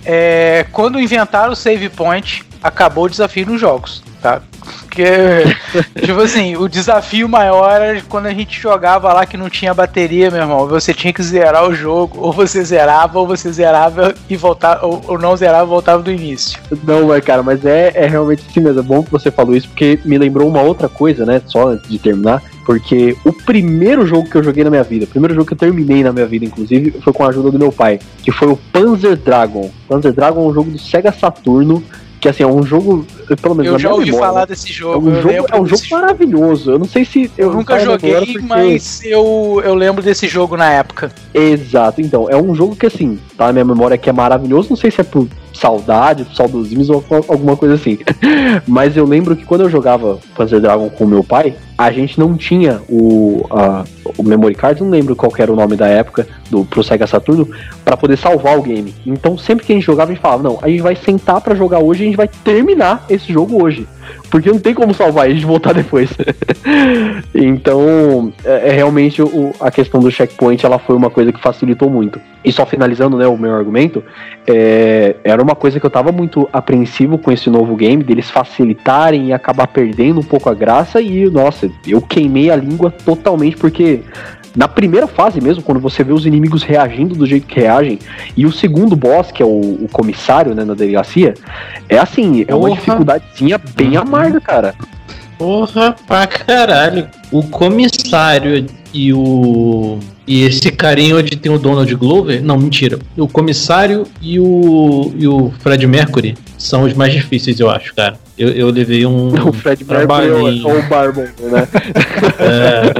É, 0.05 0.65
quando 0.71 0.97
inventaram 0.99 1.51
o 1.51 1.55
save 1.55 1.89
point, 1.89 2.45
acabou 2.61 3.05
o 3.05 3.09
desafio 3.09 3.45
nos 3.45 3.59
jogos, 3.59 4.03
tá? 4.21 4.41
Porque, 4.81 5.05
tipo 6.03 6.19
assim, 6.19 6.55
o 6.55 6.67
desafio 6.67 7.29
maior 7.29 7.69
era 7.69 8.01
quando 8.09 8.25
a 8.25 8.33
gente 8.33 8.59
jogava 8.59 9.13
lá 9.13 9.25
que 9.25 9.37
não 9.37 9.49
tinha 9.49 9.73
bateria, 9.73 10.31
meu 10.31 10.41
irmão. 10.41 10.67
Você 10.67 10.93
tinha 10.93 11.13
que 11.13 11.21
zerar 11.21 11.67
o 11.69 11.73
jogo, 11.73 12.19
ou 12.19 12.33
você 12.33 12.63
zerava, 12.63 13.19
ou 13.19 13.27
você 13.27 13.51
zerava 13.51 14.15
e 14.29 14.35
voltava, 14.35 14.85
ou, 14.85 15.17
não 15.19 15.35
zerava 15.37 15.65
e 15.65 15.69
voltava 15.69 16.01
do 16.01 16.11
início. 16.11 16.59
Não, 16.83 17.07
mas 17.07 17.23
cara, 17.23 17.43
mas 17.43 17.65
é, 17.65 17.91
é 17.93 18.07
realmente 18.07 18.43
assim 18.49 18.59
mesmo. 18.59 18.79
É 18.79 18.83
bom 18.83 19.03
que 19.03 19.11
você 19.11 19.29
falou 19.29 19.55
isso, 19.55 19.67
porque 19.69 19.99
me 20.03 20.17
lembrou 20.17 20.47
uma 20.47 20.61
outra 20.61 20.89
coisa, 20.89 21.25
né? 21.25 21.41
Só 21.45 21.69
antes 21.69 21.89
de 21.89 21.99
terminar. 21.99 22.41
Porque 22.65 23.15
o 23.23 23.31
primeiro 23.31 24.05
jogo 24.05 24.29
que 24.29 24.35
eu 24.35 24.43
joguei 24.43 24.61
na 24.61 24.69
minha 24.69 24.83
vida, 24.83 25.05
o 25.05 25.07
primeiro 25.07 25.33
jogo 25.33 25.47
que 25.47 25.53
eu 25.53 25.57
terminei 25.57 26.03
na 26.03 26.11
minha 26.11 26.25
vida, 26.25 26.43
inclusive, 26.43 26.99
foi 27.01 27.13
com 27.13 27.23
a 27.23 27.29
ajuda 27.29 27.49
do 27.49 27.57
meu 27.57 27.71
pai, 27.71 27.97
que 28.21 28.29
foi 28.29 28.49
o 28.49 28.57
Panzer 28.57 29.15
Dragon. 29.15 29.71
Panzer 29.87 30.11
Dragon 30.11 30.43
é 30.43 30.49
um 30.49 30.53
jogo 30.53 30.71
do 30.71 30.77
Sega 30.77 31.13
Saturno, 31.13 31.81
que 32.19 32.27
assim, 32.27 32.43
é 32.43 32.47
um 32.47 32.63
jogo, 32.63 33.05
pelo 33.41 33.55
menos 33.55 33.73
Eu 33.73 33.79
já 33.79 33.91
ouvi 33.93 34.05
memória, 34.05 34.27
falar 34.27 34.45
desse 34.45 34.69
É 34.69 34.73
jogo. 34.73 35.07
um 35.09 35.13
eu 35.15 35.21
jogo, 35.21 35.33
é 35.35 35.55
um 35.55 35.65
jogo 35.65 35.69
desse 35.69 35.87
jogo. 35.89 36.01
maravilhoso. 36.01 36.71
Eu 36.71 36.79
não 36.79 36.85
sei 36.87 37.05
se. 37.05 37.31
Eu 37.37 37.51
nunca 37.53 37.77
falo 37.77 37.93
agora 37.93 38.19
joguei, 38.19 38.33
porque- 38.33 38.47
mas 38.47 39.01
eu, 39.05 39.61
eu 39.63 39.75
lembro 39.75 40.01
desse 40.03 40.27
jogo 40.27 40.57
na 40.57 40.69
época. 40.71 41.11
Exato, 41.33 42.01
então, 42.01 42.27
é 42.29 42.35
um 42.35 42.53
jogo 42.55 42.75
que 42.75 42.85
assim, 42.85 43.19
tá 43.37 43.47
na 43.47 43.53
minha 43.53 43.65
memória 43.65 43.97
que 43.97 44.09
é 44.09 44.13
maravilhoso, 44.13 44.69
não 44.69 44.77
sei 44.77 44.89
se 44.91 45.01
é 45.01 45.03
por 45.03 45.27
saudade, 45.53 46.23
por 46.25 46.35
saudosismo 46.35 46.95
ou 47.09 47.17
al- 47.17 47.25
alguma 47.27 47.55
coisa 47.57 47.75
assim. 47.75 47.97
Mas 48.67 48.95
eu 48.97 49.05
lembro 49.05 49.35
que 49.35 49.45
quando 49.45 49.61
eu 49.61 49.69
jogava 49.69 50.19
Panzer 50.35 50.59
Dragon 50.59 50.89
com 50.89 51.05
meu 51.05 51.23
pai, 51.23 51.55
a 51.77 51.91
gente 51.91 52.19
não 52.19 52.35
tinha 52.35 52.81
o, 52.89 53.45
a- 53.51 53.83
o 54.17 54.23
memory 54.23 54.55
card, 54.55 54.81
não 54.81 54.89
lembro 54.89 55.15
qual 55.15 55.31
era 55.37 55.51
o 55.51 55.55
nome 55.55 55.75
da 55.75 55.87
época 55.87 56.27
do 56.49 56.65
pro 56.65 56.83
Sega 56.83 57.05
Saturno, 57.05 57.47
pra 57.85 57.95
poder 57.97 58.17
salvar 58.17 58.57
o 58.57 58.61
game. 58.63 58.95
Então 59.05 59.37
sempre 59.37 59.65
que 59.65 59.73
a 59.73 59.75
gente 59.75 59.85
jogava, 59.85 60.11
a 60.11 60.13
gente 60.13 60.21
falava, 60.21 60.43
não, 60.43 60.59
a 60.61 60.69
gente 60.69 60.81
vai 60.81 60.95
sentar 60.95 61.39
pra 61.41 61.53
jogar 61.55 61.79
hoje, 61.79 62.03
a 62.03 62.05
gente 62.05 62.15
vai 62.17 62.27
terminar 62.27 63.05
esse 63.09 63.31
jogo 63.31 63.61
hoje. 63.63 63.85
porque 64.31 64.49
não 64.49 64.59
tem 64.59 64.73
como 64.73 64.93
salvar 64.93 65.29
ele 65.29 65.39
de 65.39 65.45
voltar 65.45 65.73
depois. 65.73 66.09
então, 67.33 68.31
é, 68.43 68.69
é 68.69 68.71
realmente 68.71 69.21
o, 69.21 69.53
a 69.59 69.71
questão 69.71 69.99
do 69.99 70.09
checkpoint, 70.11 70.65
ela 70.65 70.79
foi 70.79 70.95
uma 70.95 71.09
coisa 71.09 71.31
que 71.31 71.41
facilitou 71.41 71.89
muito. 71.89 72.19
E 72.43 72.51
só 72.51 72.65
finalizando, 72.65 73.17
né, 73.17 73.27
o 73.27 73.37
meu 73.37 73.53
argumento, 73.53 74.03
é, 74.45 75.15
era 75.23 75.41
uma 75.41 75.55
coisa 75.55 75.79
que 75.79 75.85
eu 75.85 75.89
tava 75.89 76.11
muito 76.11 76.47
apreensivo 76.53 77.17
com 77.17 77.31
esse 77.31 77.49
novo 77.49 77.75
game, 77.75 78.03
deles 78.03 78.29
facilitarem 78.29 79.27
e 79.27 79.33
acabar 79.33 79.67
perdendo 79.67 80.19
um 80.19 80.23
pouco 80.23 80.49
a 80.49 80.53
graça, 80.53 81.01
e, 81.01 81.29
nossa, 81.29 81.66
eu 81.85 82.01
queimei 82.01 82.49
a 82.51 82.55
língua 82.55 82.91
totalmente, 82.91 83.57
porque 83.57 84.01
na 84.55 84.67
primeira 84.67 85.05
fase 85.05 85.39
mesmo, 85.39 85.61
quando 85.61 85.79
você 85.79 86.03
vê 86.03 86.11
os 86.11 86.25
inimigos 86.25 86.63
reagindo 86.63 87.13
do 87.13 87.27
jeito 87.27 87.45
que 87.45 87.59
reagem, 87.59 87.99
e 88.35 88.45
o 88.45 88.51
segundo 88.51 88.95
boss, 88.95 89.31
que 89.31 89.43
é 89.43 89.45
o, 89.45 89.49
o 89.83 89.87
comissário, 89.91 90.55
né, 90.55 90.65
na 90.65 90.73
delegacia, 90.73 91.35
é 91.87 91.97
assim, 91.97 92.43
é 92.47 92.55
uma 92.55 92.71
dificuldadezinha 92.71 93.59
bem 93.75 93.97
uhum. 93.97 94.01
amarga, 94.01 94.41
cara. 94.41 94.75
Porra, 95.37 95.95
pra 96.07 96.25
caralho. 96.25 97.07
O 97.31 97.43
comissário 97.43 98.65
e 98.91 99.13
o. 99.13 99.99
E 100.27 100.43
esse 100.43 100.69
carinha 100.71 101.15
onde 101.15 101.37
tem 101.37 101.49
o 101.49 101.57
Donald 101.57 101.93
Glover. 101.95 102.43
Não, 102.43 102.57
mentira. 102.57 102.99
O 103.15 103.29
comissário 103.29 104.05
e 104.21 104.37
o. 104.39 105.13
E 105.15 105.25
o 105.25 105.53
Fred 105.59 105.87
Mercury 105.87 106.35
são 106.57 106.83
os 106.83 106.93
mais 106.93 107.13
difíceis, 107.13 107.59
eu 107.59 107.69
acho, 107.69 107.95
cara. 107.95 108.15
Eu, 108.37 108.49
eu 108.49 108.69
levei 108.69 109.05
um. 109.05 109.29
O 109.47 109.53
Fred 109.53 109.85
Mercury 109.85 110.61
ou 110.63 110.77
o 110.77 110.83
Barbon, 110.83 111.27
né? 111.39 111.67
é. 112.39 112.93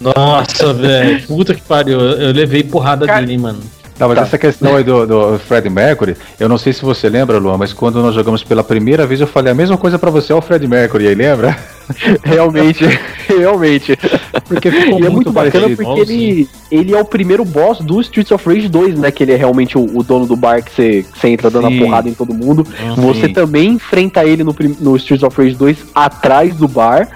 Nossa, 0.00 0.74
velho. 0.74 1.22
Puta 1.28 1.54
que 1.54 1.62
pariu. 1.62 2.00
Eu 2.00 2.32
levei 2.32 2.64
porrada 2.64 3.06
Cara... 3.06 3.20
dele, 3.20 3.38
mano. 3.38 3.60
Não, 3.98 4.08
mas 4.08 4.18
tá. 4.18 4.22
essa 4.24 4.38
questão 4.38 4.74
aí 4.74 4.82
do, 4.82 5.06
do 5.06 5.38
Fred 5.38 5.70
Mercury, 5.70 6.16
eu 6.40 6.48
não 6.48 6.58
sei 6.58 6.72
se 6.72 6.82
você 6.82 7.08
lembra, 7.08 7.38
Luan, 7.38 7.56
mas 7.56 7.72
quando 7.72 8.02
nós 8.02 8.14
jogamos 8.14 8.42
pela 8.42 8.64
primeira 8.64 9.06
vez, 9.06 9.20
eu 9.20 9.26
falei 9.26 9.52
a 9.52 9.54
mesma 9.54 9.78
coisa 9.78 9.98
para 9.98 10.10
você 10.10 10.32
ao 10.32 10.42
Fred 10.42 10.66
Mercury, 10.66 11.06
aí 11.06 11.14
lembra? 11.14 11.56
Realmente, 12.24 12.84
realmente. 13.28 13.96
Porque 14.46 14.70
ficou 14.70 15.00
e 15.00 15.06
é 15.06 15.08
muito 15.08 15.32
bacana 15.32 15.68
porque 15.74 16.00
ele, 16.00 16.48
ele 16.70 16.94
é 16.94 17.00
o 17.00 17.04
primeiro 17.04 17.44
boss 17.44 17.78
do 17.80 18.00
Streets 18.00 18.30
of 18.32 18.46
Rage 18.48 18.68
2, 18.68 18.98
né? 18.98 19.10
Que 19.10 19.22
ele 19.22 19.32
é 19.32 19.36
realmente 19.36 19.76
o, 19.78 19.98
o 19.98 20.02
dono 20.02 20.26
do 20.26 20.36
bar 20.36 20.62
que 20.62 20.70
você, 20.72 21.02
que 21.02 21.18
você 21.18 21.28
entra 21.28 21.50
dando 21.50 21.68
sim. 21.68 21.78
a 21.78 21.84
porrada 21.84 22.08
em 22.08 22.14
todo 22.14 22.34
mundo. 22.34 22.66
Ah, 22.78 22.94
você 22.96 23.26
sim. 23.26 23.32
também 23.32 23.70
enfrenta 23.70 24.24
ele 24.24 24.44
no, 24.44 24.54
no 24.80 24.96
Streets 24.96 25.22
of 25.22 25.36
Rage 25.36 25.54
2 25.56 25.86
atrás 25.94 26.54
do 26.56 26.68
bar. 26.68 27.08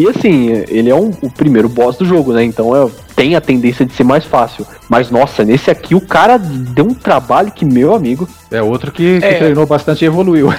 E 0.00 0.08
assim, 0.08 0.64
ele 0.68 0.88
é 0.88 0.94
um, 0.94 1.10
o 1.20 1.30
primeiro 1.30 1.68
boss 1.68 1.98
do 1.98 2.06
jogo, 2.06 2.32
né? 2.32 2.42
Então 2.42 2.74
é, 2.74 2.88
tem 3.14 3.36
a 3.36 3.40
tendência 3.40 3.84
de 3.84 3.92
ser 3.92 4.04
mais 4.04 4.24
fácil. 4.24 4.66
Mas 4.88 5.10
nossa, 5.10 5.44
nesse 5.44 5.70
aqui 5.70 5.94
o 5.94 6.00
cara 6.00 6.38
deu 6.38 6.86
um 6.86 6.94
trabalho 6.94 7.50
que, 7.50 7.66
meu 7.66 7.94
amigo. 7.94 8.26
É 8.50 8.62
outro 8.62 8.90
que, 8.90 9.20
que 9.20 9.26
é. 9.26 9.34
treinou 9.34 9.66
bastante 9.66 10.02
e 10.02 10.06
evoluiu. 10.06 10.52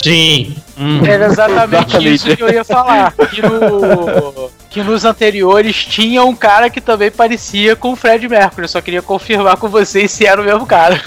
Sim. 0.00 0.54
Hum. 0.78 1.00
Era 1.04 1.26
exatamente, 1.26 1.86
exatamente, 1.88 2.14
isso 2.14 2.36
que 2.36 2.42
eu 2.44 2.50
ia 2.50 2.62
falar. 2.62 3.12
Que, 3.12 3.42
no, 3.42 4.50
que 4.70 4.82
nos 4.84 5.04
anteriores 5.04 5.84
tinha 5.84 6.22
um 6.22 6.34
cara 6.34 6.70
que 6.70 6.80
também 6.80 7.10
parecia 7.10 7.74
com 7.74 7.92
o 7.92 7.96
Fred 7.96 8.26
Mercury. 8.28 8.62
Eu 8.62 8.68
só 8.68 8.80
queria 8.80 9.02
confirmar 9.02 9.56
com 9.56 9.68
vocês 9.68 10.10
se 10.12 10.24
era 10.24 10.40
o 10.40 10.44
mesmo 10.44 10.64
cara. 10.64 11.02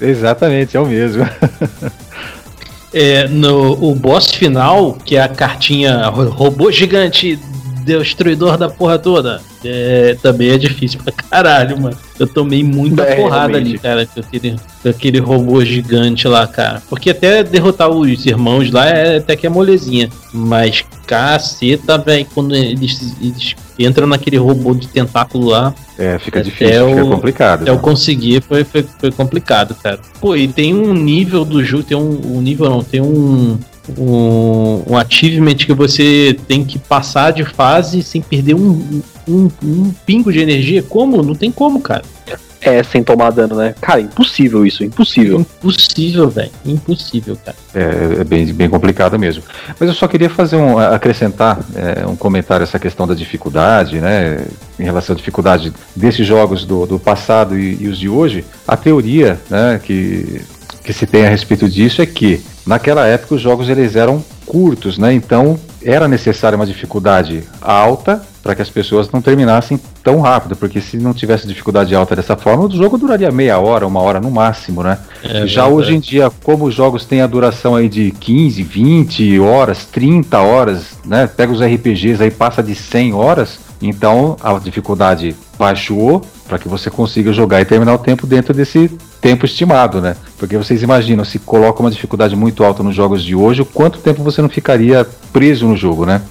Exatamente, 0.00 0.76
é 0.76 0.80
o 0.80 0.86
mesmo. 0.86 1.28
É, 2.92 3.28
no 3.28 3.72
o 3.88 3.94
boss 3.94 4.26
final, 4.34 4.94
que 5.04 5.16
é 5.16 5.22
a 5.22 5.28
cartinha 5.28 6.08
robô 6.08 6.72
gigante 6.72 7.38
destruidor 7.84 8.56
da 8.56 8.68
porra 8.68 8.98
toda, 8.98 9.40
é, 9.64 10.16
também 10.22 10.50
é 10.50 10.58
difícil 10.58 11.00
pra 11.02 11.12
caralho, 11.12 11.80
mano. 11.80 11.96
Eu 12.18 12.26
tomei 12.26 12.62
muita 12.62 13.02
é, 13.02 13.16
porrada 13.16 13.52
realmente. 13.52 13.70
ali, 13.70 13.78
cara, 13.78 14.06
com 14.06 14.20
aquele, 14.20 14.56
com 14.82 14.88
aquele 14.88 15.18
robô 15.18 15.64
gigante 15.64 16.28
lá, 16.28 16.46
cara. 16.46 16.82
Porque 16.88 17.10
até 17.10 17.42
derrotar 17.42 17.88
os 17.88 18.26
irmãos 18.26 18.70
lá 18.70 18.86
é 18.86 19.16
até 19.16 19.36
que 19.36 19.46
é 19.46 19.50
molezinha. 19.50 20.08
Mas 20.32 20.84
caceta, 21.06 21.98
velho, 21.98 22.26
quando 22.32 22.54
eles, 22.54 23.16
eles 23.20 23.56
entram 23.78 24.06
naquele 24.06 24.36
robô 24.36 24.74
de 24.74 24.86
tentáculo 24.86 25.48
lá. 25.48 25.74
É, 25.98 26.18
fica 26.18 26.42
difícil, 26.42 26.88
fica 26.88 27.04
complicado. 27.04 27.62
Até 27.62 27.70
eu 27.70 27.78
conseguir 27.78 28.42
foi, 28.42 28.64
foi, 28.64 28.84
foi 28.98 29.10
complicado, 29.10 29.74
cara. 29.74 29.98
Pô, 30.20 30.36
e 30.36 30.46
tem 30.46 30.74
um 30.74 30.94
nível 30.94 31.44
do 31.44 31.64
jogo, 31.64 31.82
tem 31.82 31.96
um, 31.96 32.36
um 32.36 32.40
nível 32.40 32.68
não, 32.70 32.84
tem 32.84 33.00
um 33.00 33.58
um, 33.98 34.82
um 34.88 34.96
achievement 34.96 35.54
que 35.54 35.72
você 35.72 36.36
tem 36.46 36.64
que 36.64 36.78
passar 36.78 37.32
de 37.32 37.44
fase 37.44 38.02
sem 38.02 38.20
perder 38.20 38.54
um, 38.54 39.02
um, 39.28 39.48
um 39.62 39.92
pingo 40.04 40.32
de 40.32 40.40
energia. 40.40 40.82
Como? 40.82 41.22
Não 41.22 41.34
tem 41.34 41.50
como, 41.50 41.80
cara. 41.80 42.02
É, 42.62 42.82
sem 42.82 43.02
tomar 43.02 43.30
dano, 43.30 43.56
né? 43.56 43.74
Cara, 43.80 44.02
impossível 44.02 44.66
isso, 44.66 44.84
impossível. 44.84 45.40
Impossível, 45.40 46.28
velho. 46.28 46.50
Impossível, 46.66 47.36
cara. 47.42 47.56
É, 47.74 48.20
é, 48.20 48.24
bem, 48.24 48.52
bem 48.52 48.68
complicado 48.68 49.18
mesmo. 49.18 49.42
Mas 49.78 49.88
eu 49.88 49.94
só 49.94 50.06
queria 50.06 50.28
fazer 50.28 50.56
um. 50.56 50.78
acrescentar 50.78 51.58
é, 51.74 52.06
um 52.06 52.14
comentário 52.14 52.62
essa 52.62 52.78
questão 52.78 53.06
da 53.06 53.14
dificuldade, 53.14 53.98
né? 53.98 54.44
Em 54.78 54.84
relação 54.84 55.14
à 55.14 55.16
dificuldade 55.16 55.72
desses 55.96 56.26
jogos 56.26 56.66
do, 56.66 56.84
do 56.84 56.98
passado 56.98 57.58
e, 57.58 57.78
e 57.80 57.88
os 57.88 57.98
de 57.98 58.10
hoje. 58.10 58.44
A 58.68 58.76
teoria, 58.76 59.40
né, 59.48 59.80
que, 59.82 60.42
que 60.84 60.92
se 60.92 61.06
tem 61.06 61.26
a 61.26 61.28
respeito 61.30 61.68
disso 61.68 62.02
é 62.02 62.06
que 62.06 62.42
Naquela 62.66 63.06
época 63.06 63.34
os 63.34 63.40
jogos 63.40 63.68
eles 63.68 63.96
eram 63.96 64.22
curtos, 64.46 64.98
né? 64.98 65.12
Então 65.12 65.58
era 65.82 66.06
necessária 66.06 66.54
uma 66.56 66.66
dificuldade 66.66 67.42
alta 67.60 68.22
para 68.42 68.54
que 68.54 68.62
as 68.62 68.70
pessoas 68.70 69.10
não 69.10 69.20
terminassem 69.20 69.78
tão 70.04 70.20
rápido, 70.20 70.54
porque 70.54 70.80
se 70.80 70.96
não 70.96 71.12
tivesse 71.12 71.46
dificuldade 71.46 71.94
alta 71.94 72.14
dessa 72.14 72.36
forma, 72.36 72.64
o 72.64 72.70
jogo 72.70 72.96
duraria 72.96 73.30
meia 73.30 73.58
hora, 73.58 73.86
uma 73.86 74.00
hora 74.00 74.20
no 74.20 74.30
máximo, 74.30 74.82
né? 74.82 74.98
É 75.24 75.46
Já 75.48 75.62
verdade. 75.62 75.72
hoje 75.72 75.94
em 75.96 76.00
dia, 76.00 76.30
como 76.44 76.64
os 76.66 76.74
jogos 76.74 77.04
têm 77.04 77.20
a 77.22 77.26
duração 77.26 77.74
aí 77.74 77.88
de 77.88 78.12
15, 78.12 78.62
20 78.62 79.40
horas, 79.40 79.84
30 79.86 80.38
horas, 80.38 80.98
né? 81.04 81.26
Pega 81.26 81.52
os 81.52 81.60
RPGs 81.60 82.22
aí 82.22 82.30
passa 82.30 82.62
de 82.62 82.74
100 82.74 83.12
horas, 83.14 83.58
então 83.80 84.36
a 84.42 84.58
dificuldade 84.58 85.34
baixou 85.58 86.22
para 86.46 86.58
que 86.58 86.68
você 86.68 86.90
consiga 86.90 87.32
jogar 87.32 87.60
e 87.60 87.64
terminar 87.64 87.94
o 87.94 87.98
tempo 87.98 88.26
dentro 88.26 88.52
desse 88.52 88.88
tempo 89.20 89.46
estimado, 89.46 90.00
né? 90.00 90.16
Porque 90.38 90.56
vocês 90.56 90.82
imaginam, 90.82 91.24
se 91.24 91.38
coloca 91.38 91.80
uma 91.80 91.90
dificuldade 91.90 92.34
muito 92.34 92.64
alta 92.64 92.82
nos 92.82 92.94
jogos 92.94 93.22
de 93.22 93.34
hoje, 93.34 93.64
quanto 93.64 94.00
tempo 94.00 94.22
você 94.22 94.42
não 94.42 94.48
ficaria 94.48 95.06
preso 95.32 95.66
no 95.66 95.76
jogo, 95.76 96.04
né? 96.04 96.22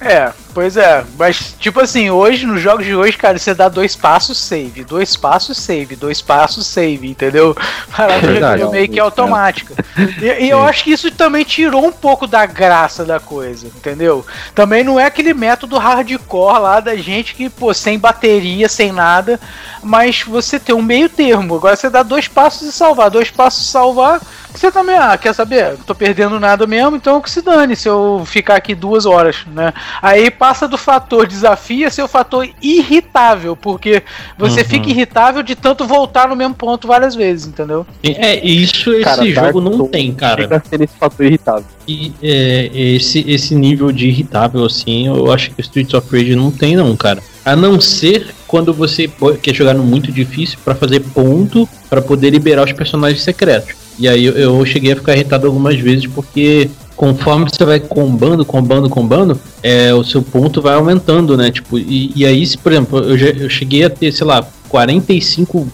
É, 0.00 0.32
pois 0.56 0.74
é. 0.74 1.04
Mas, 1.18 1.54
tipo 1.60 1.78
assim, 1.80 2.08
hoje, 2.08 2.46
nos 2.46 2.62
jogos 2.62 2.86
de 2.86 2.96
hoje, 2.96 3.14
cara, 3.18 3.38
você 3.38 3.52
dá 3.52 3.68
dois 3.68 3.94
passos, 3.94 4.38
save, 4.38 4.84
dois 4.84 5.14
passos, 5.14 5.58
save, 5.58 5.94
dois 5.96 6.22
passos, 6.22 6.66
save, 6.66 7.10
entendeu? 7.10 7.54
Parada 7.94 8.62
é 8.62 8.70
meio 8.70 8.88
que 8.88 8.98
automática. 8.98 9.74
E, 10.18 10.46
e 10.46 10.48
eu 10.48 10.64
acho 10.64 10.84
que 10.84 10.92
isso 10.92 11.10
também 11.10 11.44
tirou 11.44 11.84
um 11.84 11.92
pouco 11.92 12.26
da 12.26 12.46
graça 12.46 13.04
da 13.04 13.20
coisa, 13.20 13.66
entendeu? 13.66 14.24
Também 14.54 14.82
não 14.82 14.98
é 14.98 15.04
aquele 15.04 15.34
método 15.34 15.76
hardcore 15.76 16.58
lá 16.58 16.80
da 16.80 16.96
gente 16.96 17.34
que, 17.34 17.50
pô, 17.50 17.74
sem 17.74 17.98
bateria, 17.98 18.66
sem 18.66 18.92
nada, 18.92 19.38
mas 19.82 20.22
você 20.22 20.58
tem 20.58 20.74
um 20.74 20.80
meio 20.80 21.10
termo. 21.10 21.56
Agora 21.56 21.76
você 21.76 21.90
dá 21.90 22.02
dois 22.02 22.28
passos 22.28 22.66
e 22.66 22.72
salvar, 22.72 23.10
dois 23.10 23.30
passos 23.30 23.66
e 23.66 23.70
salvar 23.70 24.22
você 24.56 24.72
também, 24.72 24.96
ah, 24.96 25.18
quer 25.18 25.34
saber? 25.34 25.72
Não 25.72 25.84
tô 25.84 25.94
perdendo 25.94 26.40
nada 26.40 26.66
mesmo, 26.66 26.96
então 26.96 27.20
que 27.20 27.30
se 27.30 27.42
dane 27.42 27.76
se 27.76 27.88
eu 27.88 28.22
ficar 28.24 28.56
aqui 28.56 28.74
duas 28.74 29.04
horas, 29.04 29.44
né? 29.46 29.72
Aí 30.00 30.30
passa 30.46 30.68
do 30.68 30.78
fator 30.78 31.26
desafio 31.26 31.88
a 31.88 31.90
ser 31.90 32.02
o 32.02 32.08
fator 32.08 32.48
irritável, 32.62 33.56
porque 33.56 34.00
você 34.38 34.60
uhum. 34.60 34.66
fica 34.66 34.90
irritável 34.90 35.42
de 35.42 35.56
tanto 35.56 35.84
voltar 35.84 36.28
no 36.28 36.36
mesmo 36.36 36.54
ponto 36.54 36.86
várias 36.86 37.16
vezes, 37.16 37.48
entendeu? 37.48 37.84
É, 38.00 38.46
isso 38.46 38.92
esse 38.92 39.02
cara, 39.02 39.24
jogo 39.26 39.60
não 39.60 39.88
tem, 39.88 40.14
cara. 40.14 40.42
Chega 40.42 40.56
a 40.58 40.60
ser 40.60 40.80
esse 40.82 40.96
fator 40.96 41.26
irritável. 41.26 41.64
E 41.88 42.12
é, 42.22 42.70
esse, 42.72 43.28
esse 43.28 43.56
nível 43.56 43.90
de 43.90 44.06
irritável, 44.06 44.64
assim, 44.64 45.08
eu 45.08 45.32
acho 45.32 45.50
que 45.50 45.60
o 45.60 45.62
Streets 45.62 45.94
of 45.94 46.16
Rage 46.16 46.36
não 46.36 46.52
tem, 46.52 46.76
não, 46.76 46.96
cara. 46.96 47.20
A 47.44 47.56
não 47.56 47.80
ser 47.80 48.32
quando 48.46 48.72
você 48.72 49.10
quer 49.42 49.52
jogar 49.52 49.74
no 49.74 49.82
muito 49.82 50.12
difícil 50.12 50.58
para 50.64 50.76
fazer 50.76 51.00
ponto 51.00 51.68
para 51.90 52.00
poder 52.00 52.30
liberar 52.30 52.64
os 52.64 52.72
personagens 52.72 53.20
secretos. 53.20 53.74
E 53.98 54.08
aí 54.08 54.24
eu, 54.24 54.34
eu 54.34 54.64
cheguei 54.64 54.92
a 54.92 54.96
ficar 54.96 55.14
irritado 55.14 55.48
algumas 55.48 55.76
vezes 55.76 56.06
porque 56.06 56.70
conforme 56.96 57.48
você 57.50 57.64
vai 57.64 57.78
combando, 57.78 58.44
combando, 58.44 58.88
combando, 58.88 59.38
é, 59.62 59.92
o 59.92 60.02
seu 60.02 60.22
ponto 60.22 60.62
vai 60.62 60.74
aumentando, 60.74 61.36
né? 61.36 61.50
Tipo, 61.50 61.78
e, 61.78 62.12
e 62.16 62.24
aí, 62.24 62.44
se, 62.46 62.56
por 62.56 62.72
exemplo, 62.72 62.98
eu, 63.00 63.18
já, 63.18 63.26
eu 63.26 63.50
cheguei 63.50 63.84
a 63.84 63.90
ter, 63.90 64.10
sei 64.10 64.26
lá, 64.26 64.46
45 64.68 65.68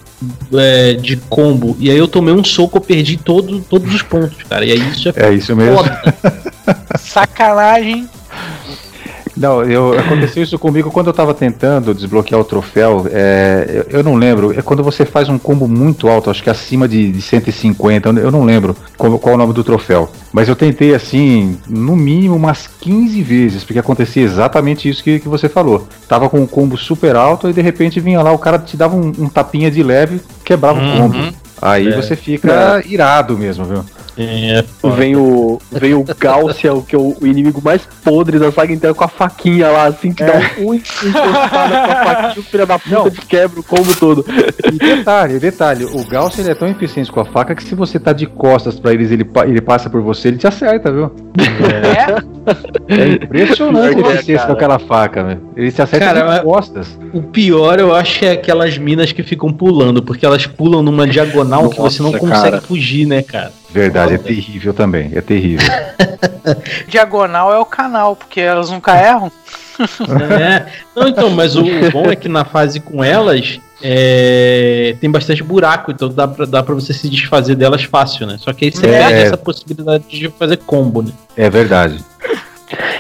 é, 0.55 0.95
de 0.95 1.17
combo, 1.17 1.77
e 1.79 1.91
aí 1.91 1.97
eu 1.97 2.09
tomei 2.09 2.35
um 2.35 2.45
soco, 2.45 2.79
eu 2.79 2.83
perdi 2.83 3.17
todo, 3.17 3.61
todos 3.61 3.95
os 3.95 4.03
pontos, 4.03 4.43
cara. 4.49 4.65
E 4.65 4.73
aí 4.73 4.91
isso 4.91 5.09
é, 5.09 5.13
é 5.17 5.33
isso 5.33 5.55
mesmo. 5.55 5.79
Sacanagem. 6.99 8.09
Não, 9.37 9.63
eu, 9.63 9.99
aconteceu 9.99 10.43
isso 10.43 10.59
comigo 10.59 10.91
quando 10.91 11.07
eu 11.07 11.13
estava 11.13 11.33
tentando 11.33 11.95
desbloquear 11.95 12.41
o 12.41 12.45
troféu. 12.45 13.07
É, 13.11 13.85
eu, 13.89 13.99
eu, 13.99 14.05
não 14.05 14.15
lembro. 14.15 14.57
É 14.59 14.63
quando 14.63 14.83
você 14.83 15.05
faz 15.05 15.29
um 15.29 15.39
combo 15.39 15.67
muito 15.67 16.09
alto, 16.09 16.31
acho 16.31 16.43
que 16.43 16.51
acima 16.51 16.87
de, 16.87 17.11
de 17.11 17.23
150. 17.23 18.09
Eu 18.11 18.31
não 18.31 18.45
lembro 18.45 18.77
qual, 18.97 19.19
qual, 19.19 19.33
é 19.33 19.35
o 19.37 19.39
nome 19.39 19.53
do 19.53 19.65
troféu. 19.65 20.11
Mas 20.33 20.49
eu 20.49 20.57
tentei 20.57 20.95
assim, 20.95 21.59
no 21.69 21.97
mínimo 21.97 22.37
umas 22.37 22.67
15 22.67 23.23
vezes, 23.23 23.65
porque 23.65 23.79
acontecia 23.79 24.23
exatamente 24.23 24.89
isso 24.89 25.03
que, 25.03 25.21
que 25.21 25.29
você 25.29 25.49
falou. 25.49 25.89
Tava 26.09 26.29
com 26.29 26.41
um 26.41 26.47
combo 26.47 26.77
super 26.77 27.17
alto 27.17 27.49
e 27.49 27.53
de 27.53 27.63
repente 27.63 28.01
vinha 28.01 28.23
lá, 28.23 28.33
o 28.33 28.39
cara 28.39 28.59
te 28.59 28.77
dava 28.77 28.95
um, 28.95 29.13
um 29.19 29.29
tapinha 29.29 29.71
de 29.71 29.83
leve, 29.83 30.21
quebrava 30.45 30.79
uhum. 30.79 30.95
o 30.95 30.99
combo. 30.99 31.35
Aí 31.61 31.89
é. 31.89 31.97
você 31.97 32.17
fica 32.17 32.83
é. 32.85 32.89
irado 32.89 33.39
mesmo, 33.39 33.65
viu? 33.65 33.85
É, 34.17 34.65
Vem 34.97 35.17
o, 35.17 35.59
vem 35.71 35.95
o 35.95 36.05
Gaussian, 36.19 36.81
que 36.83 36.95
é 36.95 36.99
o, 36.99 37.17
o 37.21 37.27
inimigo 37.27 37.63
mais 37.63 37.83
podre 38.05 38.39
da 38.39 38.53
saga 38.53 38.73
inteira, 38.73 38.95
com 38.95 39.05
a 39.05 39.09
faquinha 39.09 39.69
lá, 39.69 39.87
assim, 39.87 40.13
que 40.13 40.23
dá 40.23 40.35
um, 40.59 40.69
um 40.69 40.75
encostada 40.75 41.87
com 41.87 41.93
a 41.93 42.05
faquinha, 42.05 42.35
o 42.39 42.43
filho 42.43 42.67
da 42.67 42.79
puta 42.79 42.95
Não. 42.95 43.09
de 43.09 43.21
quebra 43.23 43.61
o 43.61 43.63
combo 43.63 43.95
todo. 43.97 44.25
E 44.67 44.79
detalhe, 44.79 45.39
detalhe, 45.39 45.85
o 45.85 46.03
ele 46.39 46.51
é 46.51 46.55
tão 46.55 46.69
eficiente 46.69 47.11
com 47.11 47.21
a 47.21 47.25
faca 47.25 47.55
que 47.55 47.65
se 47.65 47.75
você 47.75 47.99
tá 47.99 48.13
de 48.13 48.27
costas 48.27 48.79
pra 48.79 48.93
eles, 48.93 49.11
ele, 49.11 49.29
ele 49.47 49.61
passa 49.61 49.89
por 49.89 50.03
você, 50.03 50.29
ele 50.29 50.37
te 50.37 50.47
acerta, 50.47 50.93
viu? 50.93 51.11
É? 51.39 52.33
É 52.89 53.09
impressionante 53.09 54.05
a 54.05 54.11
é, 54.11 54.15
eficiência 54.15 54.47
com 54.47 54.53
aquela 54.53 54.79
faca, 54.79 55.23
velho. 55.23 55.41
Ele 55.57 55.71
te 55.71 55.81
acerta 55.81 56.07
Cara, 56.07 56.39
de 56.39 56.45
costas. 56.45 56.99
O 57.13 57.23
pior 57.23 57.79
eu 57.79 57.95
acho 57.95 58.25
é 58.25 58.33
aquelas 58.33 58.77
minas 58.77 59.13
que 59.13 59.23
ficam 59.23 59.53
pulando, 59.53 60.03
porque 60.03 60.27
elas 60.27 60.47
pulam 60.47 60.83
numa 60.83 61.07
diagonal 61.07 61.69
que 61.71 61.81
você 61.81 62.03
não 62.03 62.11
Nossa, 62.11 62.21
consegue 62.21 62.51
cara. 62.51 62.61
fugir, 62.61 63.07
né, 63.07 63.23
cara? 63.23 63.53
Verdade, 63.73 64.15
é 64.15 64.19
terrível 64.19 64.75
também, 64.75 65.11
é 65.15 65.21
terrível. 65.21 65.67
Diagonal 66.89 67.53
é 67.53 67.59
o 67.59 67.65
canal, 67.65 68.15
porque 68.17 68.41
elas 68.41 68.71
nunca 68.71 68.95
erram. 68.97 69.31
É. 70.39 70.67
Não, 70.95 71.09
então, 71.09 71.31
mas 71.31 71.57
o, 71.57 71.65
o 71.65 71.91
bom 71.91 72.11
é 72.11 72.15
que 72.17 72.29
na 72.29 72.45
fase 72.45 72.79
com 72.79 73.03
elas 73.03 73.59
é, 73.83 74.95
tem 75.01 75.11
bastante 75.11 75.43
buraco, 75.43 75.91
então 75.91 76.09
dá 76.09 76.29
pra, 76.29 76.45
dá 76.45 76.63
pra 76.63 76.75
você 76.75 76.93
se 76.93 77.09
desfazer 77.09 77.55
delas 77.57 77.83
fácil, 77.85 78.27
né? 78.27 78.37
Só 78.39 78.53
que 78.53 78.67
aí 78.67 78.71
você 78.71 78.87
É. 78.87 78.99
perde 78.99 79.15
essa 79.23 79.37
possibilidade 79.37 80.05
de 80.09 80.29
fazer 80.31 80.59
combo, 80.59 81.03
né? 81.03 81.11
É 81.37 81.49
verdade. 81.49 81.99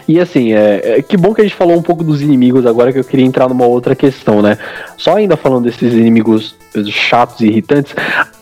E 0.08 0.18
assim, 0.18 0.52
é, 0.52 0.98
é- 0.98 1.02
que 1.02 1.16
bom 1.16 1.32
que 1.32 1.40
a 1.40 1.44
gente 1.44 1.54
falou 1.56 1.76
um 1.76 1.82
pouco 1.82 2.02
dos 2.02 2.20
inimigos 2.20 2.66
agora, 2.66 2.92
que 2.92 2.98
eu 2.98 3.04
queria 3.04 3.24
entrar 3.24 3.48
numa 3.48 3.64
outra 3.66 3.94
questão, 3.94 4.42
né? 4.42 4.58
Só 4.96 5.16
ainda 5.16 5.36
falando 5.36 5.64
desses 5.64 5.92
inimigos 5.92 6.54
chatos 6.90 7.40
e 7.40 7.46
irritantes, 7.46 7.94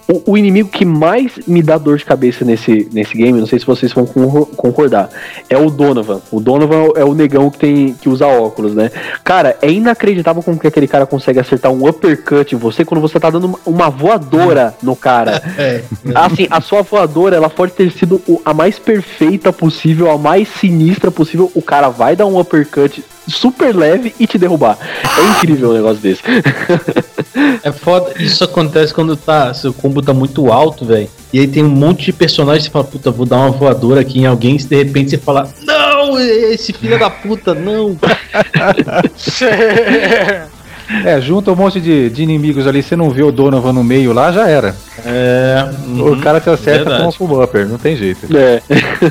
o, 0.09 0.33
o 0.33 0.39
inimigo 0.39 0.69
que 0.69 0.85
mais 0.85 1.33
me 1.47 1.63
dá 1.63 1.79
dor 1.79 1.99
de 1.99 2.05
cabeça 2.05 2.45
nesse, 2.45 2.89
nesse 2.93 3.17
game, 3.17 3.39
não 3.39 3.47
sei 3.47 3.59
se 3.59 3.67
vocês 3.67 3.93
vão 3.93 4.05
con- 4.07 4.45
concordar, 4.57 5.09
é 5.49 5.57
o 5.57 5.71
Donovan. 5.71 6.21
O 6.31 6.41
Donovan 6.41 6.89
é 6.97 7.05
o 7.05 7.15
negão 7.15 7.51
que 7.51 7.59
tem 7.59 7.95
que 7.95 8.09
usa 8.09 8.27
óculos, 8.27 8.75
né? 8.75 8.91
Cara, 9.25 9.57
é 9.63 9.71
inacreditável 9.71 10.43
como 10.43 10.59
que 10.59 10.67
aquele 10.67 10.89
cara 10.89 11.07
consegue 11.07 11.39
acertar 11.39 11.71
um 11.73 11.87
uppercut 11.89 12.55
em 12.55 12.59
você 12.59 12.85
quando 12.85 13.01
você 13.01 13.19
tá 13.21 13.31
dando 13.31 13.59
uma- 13.67 13.91
voadora 13.91 14.75
no 14.83 14.95
cara. 14.97 15.41
É. 15.59 15.83
Assim, 16.15 16.47
a 16.51 16.61
sua 16.61 16.83
voadora, 16.83 17.37
ela 17.37 17.51
pode 17.51 17.73
ter 17.73 17.91
sido 17.93 18.21
a 18.45 18.55
mais 18.55 18.79
perfeita 18.79 19.53
possível, 19.53 20.11
a 20.11 20.17
mais 20.17 20.49
sinistra 20.49 21.11
possível. 21.11 21.51
O 21.55 21.61
cara 21.63 21.89
vai 21.89 22.17
dar 22.17 22.27
um 22.27 22.39
uppercut 22.39 23.05
super 23.29 23.75
leve 23.75 24.15
e 24.19 24.27
te 24.27 24.39
derrubar. 24.39 24.79
É 25.05 25.39
incrível 25.39 25.71
um 25.71 25.75
negócio 25.75 26.01
desse. 26.01 26.23
É 27.63 27.71
foda, 27.71 28.13
isso 28.19 28.43
acontece 28.43 28.93
quando 28.93 29.17
tá, 29.17 29.55
seu 29.55 29.73
combo 29.73 30.03
tá 30.03 30.13
muito 30.13 30.51
alto, 30.51 30.85
velho. 30.85 31.09
E 31.33 31.39
aí 31.39 31.47
tem 31.47 31.63
um 31.63 31.69
monte 31.69 32.07
de 32.07 32.13
personagens 32.13 32.67
que 32.67 32.71
você 32.71 32.73
fala, 32.73 32.85
puta, 32.85 33.11
vou 33.11 33.25
dar 33.25 33.37
uma 33.37 33.51
voadora 33.51 34.01
aqui 34.01 34.21
em 34.21 34.27
alguém, 34.27 34.57
e 34.57 34.65
de 34.65 34.77
repente 34.77 35.11
você 35.11 35.19
fala, 35.19 35.49
não, 35.63 36.19
esse 36.19 36.73
filho 36.73 36.99
da 36.99 37.09
puta, 37.09 37.55
não. 37.55 37.97
É, 41.05 41.21
junta 41.21 41.53
um 41.53 41.57
monte 41.57 41.81
de, 41.81 42.11
de 42.11 42.23
inimigos 42.23 42.67
ali, 42.67 42.83
você 42.83 42.97
não 42.97 43.11
vê 43.11 43.23
o 43.23 43.31
Donovan 43.31 43.73
no 43.73 43.85
meio 43.85 44.13
lá, 44.13 44.33
já 44.33 44.49
era. 44.49 44.75
É, 45.07 45.65
O 45.99 46.17
cara 46.21 46.41
te 46.41 46.51
acerta 46.51 46.85
com 46.85 46.91
verdade. 46.91 47.09
um 47.09 47.13
full 47.13 47.43
upper, 47.43 47.69
não 47.69 47.79
tem 47.79 47.97
jeito. 47.97 48.27
É. 48.37 48.61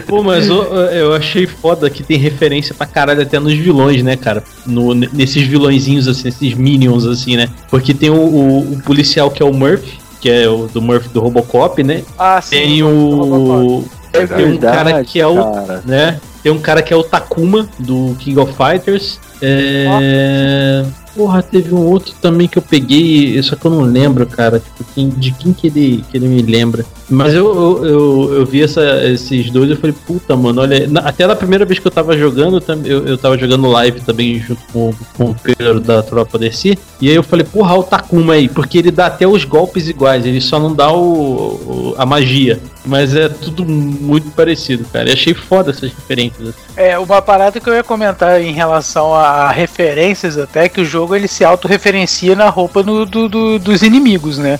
Pô, 0.08 0.22
mas 0.22 0.48
eu, 0.48 0.62
eu 0.74 1.14
achei 1.14 1.48
foda 1.48 1.90
que 1.90 2.04
tem 2.04 2.18
referência 2.18 2.76
pra 2.76 2.86
caralho 2.86 3.22
até 3.22 3.40
nos 3.40 3.54
vilões, 3.54 4.04
né, 4.04 4.16
cara? 4.18 4.44
No, 4.66 4.94
nesses 4.94 5.44
vilõezinhos, 5.48 6.08
assim, 6.08 6.28
esses 6.28 6.54
minions, 6.54 7.06
assim, 7.06 7.38
né? 7.38 7.48
Porque 7.70 7.94
tem 7.94 8.10
o, 8.10 8.16
o- 8.16 8.74
o 8.74 8.82
policial 8.84 9.32
que 9.32 9.42
é 9.42 9.46
o 9.46 9.54
Murphy, 9.54 10.00
que 10.20 10.30
é 10.30 10.50
o 10.50 10.68
do 10.68 10.82
Murphy 10.82 11.10
do 11.10 11.22
Robocop, 11.22 11.82
né? 11.82 12.04
Ah, 12.18 12.42
sim. 12.42 12.58
Tem 12.58 12.84
o. 12.84 13.84
É 14.12 14.26
Tem 14.28 14.46
um 14.46 14.58
cara 14.58 15.04
que 15.04 15.20
é 15.22 15.28
o- 15.28 15.52
cara. 15.54 15.84
né? 15.86 16.20
Tem 16.44 16.52
um 16.52 16.60
cara 16.60 16.82
que 16.82 16.94
é 16.94 16.96
o 16.96 17.04
Takuma, 17.04 17.68
do 17.80 18.16
King 18.20 18.40
of 18.40 18.54
Fighters. 18.54 19.20
É... 19.42 20.84
Porra, 21.20 21.44
teve 21.44 21.76
um 21.76 21.86
outro 21.86 22.14
também 22.22 22.48
que 22.48 22.58
eu 22.58 22.62
peguei, 22.62 23.44
só 23.44 23.54
que 23.58 23.66
eu 23.66 23.72
não 23.72 23.82
lembro, 23.82 24.26
cara. 24.26 24.62
Tipo, 24.62 24.86
quem- 24.96 25.10
de 25.10 25.32
quem 25.34 25.52
que 25.52 25.68
ele, 25.68 26.02
que 26.10 26.16
ele 26.16 26.30
me 26.30 26.42
lembra. 26.42 26.86
Mas 27.10 27.34
eu, 27.34 27.46
eu, 27.54 27.86
eu, 27.86 28.34
eu 28.36 28.46
vi 28.46 28.62
essa- 28.64 29.04
esses 29.06 29.50
dois 29.52 29.70
e 29.70 29.76
falei, 29.76 29.94
puta, 30.08 30.38
mano, 30.38 30.62
olha. 30.62 30.88
na- 30.88 31.02
até 31.02 31.28
na 31.28 31.36
primeira 31.36 31.66
vez 31.66 31.78
que 31.78 31.86
eu 31.88 31.92
tava 31.92 32.18
jogando, 32.18 32.64
eu, 32.86 33.06
eu 33.06 33.18
tava 33.18 33.38
jogando 33.38 33.68
live 33.68 34.00
também 34.00 34.40
junto 34.40 34.62
com, 34.72 34.94
com 35.18 35.32
o 35.32 35.36
Pedro 35.36 35.82
da 35.82 36.02
Tropa 36.02 36.38
DC. 36.40 36.78
E 37.02 37.10
aí 37.10 37.16
eu 37.16 37.24
falei, 37.24 37.46
porra, 37.46 37.76
o 37.78 37.84
Takuma 37.84 38.34
aí, 38.36 38.48
porque 38.48 38.78
ele 38.78 38.92
dá 38.92 39.08
até 39.08 39.28
os 39.28 39.44
golpes 39.44 39.90
iguais, 39.90 40.26
ele 40.26 40.40
só 40.40 40.58
não 40.58 40.74
dá 40.74 40.90
o, 40.94 41.02
o- 41.04 41.96
a 41.98 42.06
magia. 42.06 42.62
Mas 42.86 43.14
é 43.14 43.28
tudo 43.28 43.66
muito 43.66 44.32
parecido, 44.32 44.86
cara. 44.92 45.10
E 45.10 45.14
achei 45.14 45.34
foda 45.34 45.70
essas 45.72 45.92
referências. 45.92 46.56
É, 46.78 46.98
uma 46.98 47.22
parada 47.22 47.60
que 47.60 47.70
eu 47.70 47.74
ia 47.74 47.84
comentar 47.84 48.42
em 48.42 48.54
relação 48.54 49.14
a 49.14 49.52
referências 49.52 50.38
até, 50.38 50.70
que 50.70 50.80
o 50.80 50.86
jogo 50.86 51.09
ele 51.16 51.28
se 51.28 51.44
autorreferencia 51.44 52.36
na 52.36 52.50
roupa 52.50 52.84
no- 52.84 53.06
do- 53.06 53.30
do- 53.30 53.60
dos 53.60 53.82
inimigos, 53.84 54.38
né? 54.38 54.60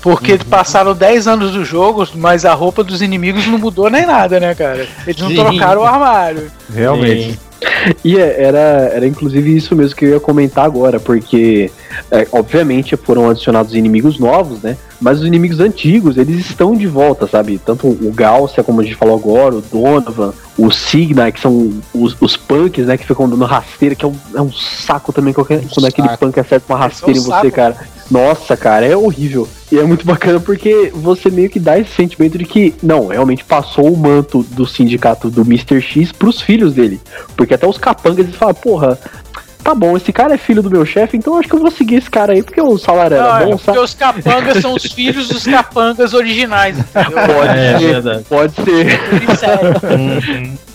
Porque 0.00 0.38
passaram 0.38 0.94
10 0.94 1.26
anos 1.28 1.52
do 1.52 1.64
jogo, 1.64 2.06
mas 2.14 2.44
a 2.44 2.54
roupa 2.54 2.82
dos 2.82 3.02
inimigos 3.02 3.46
não 3.46 3.58
mudou 3.58 3.90
nem 3.90 4.06
nada, 4.06 4.38
né, 4.40 4.54
cara? 4.54 4.86
Eles 5.06 5.20
não 5.20 5.28
Sim. 5.28 5.34
trocaram 5.36 5.82
o 5.82 5.84
armário. 5.84 6.50
Realmente. 6.72 7.38
E 8.04 8.18
é, 8.18 8.42
era, 8.42 8.58
era 8.58 9.06
inclusive 9.06 9.54
isso 9.54 9.74
mesmo 9.76 9.96
que 9.96 10.04
eu 10.04 10.10
ia 10.10 10.20
comentar 10.20 10.64
agora, 10.64 10.98
porque 10.98 11.70
é, 12.10 12.26
obviamente 12.32 12.96
foram 12.96 13.28
adicionados 13.28 13.74
inimigos 13.74 14.18
novos, 14.18 14.60
né? 14.62 14.76
Mas 15.00 15.20
os 15.20 15.26
inimigos 15.26 15.60
antigos, 15.60 16.16
eles 16.16 16.46
estão 16.46 16.74
de 16.74 16.86
volta, 16.86 17.26
sabe? 17.26 17.58
Tanto 17.58 17.86
o 17.86 18.12
Gaussa, 18.14 18.62
como 18.62 18.80
a 18.80 18.84
gente 18.84 18.96
falou 18.96 19.16
agora, 19.16 19.56
o 19.56 19.60
Donovan, 19.60 20.32
o 20.58 20.70
Signa, 20.70 21.30
que 21.32 21.40
são 21.40 21.72
os, 21.94 22.16
os 22.20 22.36
punks, 22.36 22.86
né? 22.86 22.96
Que 22.96 23.06
ficam 23.06 23.28
dando 23.28 23.44
rasteira, 23.44 23.94
que 23.94 24.04
é 24.04 24.08
um, 24.08 24.16
é 24.34 24.42
um 24.42 24.52
saco 24.52 25.12
também 25.12 25.32
qualquer, 25.32 25.62
quando 25.72 25.86
aquele 25.86 26.08
saco. 26.08 26.18
punk 26.18 26.40
acerta 26.40 26.72
uma 26.72 26.78
são 26.78 26.86
rasteira 26.86 27.18
em 27.18 27.22
um 27.22 27.24
você, 27.24 27.30
saco. 27.30 27.52
cara. 27.52 27.76
Nossa, 28.10 28.56
cara, 28.56 28.86
é 28.86 28.96
horrível. 28.96 29.48
E 29.72 29.78
é 29.78 29.84
muito 29.84 30.04
bacana 30.04 30.40
porque 30.40 30.90
você 30.92 31.30
meio 31.30 31.48
que 31.48 31.60
dá 31.60 31.78
esse 31.78 31.90
sentimento 31.92 32.36
de 32.36 32.44
que, 32.44 32.74
não, 32.82 33.06
realmente 33.06 33.44
passou 33.44 33.92
o 33.92 33.96
manto 33.96 34.42
do 34.50 34.66
sindicato 34.66 35.30
do 35.30 35.42
Mr. 35.42 35.80
X 35.80 36.10
pros 36.10 36.40
filhos 36.40 36.74
dele. 36.74 37.00
Porque 37.36 37.54
até 37.54 37.66
os 37.68 37.78
capangas 37.78 38.26
eles 38.26 38.34
falam, 38.34 38.54
porra, 38.54 38.98
tá 39.62 39.72
bom, 39.72 39.96
esse 39.96 40.12
cara 40.12 40.34
é 40.34 40.38
filho 40.38 40.60
do 40.60 40.70
meu 40.70 40.84
chefe, 40.84 41.16
então 41.16 41.38
acho 41.38 41.48
que 41.48 41.54
eu 41.54 41.60
vou 41.60 41.70
seguir 41.70 41.96
esse 41.96 42.10
cara 42.10 42.32
aí, 42.32 42.42
porque 42.42 42.60
o 42.60 42.76
salário 42.78 43.16
Não, 43.16 43.24
era 43.26 43.42
é 43.42 43.44
bom, 43.44 43.50
porque 43.52 43.64
sabe? 43.66 43.78
os 43.78 43.94
capangas 43.94 44.58
são 44.60 44.74
os 44.74 44.84
filhos 44.86 45.28
dos 45.28 45.44
capangas 45.44 46.14
originais, 46.14 46.76
entendeu? 46.78 47.34
Pode 47.36 47.58
É 47.58 47.78
ser, 47.78 47.92
verdade. 47.92 48.24
pode 48.28 48.54
ser. 48.54 49.00
Tudo 49.20 49.36
sério. 49.36 50.60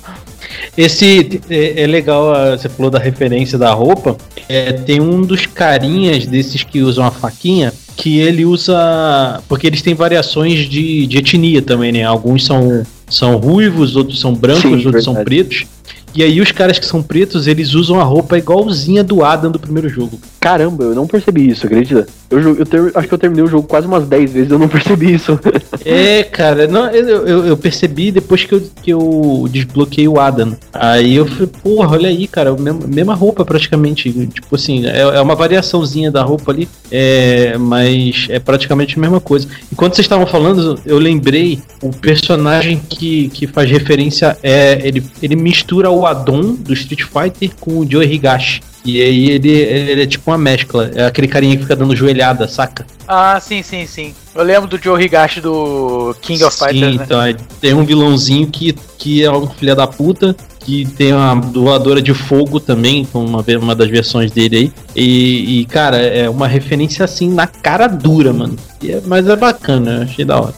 Esse 0.77 1.41
é, 1.49 1.83
é 1.83 1.87
legal, 1.87 2.33
ah, 2.33 2.57
você 2.57 2.67
falou 2.67 2.91
da 2.91 2.99
referência 2.99 3.57
da 3.57 3.71
roupa. 3.73 4.17
É, 4.49 4.73
tem 4.73 4.99
um 4.99 5.21
dos 5.21 5.45
carinhas 5.45 6.25
desses 6.25 6.63
que 6.63 6.81
usam 6.81 7.05
a 7.05 7.11
faquinha 7.11 7.73
que 7.95 8.19
ele 8.19 8.45
usa. 8.45 9.41
Porque 9.47 9.67
eles 9.67 9.81
têm 9.81 9.93
variações 9.93 10.69
de, 10.69 11.07
de 11.07 11.17
etnia 11.17 11.61
também, 11.61 11.91
né? 11.91 12.03
Alguns 12.03 12.45
são, 12.45 12.85
são 13.09 13.37
ruivos, 13.37 13.95
outros 13.95 14.19
são 14.19 14.33
brancos, 14.33 14.63
Sim, 14.63 14.85
outros 14.85 15.03
são 15.03 15.13
verdade. 15.13 15.43
pretos. 15.43 15.65
E 16.13 16.23
aí 16.23 16.39
os 16.39 16.51
caras 16.51 16.79
que 16.79 16.85
são 16.85 17.03
pretos, 17.03 17.45
eles 17.45 17.73
usam 17.73 17.99
a 17.99 18.03
roupa 18.03 18.37
igualzinha 18.37 19.03
do 19.03 19.23
Adam 19.23 19.51
do 19.51 19.59
primeiro 19.59 19.89
jogo. 19.89 20.19
Caramba, 20.45 20.83
eu 20.83 20.93
não 20.93 21.07
percebi 21.07 21.49
isso, 21.49 21.65
acredita? 21.65 22.05
Eu, 22.29 22.39
eu 22.39 22.65
ter- 22.67 22.91
acho 22.93 23.07
que 23.07 23.13
eu 23.15 23.17
terminei 23.17 23.43
o 23.43 23.47
jogo 23.47 23.67
quase 23.67 23.87
umas 23.87 24.07
10 24.07 24.31
vezes, 24.31 24.51
eu 24.51 24.59
não 24.59 24.67
percebi 24.69 25.11
isso. 25.15 25.39
É, 25.83 26.21
cara, 26.21 26.67
não, 26.67 26.85
eu, 26.91 27.25
eu, 27.25 27.45
eu 27.47 27.57
percebi 27.57 28.11
depois 28.11 28.43
que 28.43 28.53
eu, 28.53 28.61
que 28.83 28.91
eu 28.91 29.47
desbloqueei 29.49 30.07
o 30.07 30.19
Adam. 30.19 30.55
Aí 30.71 31.15
eu 31.15 31.25
falei, 31.25 31.49
porra, 31.63 31.93
olha 31.93 32.09
aí, 32.09 32.27
cara, 32.27 32.55
mesma, 32.55 33.15
roupa 33.15 33.43
praticamente. 33.43 34.11
Tipo 34.27 34.55
assim, 34.55 34.85
é, 34.85 34.99
é 34.99 35.19
uma 35.19 35.33
variaçãozinha 35.33 36.11
da 36.11 36.21
roupa 36.21 36.51
ali, 36.51 36.69
é, 36.91 37.57
mas 37.57 38.27
é 38.29 38.37
praticamente 38.37 38.99
a 38.99 39.01
mesma 39.01 39.19
coisa. 39.19 39.47
Enquanto 39.73 39.95
vocês 39.95 40.05
estavam 40.05 40.27
falando, 40.27 40.79
eu 40.85 40.99
lembrei 40.99 41.59
o 41.81 41.89
personagem 41.89 42.79
que, 42.87 43.29
que 43.29 43.47
faz 43.47 43.67
referência 43.71 44.37
é. 44.43 44.79
Ele, 44.85 45.03
ele 45.23 45.35
mistura 45.35 45.89
o 45.89 46.05
Adon 46.05 46.53
do 46.53 46.71
Street 46.73 47.01
Fighter 47.01 47.49
com 47.59 47.79
o 47.79 47.89
Joe 47.89 48.05
Higashi. 48.05 48.61
E 48.85 49.01
aí 49.01 49.31
ele, 49.31 49.49
ele 49.49 50.03
é 50.03 50.05
tipo 50.07 50.29
uma 50.29 50.37
mescla. 50.37 50.91
É 50.95 51.05
aquele 51.05 51.27
carinha 51.27 51.55
que 51.57 51.63
fica 51.63 51.75
dando 51.75 51.95
joelhada, 51.95 52.47
saca? 52.47 52.85
Ah, 53.07 53.39
sim, 53.39 53.61
sim, 53.63 53.85
sim. 53.87 54.13
Eu 54.33 54.43
lembro 54.43 54.69
do 54.69 54.77
Joe 54.81 55.03
Higashi 55.03 55.41
do 55.41 56.15
King 56.21 56.43
of 56.43 56.55
Sim, 56.55 56.65
Fighters, 56.65 56.95
né? 56.97 57.03
então 57.03 57.21
é, 57.21 57.35
tem 57.59 57.73
um 57.73 57.83
vilãozinho 57.83 58.47
que, 58.47 58.73
que 58.97 59.23
é 59.23 59.31
um 59.31 59.47
filho 59.47 59.75
da 59.75 59.87
puta, 59.87 60.35
que 60.59 60.85
tem 60.85 61.13
uma 61.13 61.35
doadora 61.35 62.01
de 62.01 62.13
fogo 62.13 62.59
também, 62.59 63.05
com 63.05 63.23
uma, 63.23 63.43
uma 63.61 63.75
das 63.75 63.89
versões 63.89 64.31
dele 64.31 64.57
aí. 64.57 64.73
E, 64.95 65.61
e, 65.61 65.65
cara, 65.65 65.97
é 65.97 66.29
uma 66.29 66.47
referência 66.47 67.05
assim 67.05 67.29
na 67.31 67.47
cara 67.47 67.87
dura, 67.87 68.33
mano. 68.33 68.55
E 68.81 68.91
é- 68.91 69.01
mas 69.05 69.27
é 69.27 69.35
bacana, 69.35 69.97
eu 69.97 70.01
achei 70.03 70.25
da 70.25 70.39
hora. 70.41 70.53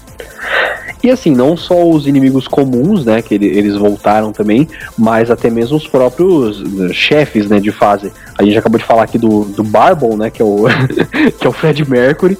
E 1.04 1.10
assim, 1.10 1.32
não 1.32 1.56
só 1.56 1.88
os 1.88 2.08
inimigos 2.08 2.48
comuns, 2.48 3.06
né, 3.06 3.22
que 3.22 3.36
ele, 3.36 3.46
eles 3.46 3.76
voltaram 3.76 4.32
também, 4.32 4.68
mas 4.98 5.30
até 5.30 5.50
mesmo 5.50 5.78
os 5.78 5.88
próprios 5.88 6.62
eh, 6.62 6.94
chefes, 6.94 7.48
né, 7.48 7.60
de 7.60 7.72
fase. 7.72 8.12
A 8.38 8.44
gente 8.44 8.58
acabou 8.58 8.80
de 8.80 8.86
falar 8.86 9.04
aqui 9.04 9.18
do, 9.18 9.46
do 9.46 9.64
Barbon, 9.64 10.18
né, 10.18 10.30
que 10.30 10.42
é 10.42 10.46
o, 10.46 10.66
que 11.40 11.46
é 11.46 11.50
o 11.50 11.54
Fred 11.54 11.88
Mercury. 11.90 12.38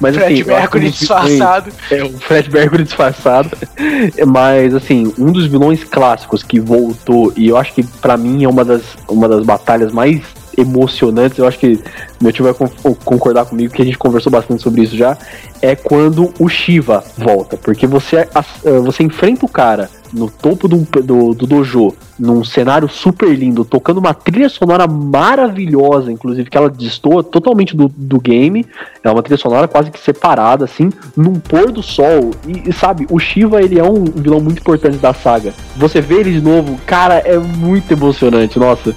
Mas, 0.00 0.16
Fred 0.16 0.34
assim, 0.34 0.44
Mercury 0.44 0.90
disfarçado. 0.90 1.72
É, 1.90 2.04
o 2.04 2.18
Fred 2.18 2.52
Mercury 2.52 2.84
disfarçado. 2.84 3.50
Mas, 4.26 4.74
assim, 4.74 5.12
um 5.18 5.32
dos 5.32 5.46
vilões 5.46 5.84
clássicos 5.84 6.42
que 6.42 6.60
voltou, 6.60 7.32
e 7.36 7.48
eu 7.48 7.56
acho 7.56 7.72
que 7.74 7.82
pra 7.82 8.16
mim 8.16 8.44
é 8.44 8.48
uma 8.48 8.64
das, 8.64 8.82
uma 9.08 9.28
das 9.28 9.44
batalhas 9.44 9.92
mais 9.92 10.35
emocionantes, 10.56 11.38
eu 11.38 11.46
acho 11.46 11.58
que 11.58 11.78
meu 12.20 12.32
tio 12.32 12.44
vai 12.44 12.54
con- 12.54 12.94
concordar 13.04 13.44
comigo 13.44 13.72
que 13.72 13.82
a 13.82 13.84
gente 13.84 13.98
conversou 13.98 14.32
bastante 14.32 14.62
sobre 14.62 14.82
isso 14.82 14.96
já, 14.96 15.16
é 15.60 15.74
quando 15.76 16.32
o 16.38 16.48
Shiva 16.48 17.04
volta. 17.16 17.56
Porque 17.56 17.86
você, 17.86 18.28
você 18.84 19.02
enfrenta 19.02 19.44
o 19.44 19.48
cara 19.48 19.90
no 20.12 20.30
topo 20.30 20.68
do, 20.68 20.78
do, 21.02 21.34
do 21.34 21.46
dojo, 21.46 21.92
num 22.18 22.42
cenário 22.44 22.88
super 22.88 23.28
lindo, 23.28 23.64
tocando 23.64 23.98
uma 23.98 24.14
trilha 24.14 24.48
sonora 24.48 24.86
maravilhosa, 24.86 26.10
inclusive, 26.10 26.48
que 26.48 26.56
ela 26.56 26.70
destoa 26.70 27.22
totalmente 27.22 27.76
do, 27.76 27.88
do 27.94 28.18
game. 28.18 28.64
É 29.02 29.10
uma 29.10 29.22
trilha 29.22 29.36
sonora 29.36 29.68
quase 29.68 29.90
que 29.90 29.98
separada, 29.98 30.64
assim, 30.64 30.90
num 31.16 31.34
pôr 31.34 31.70
do 31.70 31.82
sol. 31.82 32.30
E, 32.46 32.70
e, 32.70 32.72
sabe, 32.72 33.06
o 33.10 33.18
Shiva, 33.18 33.60
ele 33.60 33.78
é 33.78 33.84
um 33.84 34.04
vilão 34.04 34.40
muito 34.40 34.60
importante 34.60 34.96
da 34.96 35.12
saga. 35.12 35.52
Você 35.76 36.00
vê 36.00 36.20
ele 36.20 36.32
de 36.32 36.40
novo, 36.40 36.78
cara, 36.86 37.16
é 37.16 37.36
muito 37.36 37.90
emocionante, 37.92 38.58
nossa. 38.58 38.94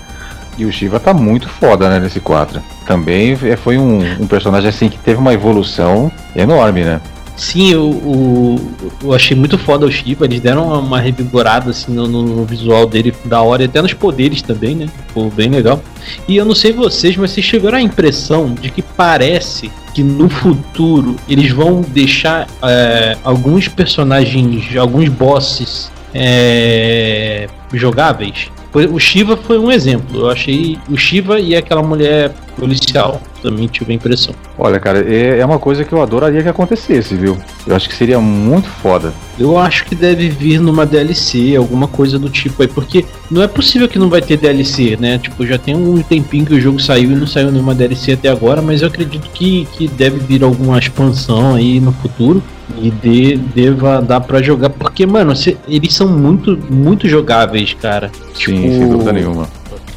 E 0.59 0.65
o 0.65 0.71
Shiva 0.71 0.99
tá 0.99 1.13
muito 1.13 1.47
foda, 1.47 1.89
né, 1.89 1.99
nesse 1.99 2.19
4. 2.19 2.61
Também 2.85 3.31
é- 3.43 3.55
foi 3.55 3.77
um, 3.77 3.99
um 4.21 4.27
personagem 4.27 4.67
assim 4.69 4.89
que 4.89 4.97
teve 4.99 5.17
uma 5.17 5.33
evolução 5.33 6.11
enorme, 6.35 6.83
né? 6.83 6.99
Sim, 7.37 7.71
eu, 7.71 7.85
o- 7.89 8.59
eu 9.01 9.13
achei 9.13 9.37
muito 9.37 9.57
foda 9.57 9.85
o 9.85 9.91
Shiva, 9.91 10.25
eles 10.25 10.41
deram 10.41 10.67
uma, 10.81 10.99
revigorada 10.99 11.69
assim 11.69 11.93
no, 11.93 12.05
no- 12.05 12.21
no 12.23 12.43
visual 12.43 12.85
dele 12.85 13.15
da 13.23 13.41
hora 13.41 13.61
e 13.61 13.65
até 13.67 13.81
nos 13.81 13.93
poderes 13.93 14.41
também, 14.41 14.75
né? 14.75 14.87
Ficou 15.07 15.29
bem 15.31 15.49
legal. 15.49 15.81
E 16.27 16.35
eu 16.35 16.43
não 16.43 16.53
sei 16.53 16.73
vocês, 16.73 17.15
mas 17.15 17.31
vocês 17.31 17.45
tiveram 17.45 17.77
a 17.77 17.81
impressão 17.81 18.53
de 18.53 18.69
que 18.69 18.81
parece 18.81 19.71
que 19.95 20.03
no 20.03 20.27
futuro 20.27 21.15
eles 21.29 21.49
vão 21.51 21.79
deixar 21.87 22.45
é, 22.61 23.15
alguns 23.23 23.69
personagens, 23.69 24.75
alguns 24.75 25.07
bosses 25.07 25.89
é, 26.13 27.47
jogáveis. 27.73 28.51
O 28.73 28.99
Shiva 28.99 29.35
foi 29.35 29.57
um 29.57 29.71
exemplo. 29.71 30.21
Eu 30.21 30.29
achei 30.29 30.77
o 30.89 30.95
Shiva 30.95 31.39
e 31.39 31.55
aquela 31.55 31.81
mulher 31.81 32.33
policial 32.55 33.19
também 33.41 33.67
tive 33.67 33.91
a 33.91 33.95
impressão. 33.95 34.33
Olha, 34.57 34.79
cara, 34.79 34.99
é, 34.99 35.39
é 35.39 35.45
uma 35.45 35.59
coisa 35.59 35.83
que 35.83 35.93
eu 35.93 36.01
adoraria 36.01 36.41
que 36.43 36.49
acontecesse, 36.49 37.15
viu? 37.15 37.37
Eu 37.65 37.75
acho 37.75 37.87
que 37.89 37.95
seria 37.95 38.19
muito 38.19 38.67
foda. 38.67 39.13
Eu 39.39 39.57
acho 39.57 39.85
que 39.85 39.95
deve 39.95 40.29
vir 40.29 40.59
numa 40.59 40.85
DLC, 40.85 41.55
alguma 41.55 41.87
coisa 41.87 42.19
do 42.19 42.29
tipo 42.29 42.61
aí, 42.61 42.67
porque 42.67 43.05
não 43.31 43.41
é 43.41 43.47
possível 43.47 43.87
que 43.87 43.97
não 43.99 44.09
vai 44.09 44.21
ter 44.21 44.37
DLC, 44.37 44.97
né? 44.99 45.17
Tipo, 45.17 45.45
já 45.45 45.57
tem 45.57 45.75
um 45.75 46.01
tempinho 46.01 46.45
que 46.45 46.53
o 46.53 46.59
jogo 46.61 46.79
saiu 46.79 47.11
e 47.11 47.15
não 47.15 47.27
saiu 47.27 47.51
nenhuma 47.51 47.73
DLC 47.73 48.13
até 48.13 48.29
agora, 48.29 48.61
mas 48.61 48.81
eu 48.81 48.87
acredito 48.87 49.29
que, 49.33 49.65
que 49.73 49.87
deve 49.87 50.19
vir 50.19 50.43
alguma 50.43 50.77
expansão 50.77 51.55
aí 51.55 51.79
no 51.79 51.91
futuro 51.93 52.41
e 52.81 52.91
de, 52.91 53.37
deva 53.37 54.01
dar 54.01 54.19
pra 54.21 54.41
jogar, 54.41 54.69
porque, 54.69 55.05
mano, 55.05 55.35
cê- 55.35 55.57
eles 55.67 55.93
são 55.93 56.07
muito, 56.07 56.57
muito 56.69 57.07
jogáveis, 57.07 57.73
cara. 57.73 58.11
Sim, 58.33 58.61
Tipo, 58.61 58.67
sem 58.73 58.89
dúvida 58.89 59.13
nenhuma. 59.13 59.47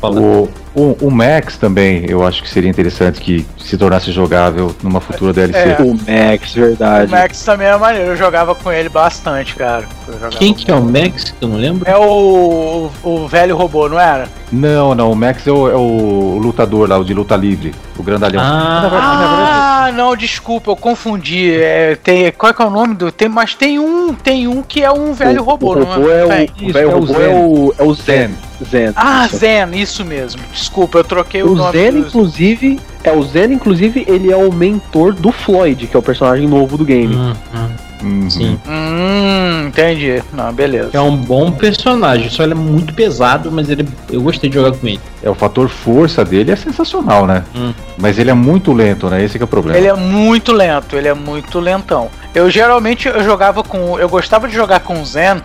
O, 0.02 0.48
o, 0.74 0.96
o 1.02 1.10
Max 1.10 1.56
também, 1.56 2.06
eu 2.08 2.24
acho 2.26 2.42
que 2.42 2.48
seria 2.48 2.70
interessante 2.70 3.20
que 3.20 3.46
se 3.58 3.76
tornasse 3.76 4.10
jogável 4.10 4.74
numa 4.82 5.00
futura 5.00 5.32
DLC. 5.32 5.58
É. 5.58 5.76
O 5.82 5.94
Max, 5.94 6.56
O 6.56 6.60
verdade. 6.60 7.10
Max 7.10 7.42
também 7.44 7.66
é 7.66 7.76
maneiro, 7.76 8.10
eu 8.10 8.16
jogava 8.16 8.54
com 8.54 8.72
ele 8.72 8.88
bastante, 8.88 9.54
cara. 9.54 9.86
Quem 10.30 10.54
que 10.54 10.70
é 10.70 10.74
o 10.74 10.82
Max, 10.82 11.30
que 11.30 11.44
eu 11.44 11.48
não 11.48 11.56
lembro? 11.56 11.88
É 11.88 11.96
o, 11.96 12.90
o 13.02 13.28
velho 13.28 13.56
robô, 13.56 13.88
não 13.88 14.00
era? 14.00 14.28
Não, 14.52 14.94
não, 14.94 15.10
o 15.10 15.16
Max 15.16 15.46
é 15.46 15.50
o, 15.50 15.68
é 15.70 15.74
o 15.74 16.38
lutador 16.38 16.86
lá, 16.88 16.98
o 16.98 17.04
de 17.04 17.14
luta 17.14 17.34
livre, 17.36 17.74
o 17.98 18.02
grandalhão. 18.02 18.42
Ah, 18.44 19.86
Ah, 19.86 19.92
não, 19.92 20.14
desculpa, 20.14 20.70
eu 20.70 20.76
confundi. 20.76 21.52
É, 21.54 21.96
tem, 21.96 22.30
qual 22.32 22.50
é 22.50 22.54
que 22.54 22.62
é 22.62 22.64
o 22.66 22.70
nome 22.70 22.94
do. 22.94 23.10
Tem, 23.10 23.28
mas 23.28 23.54
tem 23.54 23.78
um, 23.78 24.12
tem 24.14 24.46
um 24.46 24.62
que 24.62 24.82
é 24.82 24.92
um 24.92 25.12
velho 25.12 25.40
O- 25.40 25.44
robô, 25.44 25.72
o 25.72 25.76
não 25.80 25.86
robô 25.86 26.10
é? 26.10 26.22
é, 26.22 26.46
Tem. 26.46 26.66
o, 26.66 26.68
Isso, 26.68 26.70
o 26.70 26.72
velho 26.72 26.90
é 26.90 26.94
o 26.94 26.98
robô 27.00 27.06
Zen. 27.14 27.22
é 27.24 27.28
o, 27.34 27.74
é 27.78 27.82
o 27.82 27.94
Zen. 27.94 28.04
Zen. 28.14 28.30
Zen. 28.70 28.92
Ah, 28.94 29.26
isso. 29.26 29.36
Zen, 29.38 29.68
isso 29.80 30.04
mesmo. 30.04 30.40
Desculpa, 30.52 30.98
eu 30.98 31.04
troquei 31.04 31.42
o, 31.42 31.52
O 31.52 31.54
nome. 31.56 31.72
Zen, 31.72 31.92
dos- 31.92 32.06
inclusive, 32.08 32.78
é 33.02 33.10
o 33.12 33.22
Zen, 33.22 33.52
inclusive, 33.54 34.04
ele 34.06 34.30
é 34.30 34.36
o 34.36 34.52
mentor 34.52 35.14
do 35.14 35.32
Floyd, 35.32 35.86
que 35.88 35.96
é 35.96 35.98
o 35.98 36.02
personagem 36.02 36.46
novo 36.46 36.76
do 36.76 36.84
game. 36.84 37.16
hum, 37.16 37.32
hum, 37.54 37.68
Uhum. 38.02 38.30
sim. 38.30 38.60
Hum, 38.66 39.68
entendi. 39.68 40.22
Não, 40.32 40.52
beleza. 40.52 40.90
É 40.92 41.00
um 41.00 41.16
bom 41.16 41.50
personagem, 41.52 42.28
só 42.28 42.42
ele 42.42 42.52
é 42.52 42.56
muito 42.56 42.92
pesado, 42.94 43.50
mas 43.50 43.70
ele, 43.70 43.86
eu 44.10 44.20
gostei 44.20 44.50
de 44.50 44.56
jogar 44.56 44.76
com 44.76 44.86
ele. 44.86 45.00
É, 45.22 45.30
o 45.30 45.34
fator 45.34 45.68
força 45.68 46.24
dele 46.24 46.50
é 46.50 46.56
sensacional, 46.56 47.26
né? 47.26 47.44
Hum. 47.54 47.72
Mas 47.96 48.18
ele 48.18 48.30
é 48.30 48.34
muito 48.34 48.72
lento, 48.72 49.08
né? 49.08 49.22
Esse 49.22 49.38
que 49.38 49.42
é 49.42 49.46
o 49.46 49.48
problema. 49.48 49.78
Ele 49.78 49.86
é 49.86 49.94
muito 49.94 50.52
lento, 50.52 50.96
ele 50.96 51.08
é 51.08 51.14
muito 51.14 51.60
lentão. 51.60 52.10
Eu 52.34 52.50
geralmente 52.50 53.08
eu 53.08 53.22
jogava 53.22 53.62
com. 53.62 53.98
Eu 53.98 54.08
gostava 54.08 54.48
de 54.48 54.54
jogar 54.54 54.80
com 54.80 55.00
o 55.00 55.06
Zen 55.06 55.40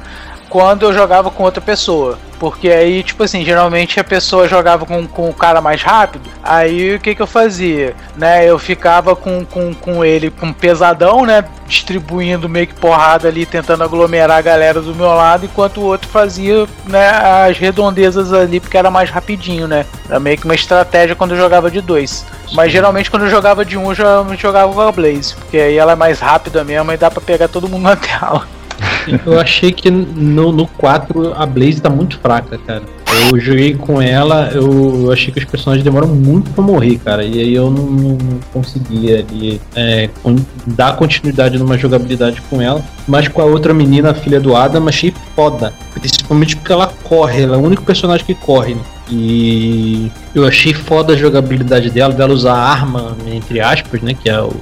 quando 0.50 0.84
eu 0.84 0.94
jogava 0.94 1.30
com 1.30 1.44
outra 1.44 1.62
pessoa. 1.62 2.18
Porque 2.40 2.70
aí, 2.70 3.02
tipo 3.02 3.24
assim, 3.24 3.44
geralmente 3.44 4.00
a 4.00 4.04
pessoa 4.04 4.48
jogava 4.48 4.86
com, 4.86 5.08
com 5.08 5.28
o 5.28 5.34
cara 5.34 5.60
mais 5.60 5.82
rápido. 5.82 6.30
Aí 6.44 6.94
o 6.94 7.00
que, 7.00 7.16
que 7.16 7.22
eu 7.22 7.26
fazia? 7.26 7.96
Né? 8.16 8.46
Eu 8.48 8.60
ficava 8.60 9.16
com, 9.16 9.44
com, 9.44 9.74
com 9.74 10.06
ele 10.06 10.30
com 10.30 10.54
pesadão, 10.54 11.26
né? 11.26 11.44
Distribuindo 11.68 12.48
meio 12.48 12.68
que 12.68 12.76
porrada 12.76 13.28
ali, 13.28 13.44
tentando 13.44 13.84
aglomerar 13.84 14.38
a 14.38 14.42
galera 14.42 14.80
do 14.82 14.94
meu 14.94 15.08
lado, 15.08 15.46
enquanto 15.46 15.78
o 15.82 15.86
outro 15.86 16.08
fazia 16.08 16.68
né, 16.86 17.10
as 17.48 17.58
redondezas 17.58 18.32
ali, 18.32 18.60
porque 18.60 18.78
era 18.78 18.92
mais 18.92 19.10
rapidinho, 19.10 19.68
né? 19.68 19.84
Era 20.08 20.20
meio 20.20 20.38
que 20.38 20.46
uma 20.46 20.54
estratégia 20.56 21.16
quando 21.16 21.32
eu 21.32 21.38
jogava 21.38 21.72
de 21.72 21.82
dois. 21.82 22.24
Mas 22.54 22.72
geralmente 22.72 23.10
quando 23.10 23.24
eu 23.24 23.30
jogava 23.32 23.66
de 23.66 23.78
um, 23.78 23.90
eu 23.90 23.96
já- 23.96 24.24
jogava 24.38 24.72
com 24.72 24.82
a 24.82 24.92
Blaze. 24.92 25.34
Porque 25.36 25.58
aí 25.58 25.76
ela 25.78 25.94
é 25.94 25.96
mais 25.96 26.20
rápida 26.20 26.64
mesmo 26.64 26.92
e 26.92 26.98
dá 26.98 27.10
pra 27.10 27.20
pegar 27.20 27.48
todo 27.48 27.68
mundo 27.68 27.84
na 27.84 27.96
tela. 27.96 28.46
Eu 29.26 29.40
achei 29.40 29.72
que 29.72 29.90
no, 29.90 30.52
no 30.52 30.68
4 30.68 31.34
a 31.36 31.46
Blaze 31.46 31.82
tá 31.82 31.90
muito 31.90 32.20
fraca, 32.20 32.58
cara. 32.66 32.84
Eu 33.32 33.40
joguei 33.40 33.74
com 33.74 34.02
ela, 34.02 34.52
eu, 34.54 35.12
achei 35.12 35.34
que 35.34 35.40
os 35.40 35.46
personagens 35.46 35.84
demoram 35.84 36.08
muito 36.08 36.52
pra 36.52 36.64
morrer, 36.64 36.98
cara. 36.98 37.24
E 37.24 37.40
aí 37.40 37.54
eu 37.54 37.72
não, 37.72 37.86
não 37.86 38.18
conseguia 38.54 39.20
ali 39.20 39.62
é, 39.76 40.10
dar 40.68 40.96
continuidade 40.98 41.58
numa 41.58 41.78
jogabilidade 41.78 42.42
com 42.50 42.62
ela. 42.62 42.84
Mas 43.08 43.28
com 43.28 43.42
a 43.42 43.46
outra 43.46 43.74
menina, 43.74 44.12
a 44.12 44.14
filha 44.14 44.40
do 44.40 44.56
Adam, 44.56 44.88
achei 44.88 45.14
foda. 45.36 45.74
Principalmente 45.94 46.56
porque 46.58 46.72
ela 46.72 46.94
corre, 47.04 47.44
ela 47.44 47.56
é 47.56 47.60
o 47.60 47.64
único 47.64 47.84
personagem 47.84 48.26
que 48.26 48.36
corre, 48.36 48.76
né? 48.76 48.82
E 49.10 50.12
eu 50.36 50.46
achei 50.46 50.74
foda 50.74 51.14
a 51.14 51.18
jogabilidade 51.18 51.90
dela, 51.90 52.14
dela 52.14 52.34
usar 52.34 52.56
arma, 52.56 53.16
entre 53.26 53.62
aspas, 53.62 54.02
né? 54.02 54.14
Que 54.14 54.30
é 54.30 54.42
o 54.42 54.54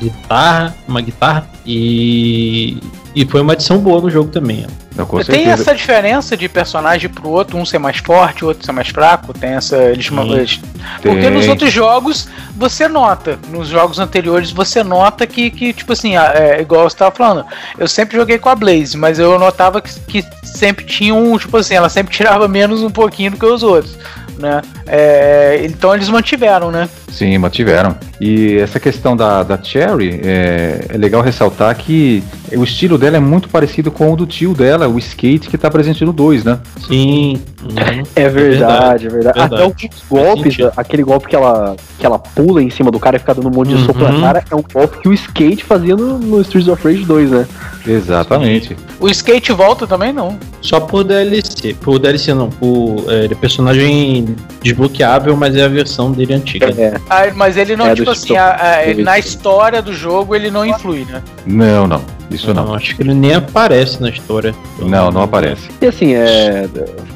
guitarra, 0.00 0.74
uma 0.88 1.00
guitarra. 1.00 1.46
E, 1.66 2.78
e 3.14 3.24
foi 3.26 3.40
uma 3.40 3.52
adição 3.52 3.78
boa 3.78 4.00
no 4.00 4.10
jogo 4.10 4.30
também. 4.30 4.66
Não, 4.94 5.06
Tem 5.06 5.22
certeza. 5.24 5.50
essa 5.52 5.74
diferença 5.74 6.36
de 6.36 6.48
personagem 6.50 7.08
pro 7.08 7.28
outro, 7.28 7.56
um 7.56 7.64
ser 7.64 7.78
mais 7.78 7.96
forte, 7.96 8.44
o 8.44 8.48
outro 8.48 8.64
ser 8.64 8.72
mais 8.72 8.88
fraco. 8.88 9.32
Tem 9.32 9.50
essa. 9.50 9.76
Eles, 9.76 10.06
Sim. 10.06 10.32
eles- 10.32 10.60
Porque 11.00 11.30
nos 11.30 11.48
outros 11.48 11.72
jogos 11.72 12.28
você 12.54 12.86
nota, 12.88 13.38
nos 13.50 13.68
jogos 13.68 13.98
anteriores 13.98 14.50
você 14.50 14.82
nota 14.82 15.26
que, 15.26 15.50
que 15.50 15.72
tipo 15.72 15.92
assim, 15.94 16.16
é, 16.16 16.60
igual 16.60 16.88
você 16.88 16.96
tava 16.96 17.14
falando, 17.14 17.46
eu 17.78 17.88
sempre 17.88 18.18
joguei 18.18 18.38
com 18.38 18.50
a 18.50 18.54
Blaze, 18.54 18.96
mas 18.96 19.18
eu 19.18 19.38
notava 19.38 19.80
que, 19.80 19.90
que 20.06 20.24
sempre 20.44 20.84
tinha 20.84 21.14
um, 21.14 21.38
tipo 21.38 21.56
assim, 21.56 21.74
ela 21.74 21.88
sempre 21.88 22.12
tirava 22.14 22.46
menos 22.46 22.82
um 22.82 22.90
pouquinho 22.90 23.30
do 23.30 23.38
que 23.38 23.46
os 23.46 23.62
outros, 23.62 23.96
né? 24.42 24.60
É, 24.86 25.62
então 25.64 25.94
eles 25.94 26.08
mantiveram, 26.08 26.70
né? 26.70 26.88
Sim, 27.10 27.38
mantiveram. 27.38 27.96
E 28.20 28.58
essa 28.58 28.80
questão 28.80 29.16
da, 29.16 29.42
da 29.42 29.62
Cherry, 29.62 30.20
é, 30.22 30.86
é 30.88 30.98
legal 30.98 31.22
ressaltar 31.22 31.74
que 31.76 32.22
o 32.52 32.64
estilo 32.64 32.98
dela 32.98 33.16
é 33.16 33.20
muito 33.20 33.48
parecido 33.48 33.90
com 33.90 34.12
o 34.12 34.16
do 34.16 34.26
tio 34.26 34.52
dela, 34.52 34.88
o 34.88 34.98
skate 34.98 35.48
que 35.48 35.56
tá 35.56 35.70
presente 35.70 36.04
no 36.04 36.12
2, 36.12 36.44
né? 36.44 36.58
Sim. 36.86 37.40
Uhum. 37.62 38.02
É 38.16 38.28
verdade, 38.28 39.06
é 39.06 39.08
verdade. 39.08 39.08
verdade. 39.08 39.40
Até 39.40 39.62
alguns 39.62 40.04
golpes, 40.10 40.56
aquele 40.76 41.02
golpe 41.02 41.28
que 41.28 41.36
ela, 41.36 41.76
que 41.98 42.04
ela 42.06 42.18
pula 42.18 42.62
em 42.62 42.70
cima 42.70 42.90
do 42.90 42.98
cara 42.98 43.16
e 43.16 43.18
fica 43.18 43.34
dando 43.34 43.48
um 43.48 43.50
monte 43.52 43.68
de 43.68 43.74
Uhum. 43.74 43.84
soco 43.86 43.98
na 44.00 44.20
cara, 44.20 44.44
é 44.50 44.54
um 44.54 44.62
golpe 44.72 44.98
que 44.98 45.08
o 45.08 45.12
skate 45.12 45.64
fazia 45.64 45.94
no, 45.96 46.18
no 46.18 46.40
Streets 46.40 46.68
of 46.68 46.82
Rage 46.86 47.04
2, 47.04 47.30
né? 47.30 47.46
Exatamente. 47.86 48.76
O 49.00 49.08
skate 49.08 49.52
volta 49.52 49.86
também 49.86 50.12
não. 50.12 50.38
Só 50.60 50.78
por 50.80 51.04
DLC. 51.04 51.74
Por 51.74 51.98
DLC 51.98 52.32
não, 52.34 52.48
por 52.50 53.04
é, 53.08 53.28
personagem 53.34 54.24
de 54.24 54.36
desbloqueável, 54.62 55.36
mas 55.36 55.56
é 55.56 55.62
a 55.64 55.68
versão 55.68 56.12
dele 56.12 56.34
antiga. 56.34 56.66
É, 56.76 57.00
Ah, 57.10 57.24
mas 57.34 57.56
ele 57.56 57.74
não, 57.76 57.86
É, 57.86 57.94
tipo 57.94 58.10
assim, 58.10 58.36
a- 58.36 58.54
a- 58.90 59.02
na 59.02 59.18
história 59.18 59.82
do 59.82 59.92
jogo 59.92 60.34
ele 60.34 60.50
não 60.50 60.64
influi, 60.64 61.04
né? 61.10 61.22
Não, 61.46 61.86
não. 61.86 62.02
Isso 62.30 62.52
não. 62.54 62.74
Acho 62.74 62.96
que 62.96 63.02
ele 63.02 63.14
nem 63.14 63.34
aparece 63.34 64.00
na 64.00 64.08
história. 64.08 64.54
Não, 64.78 65.10
não 65.10 65.22
aparece. 65.22 65.68
E 65.80 65.86
assim, 65.86 66.14
é, 66.14 66.68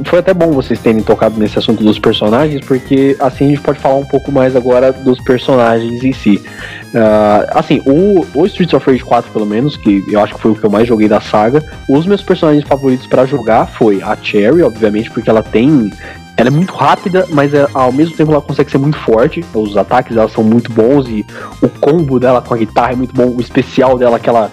foi 0.04 0.18
até 0.18 0.34
bom 0.34 0.52
vocês 0.52 0.78
terem 0.78 1.02
tocado 1.02 1.38
nesse 1.38 1.58
assunto 1.58 1.82
dos 1.82 1.98
personagens, 1.98 2.64
porque 2.64 3.16
assim 3.18 3.46
a 3.46 3.48
gente 3.48 3.60
pode 3.60 3.78
falar 3.78 3.96
um 3.96 4.04
pouco 4.04 4.30
mais 4.30 4.54
agora 4.54 4.92
dos 4.92 5.20
personagens 5.20 6.02
em 6.04 6.12
si. 6.12 6.42
Ah, 6.94 7.46
assim, 7.50 7.82
o, 7.84 8.26
o 8.34 8.46
Streets 8.46 8.74
of 8.74 8.90
Rage 8.90 9.04
4, 9.04 9.30
pelo 9.30 9.46
menos, 9.46 9.76
que 9.76 10.04
eu 10.08 10.20
acho 10.20 10.34
que 10.34 10.40
foi 10.40 10.50
o 10.52 10.54
que 10.54 10.64
eu 10.64 10.70
mais 10.70 10.88
joguei 10.88 11.08
da 11.08 11.20
saga, 11.20 11.62
os 11.88 12.06
meus 12.06 12.22
personagens 12.22 12.64
favoritos 12.66 13.06
pra 13.06 13.26
jogar 13.26 13.66
foi 13.66 14.02
a 14.02 14.16
Cherry, 14.20 14.62
obviamente, 14.62 15.10
porque 15.10 15.28
ela 15.28 15.42
tem. 15.42 15.92
Ela 16.36 16.48
é 16.48 16.50
muito 16.50 16.74
rápida, 16.74 17.26
mas 17.30 17.54
é- 17.54 17.66
ao 17.72 17.90
mesmo 17.92 18.14
tempo 18.14 18.30
ela 18.32 18.42
consegue 18.42 18.70
ser 18.70 18.78
muito 18.78 18.98
forte. 18.98 19.44
Os 19.54 19.76
ataques 19.76 20.14
dela 20.14 20.28
são 20.28 20.44
muito 20.44 20.70
bons 20.70 21.08
e 21.08 21.24
o 21.62 21.68
combo 21.68 22.20
dela 22.20 22.42
com 22.42 22.52
a 22.52 22.56
guitarra 22.56 22.92
é 22.92 22.96
muito 22.96 23.14
bom. 23.14 23.26
O 23.28 23.40
especial 23.40 23.96
dela, 23.96 24.18
que 24.18 24.28
ela, 24.28 24.50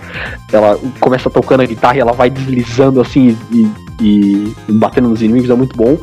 ela 0.51 0.79
começa 0.99 1.29
tocando 1.29 1.61
a 1.61 1.65
guitarra 1.65 1.97
e 1.97 1.99
ela 1.99 2.13
vai 2.13 2.29
deslizando 2.29 3.01
assim 3.01 3.37
e, 3.51 3.67
e 4.01 4.55
batendo 4.69 5.09
nos 5.09 5.21
inimigos, 5.21 5.49
é 5.49 5.55
muito 5.55 5.75
bom. 5.75 5.97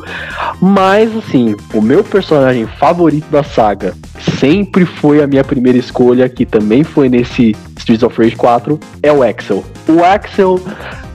Mas 0.61 1.15
assim, 1.15 1.55
o 1.73 1.81
meu 1.81 2.03
personagem 2.03 2.67
favorito 2.79 3.29
da 3.31 3.43
saga 3.43 3.95
sempre 4.39 4.85
foi 4.85 5.23
a 5.23 5.27
minha 5.27 5.43
primeira 5.43 5.77
escolha, 5.79 6.29
que 6.29 6.45
também 6.45 6.83
foi 6.83 7.09
nesse 7.09 7.55
Streets 7.77 8.03
of 8.03 8.15
Rage 8.21 8.35
4, 8.35 8.79
é 9.01 9.11
o 9.11 9.23
Axel. 9.23 9.63
O 9.87 10.03
Axel, 10.03 10.59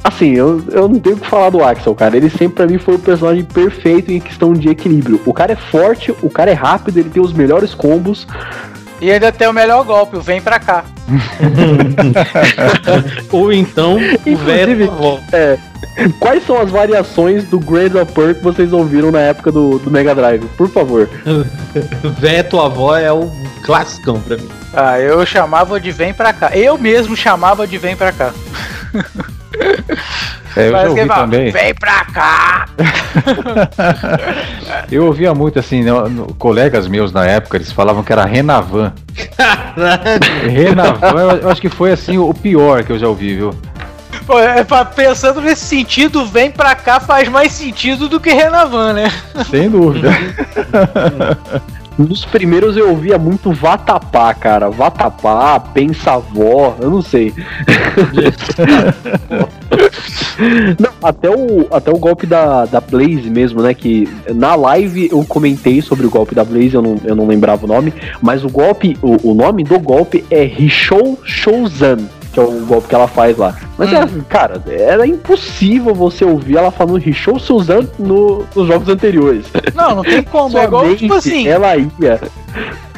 assim, 0.06 0.34
eu, 0.34 0.62
eu 0.70 0.88
não 0.88 0.98
tenho 0.98 1.16
o 1.16 1.20
que 1.20 1.26
falar 1.26 1.50
do 1.50 1.62
Axel, 1.62 1.94
cara. 1.94 2.16
Ele 2.16 2.30
sempre 2.30 2.56
pra 2.56 2.66
mim 2.66 2.78
foi 2.78 2.94
o 2.94 2.98
personagem 2.98 3.44
perfeito 3.44 4.12
em 4.12 4.20
questão 4.20 4.52
de 4.52 4.68
equilíbrio. 4.68 5.20
O 5.26 5.32
cara 5.32 5.52
é 5.52 5.56
forte, 5.56 6.14
o 6.22 6.30
cara 6.30 6.50
é 6.50 6.54
rápido, 6.54 6.98
ele 6.98 7.10
tem 7.10 7.22
os 7.22 7.32
melhores 7.32 7.74
combos. 7.74 8.26
E 9.00 9.10
ainda 9.10 9.30
tem 9.30 9.46
o 9.46 9.52
melhor 9.52 9.84
golpe, 9.84 10.16
o 10.16 10.22
vem 10.22 10.40
pra 10.40 10.58
cá. 10.58 10.84
Ou 13.30 13.52
então, 13.52 13.98
o 14.26 14.36
velho. 14.36 14.90
avó. 14.90 15.20
Quais 16.18 16.44
são 16.46 16.60
as 16.60 16.70
variações 16.70 17.44
do 17.44 17.60
Grand 17.60 18.00
Upper 18.00 18.34
que 18.34 18.42
vocês 18.42 18.72
ouviram 18.72 19.10
na 19.10 19.20
época 19.20 19.52
do, 19.52 19.78
do 19.78 19.90
Mega 19.90 20.14
Drive? 20.14 20.44
Por 20.56 20.70
favor. 20.70 21.08
Veto 22.18 22.58
avó 22.58 22.96
é 22.96 23.12
o 23.12 23.30
classicão 23.62 24.20
pra 24.20 24.36
mim. 24.36 24.48
Ah, 24.72 24.98
eu 24.98 25.24
chamava 25.26 25.78
de 25.78 25.90
vem 25.90 26.14
pra 26.14 26.32
cá. 26.32 26.56
Eu 26.56 26.78
mesmo 26.78 27.16
chamava 27.16 27.66
de 27.66 27.76
vem 27.76 27.96
pra 27.96 28.12
cá. 28.12 28.32
É, 30.56 30.68
eu 30.68 30.72
já 30.72 30.78
Mas 30.78 30.88
ouvi 30.88 31.06
fala, 31.06 31.20
também. 31.20 31.50
Vem 31.50 31.74
pra 31.74 32.04
cá! 32.06 32.66
Eu 34.90 35.06
ouvia 35.06 35.34
muito 35.34 35.58
assim, 35.58 35.82
né, 35.82 35.90
no- 35.90 36.32
colegas 36.34 36.86
meus 36.88 37.12
na 37.12 37.26
época, 37.26 37.56
eles 37.56 37.72
falavam 37.72 38.02
que 38.02 38.12
era 38.12 38.24
Renavan. 38.24 38.92
Renavan, 40.48 41.38
eu, 41.42 41.50
acho 41.50 41.60
que 41.60 41.68
foi 41.68 41.92
assim 41.92 42.18
o 42.18 42.32
pior 42.32 42.84
que 42.84 42.92
eu 42.92 42.98
já 42.98 43.08
ouvi, 43.08 43.34
viu? 43.34 43.54
Pô, 44.26 44.38
é, 44.40 44.64
pensando 44.94 45.40
nesse 45.40 45.64
sentido, 45.66 46.24
vem 46.26 46.50
pra 46.50 46.74
cá 46.74 46.98
faz 47.00 47.28
mais 47.28 47.52
sentido 47.52 48.08
do 48.08 48.18
que 48.18 48.32
Renavan, 48.32 48.92
né? 48.92 49.12
Sem 49.50 49.70
dúvida. 49.70 50.10
Nos 51.98 52.24
primeiros 52.24 52.76
eu 52.76 52.90
ouvia 52.90 53.18
muito 53.18 53.52
Vatapá, 53.52 54.32
cara. 54.34 54.68
Vatapá, 54.68 55.58
Pensavó, 55.58 56.76
eu 56.80 56.90
não 56.90 57.00
sei. 57.00 57.32
não, 60.78 60.90
até 61.02 61.30
o, 61.30 61.66
até 61.70 61.90
o 61.90 61.98
golpe 61.98 62.26
da, 62.26 62.66
da 62.66 62.80
Blaze 62.80 63.30
mesmo, 63.30 63.62
né? 63.62 63.72
Que 63.72 64.06
na 64.34 64.54
live 64.54 65.08
eu 65.10 65.24
comentei 65.24 65.80
sobre 65.80 66.06
o 66.06 66.10
golpe 66.10 66.34
da 66.34 66.44
Blaze, 66.44 66.74
eu 66.74 66.82
não, 66.82 66.96
eu 67.02 67.16
não 67.16 67.26
lembrava 67.26 67.64
o 67.64 67.68
nome, 67.68 67.94
mas 68.20 68.44
o 68.44 68.50
golpe, 68.50 68.98
o, 69.00 69.30
o 69.30 69.34
nome 69.34 69.64
do 69.64 69.78
golpe 69.78 70.22
é 70.30 70.44
Rishou 70.44 71.18
Shouzan. 71.24 71.96
Que 72.36 72.40
é 72.40 72.44
o 72.44 72.66
golpe 72.66 72.88
que 72.88 72.94
ela 72.94 73.08
faz 73.08 73.34
lá. 73.38 73.56
Mas, 73.78 73.90
Hum. 73.90 73.96
é, 73.96 74.08
cara, 74.28 74.62
era 74.68 75.06
impossível 75.06 75.94
você 75.94 76.22
ouvir 76.22 76.58
ela 76.58 76.70
falando 76.70 76.98
Rishou 76.98 77.38
Shouzan 77.38 77.88
no, 77.98 78.44
nos 78.54 78.68
jogos 78.68 78.90
anteriores. 78.90 79.46
Não, 79.74 79.94
não 79.94 80.02
tem 80.02 80.22
como. 80.22 80.58
É 80.58 80.64
igual, 80.64 80.94
tipo 80.94 81.14
assim, 81.14 81.48
ela 81.48 81.74
ia. 81.78 82.20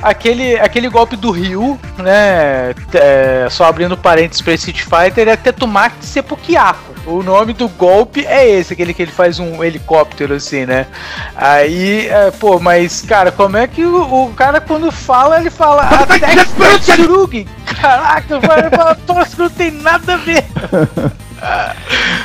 Aquele, 0.03 0.59
aquele 0.59 0.89
golpe 0.89 1.17
do 1.17 1.31
Ryu, 1.31 1.79
né? 1.99 2.75
é, 2.95 3.47
só 3.51 3.65
abrindo 3.65 3.97
parênteses 3.97 4.43
pra 4.43 4.55
Street 4.55 4.83
Fighter, 4.83 5.29
é 5.29 5.37
Tetumaki 5.37 6.05
Seppukiako. 6.05 6.89
O 7.07 7.23
nome 7.23 7.55
do 7.55 7.69
golpe 7.69 8.27
é 8.27 8.47
esse, 8.47 8.75
aquele 8.75 8.93
que 8.93 9.01
ele 9.01 9.11
faz 9.11 9.39
um 9.39 9.65
helicóptero 9.65 10.35
assim, 10.35 10.67
né? 10.67 10.87
Aí, 11.35 12.07
é, 12.07 12.31
pô, 12.31 12.59
mas, 12.59 13.01
cara, 13.01 13.33
como 13.33 13.57
é 13.57 13.67
que 13.67 13.83
o, 13.85 14.27
o 14.27 14.35
cara 14.35 14.61
quando 14.61 14.93
fala, 14.93 15.41
ele 15.41 15.49
fala 15.49 15.83
Attack 15.83 16.37
Tsurugi? 16.81 17.47
Caraca, 17.81 18.41
vai 18.41 18.69
falar, 18.69 18.95
troço 19.07 19.37
que 19.37 19.43
não 19.43 19.51
tem 19.51 19.71
nada 19.71 20.15
a 20.15 20.17
ver. 20.19 20.45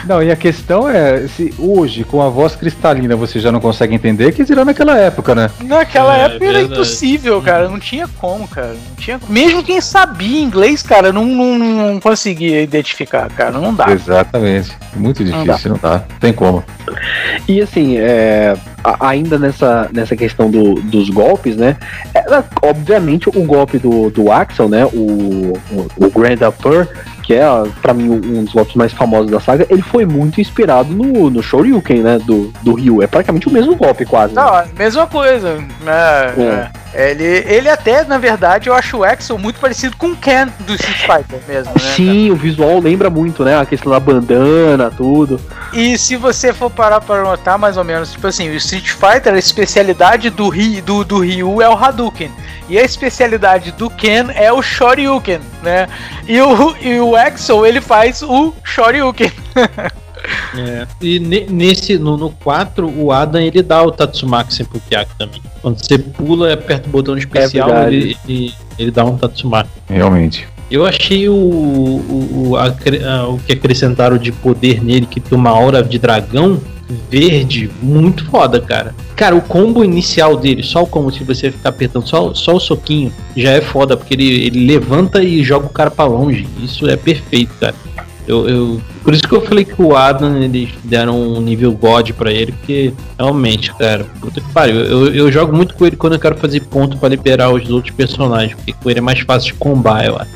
Não, 0.05 0.22
e 0.22 0.32
a 0.32 0.36
questão 0.36 0.89
é, 0.89 1.28
se 1.28 1.53
hoje, 1.57 2.03
com 2.03 2.22
a 2.22 2.30
voz 2.30 2.55
cristalina, 2.55 3.16
você 3.16 3.39
já 3.39 3.51
não 3.51 3.59
consegue 3.59 3.95
entender, 3.95 4.32
que 4.34 4.43
dirá 4.43 4.66
naquela 4.66 4.97
época, 4.97 5.34
né? 5.34 5.49
Naquela 5.64 6.18
É, 6.18 6.22
época 6.26 6.43
era 6.45 6.53
verdade. 6.53 6.74
impossível, 6.74 7.41
cara. 7.41 7.70
Não 7.70 7.80
tinha 7.80 8.07
como, 8.20 8.47
cara. 8.47 8.74
Não 8.74 8.95
tinha... 8.97 9.20
Mesmo 9.30 9.64
quem 9.64 9.80
sabia 9.80 10.41
inglês, 10.41 10.82
cara, 10.84 11.14
não, 11.14 11.26
não, 11.26 11.57
não 11.57 11.99
conseguia 11.99 12.61
identificar, 12.61 13.30
cara. 13.30 13.51
Não 13.59 13.74
dá. 13.74 13.91
Exatamente. 13.91 14.72
Muito 14.95 15.24
Não 15.24 15.43
difícil, 15.43 15.72
não 15.72 15.80
dá. 15.82 16.03
Tem 16.20 16.34
como. 16.34 16.64
E 17.47 17.61
assim, 17.61 17.97
é, 17.97 18.55
ainda 18.99 19.39
nessa, 19.39 19.89
nessa 19.93 20.16
questão 20.16 20.51
do- 20.51 20.76
dos 20.76 21.09
golpes, 21.09 21.55
né? 21.55 21.78
Era, 22.14 22.43
obviamente 22.61 23.30
o 23.30 23.43
golpe 23.43 23.78
do, 23.78 24.09
do 24.09 24.32
Axel, 24.32 24.68
né? 24.70 24.86
O, 24.86 25.53
o, 25.72 25.88
o 25.97 26.09
Grand 26.11 26.38
Upper, 26.47 26.88
que 27.24 27.34
é 27.34 27.43
pra 27.82 27.93
mim 27.93 28.09
um 28.09 28.43
dos 28.43 28.53
golpes 28.53 28.76
mais 28.76 28.91
famosos 28.91 29.32
da 29.32 29.39
saga, 29.39 29.65
ele 29.69 29.82
foi 29.82 30.05
muito 30.05 30.39
inspirado 30.41 30.93
no, 30.93 31.30
no 31.30 31.41
Shoryuken, 31.41 32.01
né? 32.01 32.19
Do, 32.19 32.53
do 32.61 32.74
Ryu. 32.74 33.01
É 33.01 33.07
praticamente 33.07 33.47
o 33.47 33.51
mesmo 33.51 33.76
golpe, 33.76 34.05
quase. 34.05 34.36
né? 34.36 34.41
Não, 34.41 34.55
é 34.55 34.61
a 34.63 34.67
mesma 34.78 35.07
coisa. 35.07 35.55
né? 35.82 36.34
É. 36.38 36.82
Ele, 36.93 37.23
ele 37.23 37.69
até, 37.69 38.03
na 38.03 38.17
verdade, 38.17 38.69
eu 38.69 38.73
acho 38.73 38.97
o 38.97 39.03
Axel 39.03 39.37
muito 39.37 39.59
parecido 39.59 39.97
com 39.97 40.07
o 40.07 40.15
Ken 40.15 40.47
do 40.59 40.75
Street 40.75 40.99
Fighter 40.99 41.39
mesmo, 41.47 41.73
né? 41.73 41.93
Sim, 41.95 42.29
o 42.29 42.35
visual 42.35 42.79
lembra 42.79 43.09
muito, 43.09 43.43
né? 43.43 43.59
A 43.59 43.65
questão 43.65 43.91
da 43.91 43.99
bandana, 43.99 44.91
tudo. 44.91 45.39
E 45.73 45.97
se 45.97 46.15
você 46.15 46.53
for 46.53 46.69
parar 46.69 47.01
para 47.01 47.23
notar 47.23 47.57
mais 47.57 47.77
ou 47.77 47.83
menos, 47.83 48.11
tipo 48.11 48.27
assim, 48.27 48.47
o 48.49 48.53
Street 48.55 48.89
Fighter, 48.89 49.33
a 49.33 49.39
especialidade 49.39 50.29
do, 50.29 50.49
Ri, 50.49 50.81
do, 50.81 51.03
do 51.03 51.19
Ryu 51.19 51.61
é 51.61 51.69
o 51.69 51.73
Hadouken. 51.73 52.31
E 52.69 52.77
a 52.77 52.83
especialidade 52.83 53.71
do 53.71 53.89
Ken 53.89 54.27
é 54.35 54.53
o 54.53 54.61
Shoryuken, 54.61 55.39
né? 55.63 55.87
E 56.27 56.39
o, 56.39 56.75
e 56.79 56.99
o 56.99 57.15
Axel, 57.15 57.65
ele 57.65 57.81
faz 57.81 58.21
o 58.21 58.53
Shoryuken. 58.63 59.31
É. 60.57 60.88
E 61.01 61.19
ne- 61.19 61.45
nesse, 61.49 61.97
no, 61.97 62.15
no 62.17 62.30
4, 62.30 62.88
o 62.97 63.11
Adam 63.11 63.41
ele 63.41 63.61
dá 63.61 63.82
o 63.84 63.91
Tatsumaki 63.91 64.53
Senpukiaki 64.53 65.11
também. 65.17 65.41
Quando 65.61 65.78
você 65.84 65.97
pula 65.97 66.49
e 66.49 66.53
aperta 66.53 66.88
o 66.88 66.91
botão 66.91 67.17
especial, 67.17 67.67
verdade. 67.69 67.95
ele, 67.95 68.17
ele, 68.28 68.53
ele 68.80 68.91
dá 68.91 69.03
um 69.03 69.17
Tatsumaki. 69.17 69.69
Realmente. 69.89 70.47
Eu 70.71 70.86
achei 70.86 71.28
o, 71.30 71.34
o, 71.34 72.49
o, 72.51 72.55
ah, 72.57 73.28
o 73.30 73.38
que 73.39 73.53
acrescentaram 73.53 74.17
de 74.17 74.32
poder 74.32 74.84
nele, 74.84 75.05
que 75.05 75.19
tem 75.19 75.38
uma 75.38 75.49
aura 75.51 75.84
de 75.84 75.99
dragão 75.99 76.59
verde, 77.09 77.69
muito 77.82 78.26
foda, 78.26 78.59
cara. 78.59 78.93
Cara, 79.15 79.36
o 79.36 79.41
combo 79.41 79.84
inicial 79.84 80.36
dele, 80.38 80.63
só 80.63 80.84
o 80.84 80.88
combo, 80.88 81.11
se 81.11 81.24
você 81.24 81.51
ficar 81.51 81.69
apertando 81.69 82.07
só, 82.07 82.34
só 82.34 82.55
o 82.55 82.59
soquinho, 82.59 83.11
já 83.36 83.51
é 83.51 83.61
foda, 83.61 83.95
porque 83.95 84.13
ele, 84.13 84.45
ele 84.45 84.65
levanta 84.65 85.21
e 85.24 85.43
joga 85.43 85.65
o 85.67 85.69
cara 85.69 85.91
pra 85.91 86.05
longe. 86.05 86.47
Isso 86.61 86.88
é 86.89 86.95
perfeito, 86.95 87.53
cara. 87.59 87.76
Eu, 88.28 88.47
eu- 88.49 88.82
por 89.04 89.14
isso 89.14 89.24
que 89.24 89.34
eu 89.34 89.41
falei 89.41 89.66
que 89.66 89.82
o 89.82 89.95
Adam 89.95 90.38
eles 90.38 90.70
deram 90.84 91.20
um 91.20 91.41
nível 91.41 91.72
God 91.74 92.12
pra 92.12 92.32
ele, 92.32 92.51
porque 92.54 92.93
realmente, 93.18 93.74
cara, 93.76 94.06
puta 94.20 94.39
que 94.41 94.51
pariu. 94.51 94.76
Eu, 94.76 95.14
eu 95.14 95.32
jogo 95.32 95.56
muito 95.56 95.74
com 95.76 95.86
ele 95.86 95.95
quando 95.95 96.14
eu 96.14 96.20
quero 96.20 96.36
fazer 96.38 96.62
ponto 96.62 96.97
pra 96.97 97.10
liberar 97.10 97.51
os 97.51 97.70
outros 97.70 97.93
personagens, 97.93 98.54
porque 98.56 98.74
com 98.74 98.89
ele 98.89 98.99
é 98.99 99.01
mais 99.01 99.20
fácil 99.20 99.54
de 99.54 99.60
combar, 99.60 100.06
eu 100.06 100.16
acho. 100.18 100.32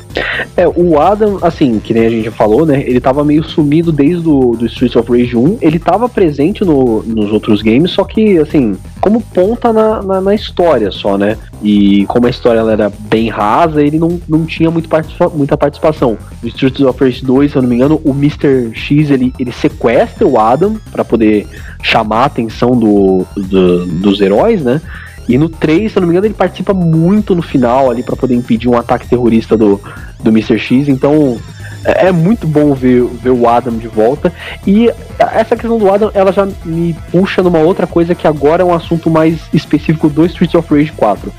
É, 0.56 0.66
o 0.66 0.98
Adam, 0.98 1.38
assim, 1.42 1.78
que 1.78 1.94
nem 1.94 2.06
a 2.06 2.10
gente 2.10 2.24
já 2.24 2.32
falou, 2.32 2.66
né? 2.66 2.82
Ele 2.84 3.00
tava 3.00 3.24
meio 3.24 3.44
sumido 3.44 3.92
desde 3.92 4.28
o 4.28 4.56
do 4.56 4.66
Streets 4.66 4.96
of 4.96 5.10
Rage 5.10 5.36
1. 5.36 5.58
Ele 5.60 5.78
tava 5.78 6.08
presente 6.08 6.64
no, 6.64 7.02
nos 7.04 7.30
outros 7.30 7.62
games, 7.62 7.92
só 7.92 8.02
que, 8.04 8.38
assim, 8.38 8.76
como 9.00 9.20
ponta 9.20 9.72
na, 9.72 10.02
na, 10.02 10.20
na 10.20 10.34
história 10.34 10.90
só, 10.90 11.16
né? 11.16 11.36
E 11.62 12.04
como 12.06 12.26
a 12.26 12.30
história 12.30 12.60
era 12.60 12.90
bem 12.98 13.28
rasa, 13.28 13.82
ele 13.82 13.98
não, 13.98 14.20
não 14.28 14.44
tinha 14.44 14.70
muito 14.70 14.88
participa- 14.88 15.28
muita 15.28 15.56
participação. 15.56 16.18
No 16.42 16.48
Streets 16.48 16.80
of 16.80 16.98
Rage 17.04 17.24
2, 17.24 17.52
se 17.52 17.56
eu 17.58 17.62
não 17.62 17.68
me 17.68 17.76
engano, 17.76 18.00
o 18.04 18.10
Mr. 18.10 18.57
X 18.74 19.10
ele, 19.10 19.32
ele 19.38 19.52
sequestra 19.52 20.26
o 20.26 20.38
Adam 20.38 20.76
pra 20.92 21.04
poder 21.04 21.46
chamar 21.82 22.22
a 22.22 22.24
atenção 22.26 22.72
do, 22.72 23.24
do- 23.36 23.86
dos 23.86 24.20
heróis, 24.20 24.62
né? 24.62 24.80
E 25.28 25.36
no 25.36 25.48
3, 25.48 25.92
se 25.92 25.98
eu 25.98 26.00
não 26.00 26.06
me 26.08 26.12
engano, 26.14 26.26
ele 26.26 26.34
participa 26.34 26.72
muito 26.72 27.34
no 27.34 27.42
final 27.42 27.90
ali 27.90 28.02
pra 28.02 28.16
poder 28.16 28.34
impedir 28.34 28.68
um 28.68 28.76
ataque 28.78 29.06
terrorista 29.08 29.56
do, 29.56 29.78
do 30.22 30.30
Mr. 30.30 30.58
X, 30.58 30.88
então 30.88 31.36
é, 31.84 32.06
é 32.06 32.12
muito 32.12 32.46
bom 32.46 32.72
ver, 32.72 33.04
ver 33.04 33.30
o 33.30 33.46
Adam 33.46 33.76
de 33.76 33.88
volta. 33.88 34.32
E 34.66 34.90
essa 35.18 35.54
questão 35.54 35.78
do 35.78 35.92
Adam, 35.92 36.10
ela 36.14 36.32
já 36.32 36.48
me 36.64 36.96
puxa 37.12 37.42
numa 37.42 37.58
outra 37.58 37.86
coisa 37.86 38.14
que 38.14 38.26
agora 38.26 38.62
é 38.62 38.64
um 38.64 38.72
assunto 38.72 39.10
mais 39.10 39.38
específico 39.52 40.08
do 40.08 40.24
Streets 40.24 40.54
of 40.54 40.74
Rage 40.74 40.92
4 40.92 41.30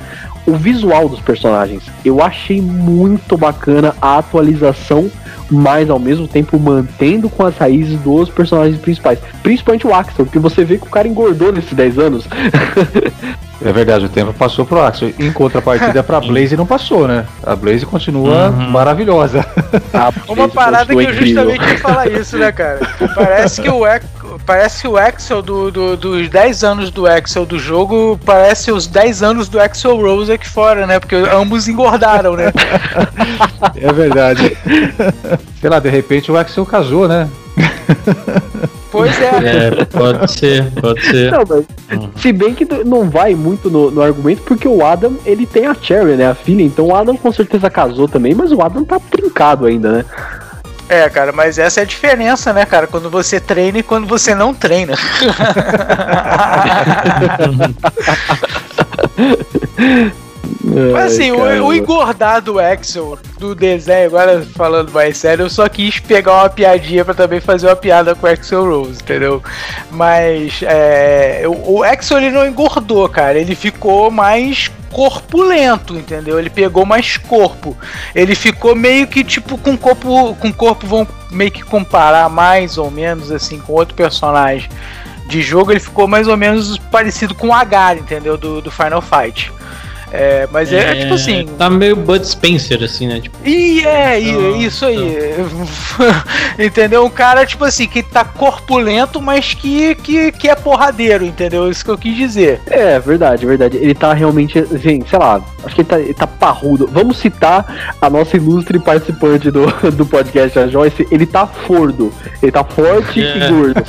o 0.50 0.56
visual 0.56 1.08
dos 1.08 1.20
personagens. 1.20 1.84
Eu 2.04 2.22
achei 2.22 2.62
muito 2.62 3.38
bacana 3.38 3.96
a 4.02 4.18
atualização, 4.18 5.10
mas 5.50 5.90
ao 5.90 6.00
mesmo 6.00 6.28
tempo 6.28 6.60
mantendo 6.60 7.30
com 7.30 7.46
as 7.46 7.58
raízes 7.58 8.00
dos 8.00 8.30
personagens 8.30 8.80
principais. 8.80 9.20
Principalmente 9.42 9.88
o 9.88 9.94
Axel, 9.94 10.26
porque 10.26 10.40
você 10.40 10.64
vê 10.64 10.78
que 10.78 10.88
o 10.88 10.90
cara 10.90 11.08
engordou 11.08 11.52
nesses 11.52 11.74
10 11.74 12.00
anos. 12.00 12.28
É 13.64 13.74
verdade, 13.74 14.06
o 14.06 14.10
tempo 14.10 14.34
passou 14.34 14.66
pro 14.66 14.82
Axel. 14.82 15.12
Em 15.20 15.32
contrapartida 15.34 16.02
pra 16.02 16.22
Blaze 16.22 16.56
não 16.56 16.66
passou, 16.66 17.08
né? 17.08 17.26
A 17.44 17.56
Blaze 17.56 17.86
continua 17.86 18.50
uhum. 18.50 18.70
maravilhosa. 18.70 19.46
Uma 20.28 20.48
parada 20.48 20.96
que 20.96 21.04
eu 21.04 21.14
justamente 21.14 21.68
ia 21.68 21.78
falar 21.78 22.10
isso, 22.10 22.38
né, 22.38 22.52
cara? 22.54 22.80
Parece 23.14 23.62
que 23.62 23.70
o, 23.70 23.82
parece 24.46 24.88
o 24.88 24.98
Axel 24.98 25.42
do, 25.42 25.72
do, 25.72 25.98
dos 25.98 26.30
10 26.30 26.64
anos 26.64 26.92
do 26.92 27.08
Axel 27.08 27.46
do 27.46 27.58
jogo 27.58 28.20
parece 28.26 28.72
os 28.72 28.88
10 28.88 29.24
anos 29.24 29.50
do 29.50 29.60
Axel 29.60 29.96
Rose 29.96 30.32
aqui 30.32 30.48
fora, 30.48 30.86
né? 30.86 31.00
Porque 31.00 31.16
ambos 31.16 31.68
engordaram, 31.68 32.36
né? 32.36 32.52
É 33.76 33.92
verdade. 33.94 34.58
Sei 35.60 35.70
lá, 35.70 35.80
de 35.80 35.90
repente 35.90 36.32
o 36.32 36.38
Axel 36.38 36.66
casou, 36.66 37.08
né? 37.08 37.30
Pois 38.92 39.20
é. 39.22 39.68
É, 39.68 39.86
pode 39.86 40.32
ser, 40.32 40.72
pode 40.72 41.02
ser. 41.06 41.32
Não, 41.32 41.44
mas, 41.48 41.66
uhum. 41.92 42.10
Se 42.18 42.32
bem 42.32 42.56
que 42.56 42.66
não 42.84 43.10
vai 43.10 43.36
muito 43.36 43.70
no, 43.70 43.92
no, 43.92 44.02
argumento, 44.02 44.42
porque 44.44 44.68
o 44.68 44.84
Adam, 44.84 45.14
ele 45.26 45.46
tem 45.46 45.68
a 45.68 45.76
Cherry, 45.76 46.16
né, 46.16 46.28
a 46.28 46.36
filha, 46.36 46.64
então 46.64 46.88
o 46.88 46.96
Adam 46.96 47.16
com 47.16 47.32
certeza 47.32 47.70
casou 47.70 48.08
também, 48.08 48.34
mas 48.34 48.52
o 48.52 48.62
Adam 48.62 48.84
tá 48.84 49.00
trincado 49.00 49.66
ainda, 49.66 49.92
né? 49.92 50.06
É, 50.90 51.08
cara, 51.08 51.32
mas 51.32 51.60
essa 51.60 51.82
é 51.82 51.84
a 51.84 51.86
diferença, 51.86 52.52
né, 52.52 52.66
cara? 52.66 52.88
Quando 52.88 53.12
você 53.12 53.40
treina 53.40 53.78
e 53.78 53.84
quando 53.84 54.08
você 54.08 54.34
não 54.34 54.56
treina. 54.56 54.96
Mas 60.94 61.14
assim, 61.14 61.32
o, 61.32 61.66
o, 61.66 61.74
engordar 61.74 62.42
do 62.42 62.60
Axel 62.60 63.18
do 63.40 63.56
desenho, 63.56 64.08
agora 64.08 64.46
falando 64.56 64.92
mais 64.92 65.18
sério, 65.18 65.46
eu 65.46 65.50
só 65.50 65.68
quis 65.68 66.00
pegar 66.00 66.34
uma 66.34 66.50
piadinha 66.50 67.04
pra 67.04 67.14
também 67.14 67.40
fazer 67.40 67.68
uma 67.68 67.76
piada 67.76 68.14
com 68.14 68.28
o 68.28 68.30
Axel 68.30 68.66
Rose, 68.66 69.00
entendeu? 69.02 69.42
Mas 69.90 70.62
é, 70.64 71.44
o, 71.46 71.78
o 71.78 71.84
Axel 71.84 72.18
ele 72.18 72.32
não 72.32 72.46
engordou, 72.46 73.08
cara, 73.10 73.40
ele 73.40 73.56
ficou 73.56 74.12
mais 74.12 74.70
corpulento, 74.92 75.96
entendeu? 75.96 76.40
Ele 76.40 76.50
pegou 76.50 76.86
mais 76.86 77.18
corpo. 77.18 77.78
Ele 78.14 78.36
ficou 78.36 78.76
meio 78.76 79.08
que 79.08 79.24
tipo 79.24 79.58
com 79.58 79.78
corpo, 79.78 80.36
com 80.36 80.52
corpo 80.52 80.86
vão 80.86 81.08
meio 81.32 81.52
que 81.52 81.62
comparar 81.62 82.30
mais 82.30 82.78
ou 82.78 82.90
menos 82.90 83.32
assim 83.32 83.60
com 83.60 83.74
outro 83.74 83.96
personagem 83.96 84.70
de 85.28 85.44
jogo, 85.44 85.72
ele 85.72 85.80
ficou 85.80 86.08
mais 86.08 86.28
ou 86.28 86.36
menos 86.36 86.78
parecido 86.92 87.36
com 87.36 87.50
o 87.50 87.54
Agar, 87.54 87.98
entendeu? 87.98 88.36
Do, 88.36 88.62
do 88.62 88.72
Final 88.72 89.02
Fight. 89.02 89.52
É, 90.12 90.48
mas 90.52 90.72
é, 90.74 90.78
é, 90.78 90.96
tipo 90.96 91.14
assim. 91.14 91.46
Tá 91.58 91.70
meio 91.70 91.96
Bud 91.96 92.26
Spencer, 92.26 92.84
assim, 92.84 93.08
né? 93.08 93.20
Tipo, 93.20 93.38
e 93.46 93.86
é, 93.86 94.20
então, 94.20 94.56
isso 94.56 94.86
aí. 94.86 94.98
Então. 94.98 95.46
entendeu? 96.66 97.06
Um 97.06 97.10
cara, 97.10 97.46
tipo 97.46 97.64
assim, 97.64 97.88
que 97.88 98.02
tá 98.02 98.24
corpulento, 98.24 99.22
mas 99.22 99.54
que, 99.54 99.96
que, 99.96 100.32
que 100.32 100.50
é 100.50 100.56
porradeiro, 100.56 101.26
entendeu? 101.26 101.70
Isso 101.70 101.84
que 101.84 101.92
eu 101.92 101.98
quis 101.98 102.16
dizer. 102.16 102.62
É, 102.68 103.00
verdade, 103.00 103.46
verdade. 103.46 103.78
Ele 103.78 103.94
tá 103.94 104.14
realmente, 104.14 104.60
assim, 104.60 105.04
sei 105.08 105.20
lá, 105.20 105.42
acho 105.64 105.76
que 105.76 105.82
ele 105.82 105.88
tá, 105.88 106.00
ele 106.00 106.14
tá 106.14 106.28
parrudo. 106.28 106.88
Vamos 106.92 107.18
citar 107.18 107.94
a 108.02 108.10
nossa 108.10 108.38
ilustre 108.38 108.80
participante 108.80 109.52
do, 109.52 109.66
do 109.92 110.06
podcast, 110.06 110.58
a 110.60 110.68
Joyce. 110.68 111.08
Ele 111.12 111.26
tá 111.26 111.46
fordo. 111.48 112.12
Ele 112.42 112.52
tá 112.52 112.64
forte 112.64 113.22
é. 113.22 113.38
e 113.38 113.50
gordo. 113.50 113.84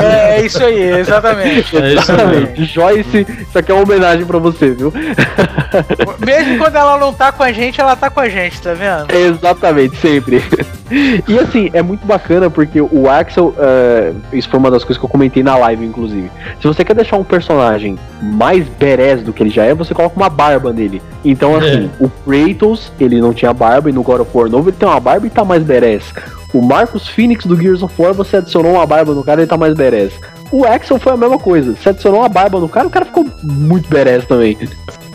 É, 0.00 0.38
é, 0.38 0.46
isso 0.46 0.62
aí, 0.62 0.98
exatamente. 1.00 1.76
É 1.76 1.92
exatamente. 1.92 2.64
Joyce, 2.64 3.26
isso 3.48 3.58
aqui 3.58 3.70
é 3.70 3.74
uma 3.74 3.84
homenagem 3.84 4.24
pra 4.24 4.38
você, 4.38 4.70
viu? 4.70 4.92
Mesmo 6.24 6.58
quando 6.58 6.76
ela 6.76 6.98
não 6.98 7.12
tá 7.12 7.32
com 7.32 7.42
a 7.42 7.52
gente, 7.52 7.80
ela 7.80 7.96
tá 7.96 8.10
com 8.10 8.20
a 8.20 8.28
gente, 8.28 8.60
tá 8.60 8.74
vendo? 8.74 9.12
Exatamente, 9.12 9.96
sempre. 9.96 10.42
E 11.26 11.38
assim, 11.38 11.70
é 11.72 11.82
muito 11.82 12.06
bacana 12.06 12.50
porque 12.50 12.80
o 12.80 13.08
Axel, 13.08 13.48
uh, 13.48 14.14
isso 14.32 14.48
foi 14.48 14.58
uma 14.58 14.70
das 14.70 14.84
coisas 14.84 14.98
que 14.98 15.04
eu 15.04 15.08
comentei 15.08 15.42
na 15.42 15.56
live, 15.56 15.84
inclusive. 15.84 16.30
Se 16.60 16.66
você 16.66 16.84
quer 16.84 16.94
deixar 16.94 17.16
um 17.16 17.24
personagem 17.24 17.98
mais 18.22 18.68
badass 18.68 19.22
do 19.22 19.32
que 19.32 19.42
ele 19.42 19.50
já 19.50 19.64
é, 19.64 19.74
você 19.74 19.94
coloca 19.94 20.16
uma 20.16 20.28
barba 20.28 20.72
nele. 20.72 21.02
Então, 21.24 21.56
assim, 21.56 21.90
é. 22.00 22.04
o 22.04 22.10
Kratos, 22.10 22.92
ele 23.00 23.20
não 23.20 23.32
tinha 23.32 23.52
barba, 23.52 23.88
e 23.88 23.92
no 23.92 24.02
God 24.02 24.20
of 24.20 24.30
War 24.34 24.48
novo 24.50 24.68
ele 24.68 24.76
tem 24.76 24.88
uma 24.88 25.00
barba 25.00 25.26
e 25.26 25.30
tá 25.30 25.44
mais 25.44 25.62
badass. 25.62 26.12
O 26.52 26.60
Marcus 26.62 27.08
Phoenix 27.08 27.46
do 27.46 27.56
Gears 27.56 27.82
of 27.82 27.94
War, 28.00 28.12
você 28.12 28.36
adicionou 28.36 28.74
uma 28.74 28.86
barba 28.86 29.12
no 29.14 29.24
cara 29.24 29.40
e 29.40 29.42
ele 29.42 29.48
tá 29.48 29.56
mais 29.56 29.74
badass. 29.74 30.12
O 30.52 30.64
Axel 30.64 30.98
foi 30.98 31.12
a 31.12 31.16
mesma 31.16 31.38
coisa. 31.38 31.74
Você 31.74 31.88
adicionou 31.88 32.20
uma 32.20 32.28
barba 32.28 32.60
no 32.60 32.68
cara, 32.68 32.86
o 32.86 32.90
cara 32.90 33.06
ficou 33.06 33.26
muito 33.42 33.88
badass 33.88 34.24
também 34.26 34.56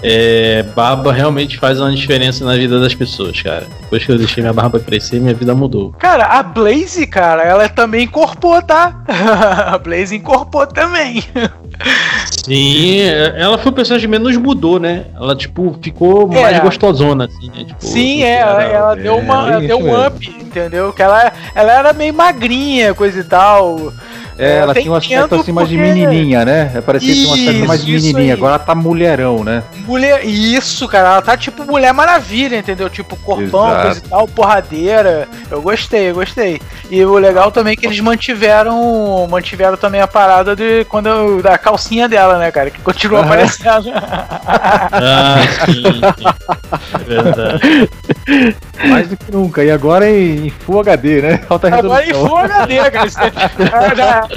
é, 0.01 0.63
barba 0.75 1.11
realmente 1.11 1.57
faz 1.57 1.79
uma 1.79 1.91
diferença 1.93 2.45
na 2.45 2.55
vida 2.55 2.79
das 2.79 2.95
pessoas, 2.95 3.41
cara. 3.41 3.67
Depois 3.81 4.05
que 4.05 4.11
eu 4.11 4.17
deixei 4.17 4.41
minha 4.41 4.53
barba 4.53 4.79
crescer, 4.79 5.19
minha 5.19 5.33
vida 5.33 5.53
mudou. 5.53 5.93
Cara, 5.99 6.25
a 6.25 6.43
Blaze, 6.43 7.05
cara, 7.07 7.43
ela 7.43 7.67
também 7.67 8.05
incorporou, 8.05 8.61
tá? 8.61 9.03
a 9.07 9.77
Blaze 9.77 10.15
incorporou 10.15 10.67
também. 10.67 11.23
Sim, 12.43 13.01
ela 13.35 13.57
foi 13.57 13.71
o 13.71 13.75
personagem 13.75 14.07
que 14.07 14.11
menos 14.11 14.35
mudou, 14.37 14.79
né? 14.79 15.05
Ela, 15.15 15.35
tipo, 15.35 15.77
ficou 15.81 16.31
é. 16.33 16.41
mais 16.41 16.59
gostosona, 16.59 17.25
assim, 17.25 17.47
né? 17.47 17.65
Tipo, 17.65 17.85
Sim, 17.85 18.23
é, 18.23 18.39
ela, 18.39 18.63
ela 18.63 18.95
deu, 18.95 19.17
uma, 19.17 19.53
é, 19.53 19.67
deu 19.67 19.79
um 19.79 20.07
up, 20.07 20.29
entendeu? 20.29 20.91
Que 20.91 21.01
ela, 21.01 21.31
ela 21.53 21.71
era 21.71 21.93
meio 21.93 22.13
magrinha, 22.13 22.93
coisa 22.93 23.19
e 23.19 23.23
tal. 23.23 23.93
É, 24.39 24.57
ela 24.59 24.73
tinha 24.73 24.91
um 24.91 24.95
aspecto 24.95 25.35
assim 25.35 25.51
mais 25.51 25.67
de 25.67 25.77
menininha, 25.77 26.45
né? 26.45 26.71
É, 26.73 26.81
parecia 26.81 27.13
que 27.13 27.19
tinha 27.19 27.29
um 27.29 27.33
aspecto 27.33 27.67
mais 27.67 27.85
de 27.85 27.91
menininha. 27.91 28.33
Agora 28.33 28.55
ela 28.55 28.63
tá 28.63 28.73
mulherão, 28.73 29.43
né? 29.43 29.63
Mulher, 29.85 30.25
isso, 30.25 30.87
cara. 30.87 31.09
Ela 31.09 31.21
tá 31.21 31.35
tipo 31.35 31.65
Mulher 31.65 31.93
Maravilha, 31.93 32.57
entendeu? 32.57 32.89
Tipo 32.89 33.17
corpão, 33.17 33.67
Exato. 33.67 33.81
coisa 33.81 33.99
e 33.99 34.09
tal, 34.09 34.27
porradeira. 34.27 35.27
Eu 35.51 35.61
gostei, 35.61 36.09
eu 36.09 36.15
gostei. 36.15 36.61
E 36.89 37.03
o 37.03 37.17
legal 37.17 37.51
também 37.51 37.73
é 37.73 37.75
que 37.75 37.85
eles 37.85 37.99
mantiveram 37.99 39.27
mantiveram 39.29 39.75
também 39.75 39.99
a 39.99 40.07
parada 40.07 40.55
de 40.55 40.85
quando 40.85 41.07
eu, 41.07 41.41
da 41.41 41.57
calcinha 41.57 42.07
dela, 42.07 42.37
né, 42.37 42.49
cara? 42.51 42.71
Que 42.71 42.79
continua 42.81 43.21
aparecendo. 43.21 43.91
ah, 43.93 45.35
sim, 45.65 45.83
sim. 46.17 46.58
É 46.93 47.21
verdade. 47.21 47.89
Mais 48.87 49.07
do 49.07 49.17
que 49.17 49.31
nunca. 49.31 49.63
E 49.63 49.71
agora 49.71 50.09
em, 50.09 50.49
Full 50.49 50.79
HD, 50.81 51.21
né? 51.21 51.41
Alta 51.49 51.67
agora 51.73 52.05
em 52.05 52.13
Full 52.13 52.37
HD, 52.37 52.91
cara. 52.91 54.27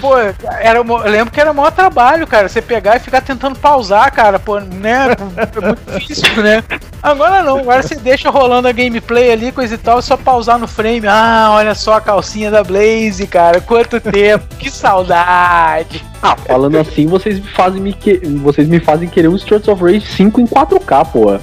pô, 0.00 0.16
era, 0.18 0.78
eu 0.78 0.96
lembro 1.10 1.32
que 1.32 1.40
era 1.40 1.50
o 1.50 1.54
maior 1.54 1.70
trabalho, 1.70 2.26
cara. 2.26 2.48
Você 2.48 2.60
pegar 2.60 2.96
e 2.96 3.00
ficar 3.00 3.20
tentando 3.20 3.58
pausar, 3.58 4.12
cara. 4.12 4.38
Pô, 4.38 4.58
né? 4.60 5.16
É 5.36 5.66
muito 5.66 5.92
difícil, 5.98 6.42
né? 6.42 6.62
Agora 7.02 7.42
não, 7.42 7.58
agora 7.58 7.82
você 7.82 7.94
deixa 7.96 8.30
rolando 8.30 8.68
a 8.68 8.72
gameplay 8.72 9.32
ali, 9.32 9.52
coisa 9.52 9.74
e 9.74 9.78
tal, 9.78 9.98
é 9.98 10.02
só 10.02 10.16
pausar 10.16 10.58
no 10.58 10.68
frame. 10.68 11.06
Ah, 11.06 11.48
olha 11.52 11.74
só 11.74 11.94
a 11.94 12.00
calcinha 12.00 12.50
da 12.50 12.62
Blaze, 12.62 13.26
cara. 13.26 13.60
Quanto 13.60 14.00
tempo, 14.00 14.44
que 14.56 14.70
saudade. 14.70 16.09
Ah, 16.22 16.36
falando 16.36 16.76
assim, 16.76 17.06
vocês 17.06 17.38
me 17.40 17.48
fazem 17.48 17.80
me 17.80 17.92
que... 17.94 18.18
vocês 18.42 18.68
me 18.68 18.78
fazem 18.78 19.08
querer 19.08 19.28
um 19.28 19.36
Streets 19.36 19.68
of 19.68 19.82
Rage 19.82 20.02
5 20.02 20.40
em 20.40 20.46
4K, 20.46 21.06
porra. 21.06 21.40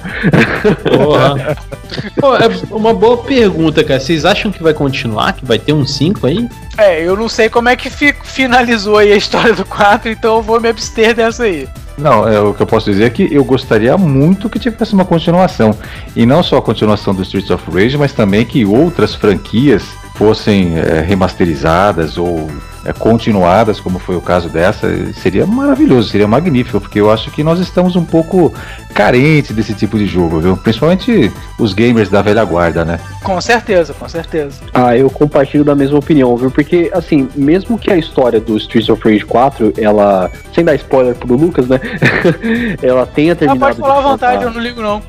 Porra. 0.96 1.56
Pô, 2.20 2.36
é 2.36 2.48
uma 2.70 2.94
boa 2.94 3.16
pergunta, 3.16 3.82
cara. 3.82 3.98
Vocês 3.98 4.24
acham 4.24 4.52
que 4.52 4.62
vai 4.62 4.74
continuar? 4.74 5.32
Que 5.32 5.44
vai 5.44 5.58
ter 5.58 5.72
um 5.72 5.84
5 5.84 6.26
aí? 6.26 6.48
É, 6.76 7.02
eu 7.02 7.16
não 7.16 7.28
sei 7.28 7.48
como 7.48 7.68
é 7.68 7.74
que 7.74 7.90
fi 7.90 8.14
finalizou 8.22 8.98
aí 8.98 9.12
a 9.12 9.16
história 9.16 9.52
do 9.52 9.64
4, 9.64 10.10
então 10.10 10.36
eu 10.36 10.42
vou 10.42 10.60
me 10.60 10.68
abster 10.68 11.14
dessa 11.14 11.44
aí. 11.44 11.66
Não, 11.96 12.28
é, 12.28 12.38
o 12.40 12.54
que 12.54 12.62
eu 12.62 12.66
posso 12.66 12.88
dizer 12.88 13.04
é 13.04 13.10
que 13.10 13.34
eu 13.34 13.44
gostaria 13.44 13.96
muito 13.98 14.48
que 14.48 14.60
tivesse 14.60 14.94
uma 14.94 15.04
continuação. 15.04 15.76
E 16.14 16.24
não 16.24 16.42
só 16.44 16.58
a 16.58 16.62
continuação 16.62 17.12
do 17.12 17.22
Streets 17.22 17.50
of 17.50 17.64
Rage, 17.70 17.98
mas 17.98 18.12
também 18.12 18.44
que 18.44 18.64
outras 18.64 19.16
franquias 19.16 19.84
fossem 20.18 20.76
é, 20.76 21.00
remasterizadas 21.00 22.18
ou 22.18 22.50
é, 22.84 22.92
continuadas, 22.92 23.78
como 23.78 24.00
foi 24.00 24.16
o 24.16 24.20
caso 24.20 24.48
dessa, 24.48 24.88
seria 25.12 25.46
maravilhoso, 25.46 26.08
seria 26.08 26.26
magnífico, 26.26 26.80
porque 26.80 26.98
eu 27.00 27.10
acho 27.10 27.30
que 27.30 27.44
nós 27.44 27.60
estamos 27.60 27.94
um 27.94 28.04
pouco 28.04 28.52
carentes 28.94 29.54
desse 29.54 29.74
tipo 29.74 29.96
de 29.96 30.06
jogo, 30.06 30.40
viu? 30.40 30.56
Principalmente 30.56 31.32
os 31.58 31.72
gamers 31.72 32.08
da 32.08 32.20
velha 32.20 32.44
guarda, 32.44 32.84
né? 32.84 32.98
Com 33.22 33.40
certeza, 33.40 33.94
com 33.94 34.08
certeza. 34.08 34.60
Ah, 34.74 34.96
eu 34.96 35.08
compartilho 35.08 35.64
da 35.64 35.74
mesma 35.74 35.98
opinião, 35.98 36.36
viu? 36.36 36.50
Porque, 36.50 36.90
assim, 36.92 37.28
mesmo 37.36 37.78
que 37.78 37.92
a 37.92 37.96
história 37.96 38.40
do 38.40 38.56
Streets 38.56 38.88
of 38.88 39.02
Rage 39.04 39.24
4, 39.24 39.74
ela, 39.78 40.30
sem 40.52 40.64
dar 40.64 40.74
spoiler 40.74 41.14
pro 41.14 41.36
Lucas, 41.36 41.68
né? 41.68 41.80
ela 42.82 43.06
tenha 43.06 43.36
terminado. 43.36 43.64
Ah, 43.64 43.68
pode 43.68 43.80
falar 43.80 43.98
à 43.98 44.12
vontade, 44.12 44.42
eu 44.44 44.50
não 44.50 44.60
ligo 44.60 44.80
não. 44.80 45.02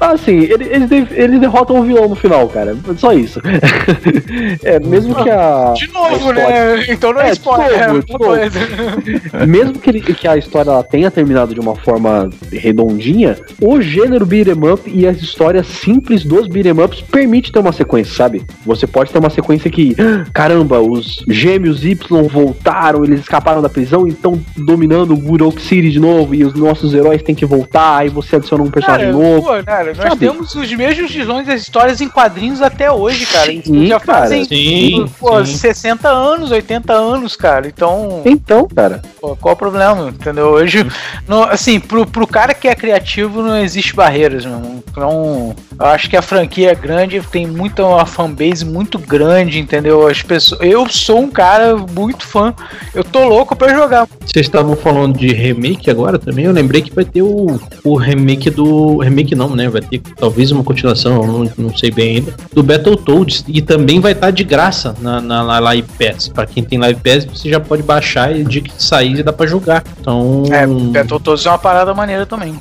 Ah, 0.00 0.16
sim, 0.16 0.40
eles, 0.40 0.90
eles 1.10 1.40
derrotam 1.40 1.80
o 1.80 1.82
vilão 1.82 2.08
no 2.08 2.14
final, 2.14 2.48
cara. 2.48 2.76
Só 2.96 3.12
isso. 3.12 3.40
É, 4.62 4.78
mesmo 4.80 5.14
que 5.14 5.30
a. 5.30 5.72
De 5.76 5.86
novo, 5.92 6.30
a 6.30 6.32
né? 6.34 6.84
Então 6.88 7.12
não 7.12 7.20
é, 7.20 7.28
É, 7.28 7.32
spoiler. 7.32 7.68
de 7.68 7.74
é 7.74 7.86
novo, 7.88 8.04
outra 8.08 8.50
de 8.50 8.58
novo. 8.58 9.46
mesmo 9.46 9.72
que, 9.78 9.90
ele- 9.90 10.00
que 10.00 10.28
a 10.28 10.36
história 10.36 10.70
ela 10.70 10.82
tenha 10.82 11.10
terminado 11.10 11.54
de 11.54 11.60
uma 11.60 11.74
forma 11.76 12.30
redondinha, 12.52 13.36
o 13.60 13.80
gênero 13.80 14.24
beat'em 14.26 14.68
up 14.70 14.90
e 14.92 15.06
as 15.06 15.18
histórias 15.22 15.66
simples 15.66 16.24
dos 16.24 16.46
beat'em 16.48 16.72
ups 16.82 17.00
permite 17.00 17.52
ter 17.52 17.58
uma 17.58 17.72
sequência, 17.72 18.14
sabe? 18.14 18.42
Você 18.64 18.86
pode 18.86 19.10
ter 19.10 19.18
uma 19.18 19.30
sequência 19.30 19.70
que, 19.70 19.94
"Ah, 19.98 20.24
caramba, 20.32 20.80
os 20.80 21.24
gêmeos 21.28 21.84
Y 21.84 21.96
voltaram, 22.28 23.04
eles 23.04 23.20
escaparam 23.20 23.60
da 23.62 23.68
prisão 23.68 24.06
e 24.06 24.10
estão 24.10 24.40
dominando 24.56 25.12
o 25.12 25.16
Good 25.16 25.42
Oak 25.44 25.62
City 25.62 25.90
de 25.90 26.00
novo, 26.00 26.34
e 26.34 26.44
os 26.44 26.54
nossos 26.54 26.94
heróis 26.94 27.22
têm 27.22 27.34
que 27.34 27.46
voltar, 27.46 27.98
aí 27.98 28.08
você 28.08 28.36
adiciona 28.36 28.62
um 28.62 28.70
personagem 28.70 29.06
Cara, 29.12 29.18
novo. 29.18 29.42
pô, 29.46 29.64
cara, 29.64 29.86
nós 29.86 29.96
sabe? 29.96 30.16
temos 30.16 30.54
os 30.54 30.72
mesmos 30.72 31.10
vilões 31.12 31.46
das 31.46 31.60
histórias 31.62 32.00
em 32.00 32.08
quadrinhos 32.08 32.62
até 32.62 32.90
hoje, 32.90 33.26
cara. 33.26 33.52
Sim, 33.64 33.86
já 33.86 34.00
cara. 34.00 34.26
Sim, 34.48 35.06
pô, 35.18 35.44
sim. 35.44 35.56
60 35.56 36.08
anos, 36.08 36.50
80 36.50 36.92
anos, 36.92 37.36
cara. 37.36 37.66
Então, 37.66 38.22
Então, 38.24 38.68
cara, 38.68 39.02
pô, 39.20 39.36
qual 39.36 39.54
o 39.54 39.58
problema? 39.58 40.08
Entendeu? 40.08 40.46
Hoje, 40.46 40.86
não, 41.26 41.44
assim, 41.44 41.80
pro, 41.80 42.06
pro 42.06 42.26
cara 42.26 42.54
que 42.54 42.68
é 42.68 42.74
criativo 42.74 43.42
não 43.42 43.56
existe 43.56 43.94
barreiras, 43.94 44.44
meu. 44.44 44.82
Então, 44.90 45.54
eu 45.78 45.86
acho 45.86 46.08
que 46.08 46.16
a 46.16 46.22
franquia 46.22 46.70
é 46.70 46.74
grande, 46.74 47.20
tem 47.30 47.46
muita 47.46 47.84
uma 47.84 48.06
fanbase 48.06 48.64
muito 48.64 48.98
grande, 48.98 49.58
entendeu? 49.58 50.06
As 50.06 50.22
pessoas, 50.22 50.60
eu 50.60 50.88
sou 50.88 51.20
um 51.20 51.30
cara 51.30 51.76
muito 51.76 52.26
fã. 52.26 52.54
Eu 52.94 53.02
tô 53.02 53.24
louco 53.24 53.56
pra 53.56 53.74
jogar. 53.74 54.06
Vocês 54.24 54.46
estavam 54.46 54.76
falando 54.76 55.18
de 55.18 55.28
remake 55.32 55.90
agora 55.90 56.18
também. 56.18 56.44
Eu 56.44 56.52
lembrei 56.52 56.82
que 56.82 56.94
vai 56.94 57.04
ter 57.04 57.22
o, 57.22 57.60
o 57.82 57.96
remake 57.96 58.50
do. 58.50 58.98
Remake 58.98 59.34
não, 59.34 59.54
né? 59.54 59.68
Vai 59.68 59.80
ter 59.82 60.00
talvez 60.16 60.50
uma 60.50 60.62
continuação, 60.62 61.16
eu 61.16 61.26
não, 61.26 61.52
não 61.56 61.76
sei 61.76 61.90
bem 61.90 62.16
ainda. 62.16 62.34
Do 62.52 62.62
Battletoads. 62.62 63.44
E 63.48 63.60
também 63.60 64.00
vai 64.00 64.12
estar 64.12 64.30
de 64.34 64.44
graça 64.44 64.94
na, 65.00 65.20
na, 65.20 65.44
na 65.44 65.58
Live 65.60 65.88
Pass. 65.98 66.28
Pra 66.28 66.44
quem 66.46 66.62
tem 66.62 66.78
Live 66.78 67.00
Pass, 67.00 67.24
você 67.24 67.48
já 67.48 67.58
pode 67.60 67.82
baixar 67.82 68.34
e 68.36 68.44
de 68.44 68.60
que 68.60 68.72
sair 68.82 69.22
dá 69.22 69.32
pra 69.32 69.46
jogar. 69.46 69.82
Então. 70.00 70.42
É, 70.50 70.66
Battletoads 70.66 71.46
é 71.46 71.48
uma 71.50 71.58
parada 71.58 71.94
maneira 71.94 72.26
também. 72.26 72.58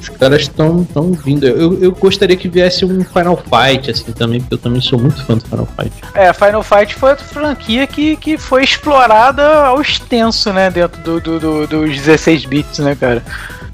Os 0.00 0.08
caras 0.08 0.42
estão 0.42 0.84
tão 0.84 1.12
vindo. 1.12 1.46
Eu, 1.46 1.78
eu 1.82 1.92
gostaria 1.92 2.36
que 2.36 2.48
viesse 2.48 2.84
um 2.84 3.04
Final 3.04 3.36
Fight, 3.36 3.90
assim, 3.90 4.12
também, 4.12 4.40
porque 4.40 4.54
eu 4.54 4.58
também 4.58 4.80
sou 4.80 4.98
muito 4.98 5.22
fã 5.24 5.34
do 5.36 5.44
Final 5.44 5.68
Fight. 5.76 5.92
É, 6.14 6.32
Final 6.32 6.62
Fight 6.62 6.94
foi 6.94 7.10
outra 7.10 7.24
franquia 7.24 7.86
que, 7.86 8.16
que 8.16 8.38
foi 8.38 8.62
explorada 8.64 9.44
ao 9.66 9.80
extenso, 9.80 10.52
né? 10.52 10.70
Dentro 10.70 11.02
do, 11.02 11.20
do, 11.20 11.38
do- 11.40 11.66
dos 11.66 11.96
16 11.96 12.44
bits, 12.46 12.78
né, 12.78 12.94
cara? 12.94 13.22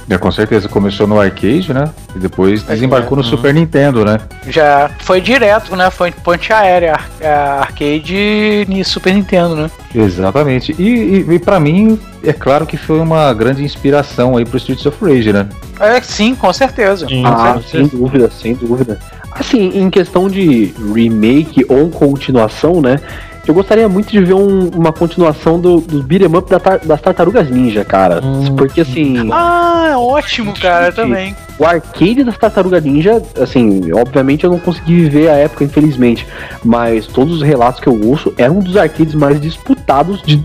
É, 0.09 0.19
com 0.19 0.31
certeza, 0.31 0.69
começou 0.69 1.07
no 1.07 1.19
arcade, 1.19 1.73
né? 1.73 1.91
E 2.15 2.19
depois 2.19 2.63
desembarcou 2.63 3.17
no 3.17 3.23
Uhum. 3.23 3.29
Super 3.31 3.55
Nintendo, 3.55 4.05
né? 4.05 4.19
Já 4.49 4.91
foi 4.99 5.21
direto, 5.21 5.75
né? 5.75 5.91
Foi 5.91 6.11
ponte 6.13 6.53
aérea, 6.53 6.99
é, 7.21 7.33
arcade 7.33 8.67
e 8.69 8.85
Super 8.85 9.15
Nintendo, 9.15 9.57
né? 9.57 9.71
Exatamente. 9.95 10.75
E, 10.79 11.25
e, 11.27 11.35
e 11.35 11.39
para 11.39 11.59
mim, 11.59 11.99
é 12.23 12.33
claro 12.33 12.67
que 12.67 12.77
foi 12.77 13.01
uma 13.01 13.33
grande 13.33 13.65
inspiração 13.65 14.37
aí 14.37 14.45
pro 14.45 14.59
Streets 14.59 14.85
of 14.85 15.03
Rage, 15.03 15.33
né? 15.33 15.49
É, 15.81 16.01
sim, 16.03 16.35
com 16.35 16.53
certeza. 16.53 17.07
Sim. 17.09 17.25
Ah, 17.25 17.55
certeza. 17.55 17.69
sem 17.71 17.87
dúvida, 17.87 18.31
sem 18.31 18.55
dúvida. 18.55 18.99
Assim, 19.33 19.71
em 19.75 19.91
questão 19.91 20.29
de 20.29 20.73
remake 20.95 21.65
ou 21.69 21.89
continuação, 21.91 22.81
né? 22.81 23.01
Eu 23.47 23.53
gostaria 23.55 23.89
muito 23.89 24.11
de 24.11 24.21
ver 24.25 24.35
um- 24.35 24.69
uma 24.75 24.93
continuação 24.93 25.61
do, 25.61 25.81
do 25.81 26.03
beat'em 26.03 26.35
up 26.35 26.49
da 26.51 26.59
tar- 26.59 26.81
das 26.85 27.01
Tartarugas 27.01 27.51
Ninja, 27.51 27.85
cara. 27.85 28.21
Hum. 28.25 28.57
Porque 28.57 28.81
assim, 28.81 29.29
Ah, 29.31 29.95
ótimo, 29.99 30.55
cara, 30.55 30.87
Gente. 30.87 30.95
também. 30.97 31.37
o 31.59 31.65
arcade 31.67 32.25
das 32.25 32.39
Tartarugas 32.39 32.83
Ninja, 32.83 33.23
assim, 33.41 33.93
obviamente 33.93 34.45
eu 34.45 34.51
não 34.51 34.59
consegui 34.59 34.95
viver 35.03 35.29
a 35.29 35.35
época, 35.35 35.63
infelizmente. 35.65 36.27
Mas 36.65 37.07
todos 37.07 37.35
os 37.37 37.43
relatos 37.43 37.81
que 37.81 37.87
eu 37.87 38.01
ouço 38.09 38.33
eram 38.39 38.57
um 38.57 38.61
dos 38.61 38.77
arcades 38.77 39.15
mais 39.15 39.39
disputados 39.41 40.23
de 40.23 40.43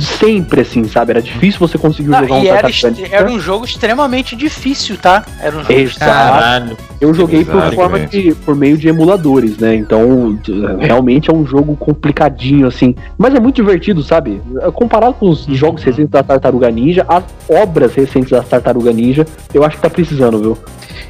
sempre, 0.00 0.60
assim, 0.62 0.84
sabe? 0.84 1.12
Era 1.12 1.22
difícil 1.22 1.58
você 1.58 1.78
conseguir 1.78 2.08
Não, 2.08 2.20
jogar 2.20 2.34
um 2.34 2.46
era, 2.46 2.68
era 3.10 3.30
um 3.30 3.38
jogo 3.38 3.64
extremamente 3.64 4.36
difícil, 4.36 4.96
tá? 4.96 5.24
Era 5.40 5.56
um 5.56 5.60
jogo 5.60 5.72
Exato. 5.72 5.98
Caralho. 5.98 6.76
Eu 7.00 7.12
joguei 7.12 7.44
por 7.44 7.74
forma 7.74 8.00
de, 8.00 8.34
por 8.44 8.54
meio 8.54 8.76
de 8.76 8.88
emuladores, 8.88 9.58
né? 9.58 9.74
Então, 9.74 10.38
realmente 10.78 11.30
é 11.30 11.34
um 11.34 11.44
jogo 11.44 11.76
complicadinho, 11.76 12.66
assim. 12.66 12.94
Mas 13.18 13.34
é 13.34 13.40
muito 13.40 13.56
divertido, 13.56 14.02
sabe? 14.02 14.40
Comparado 14.74 15.14
com 15.14 15.28
os 15.28 15.44
jogos 15.46 15.82
recentes 15.82 16.10
da 16.10 16.22
Tartaruga 16.22 16.70
Ninja, 16.70 17.04
as 17.08 17.24
obras 17.48 17.94
recentes 17.94 18.30
da 18.30 18.42
Tartaruga 18.42 18.92
Ninja, 18.92 19.26
eu 19.52 19.64
acho 19.64 19.76
que 19.76 19.82
tá 19.82 19.90
precisando, 19.90 20.38
viu? 20.38 20.58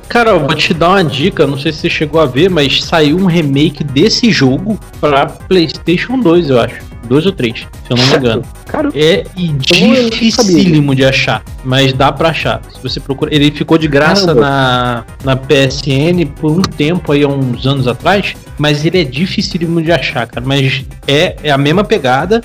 Cara, 0.08 0.30
eu 0.30 0.40
vou 0.40 0.54
te 0.54 0.74
dar 0.74 0.90
uma 0.90 1.04
dica, 1.04 1.46
não 1.46 1.58
sei 1.58 1.72
se 1.72 1.80
você 1.80 1.90
chegou 1.90 2.20
a 2.20 2.26
ver, 2.26 2.50
mas 2.50 2.84
saiu 2.84 3.16
um 3.16 3.26
remake 3.26 3.82
desse 3.82 4.30
jogo 4.30 4.78
pra 5.00 5.26
PlayStation 5.26 6.18
2, 6.18 6.50
eu 6.50 6.60
acho. 6.60 6.91
2 7.06 7.26
ou 7.26 7.32
3, 7.32 7.58
se 7.60 7.66
eu 7.90 7.96
não 7.96 8.06
me 8.06 8.16
engano. 8.16 8.42
Cara, 8.66 8.88
É 8.94 9.24
dificílimo 10.10 10.94
de 10.94 11.04
achar, 11.04 11.42
mas 11.64 11.92
dá 11.92 12.10
pra 12.12 12.30
achar. 12.30 12.60
Se 12.74 12.82
você 12.82 13.00
procura, 13.00 13.34
ele 13.34 13.50
ficou 13.50 13.76
de 13.78 13.88
graça 13.88 14.26
Caramba. 14.26 14.40
na, 14.40 15.04
na 15.24 15.36
PSN 15.36 16.26
por 16.40 16.50
um 16.52 16.62
tempo 16.62 17.12
aí, 17.12 17.22
há 17.22 17.28
uns 17.28 17.66
anos 17.66 17.86
atrás, 17.86 18.34
mas 18.58 18.84
ele 18.84 19.00
é 19.00 19.04
dificílimo 19.04 19.80
de 19.82 19.92
achar, 19.92 20.26
cara. 20.26 20.44
Mas 20.46 20.84
é, 21.06 21.36
é 21.42 21.50
a 21.50 21.58
mesma 21.58 21.84
pegada, 21.84 22.42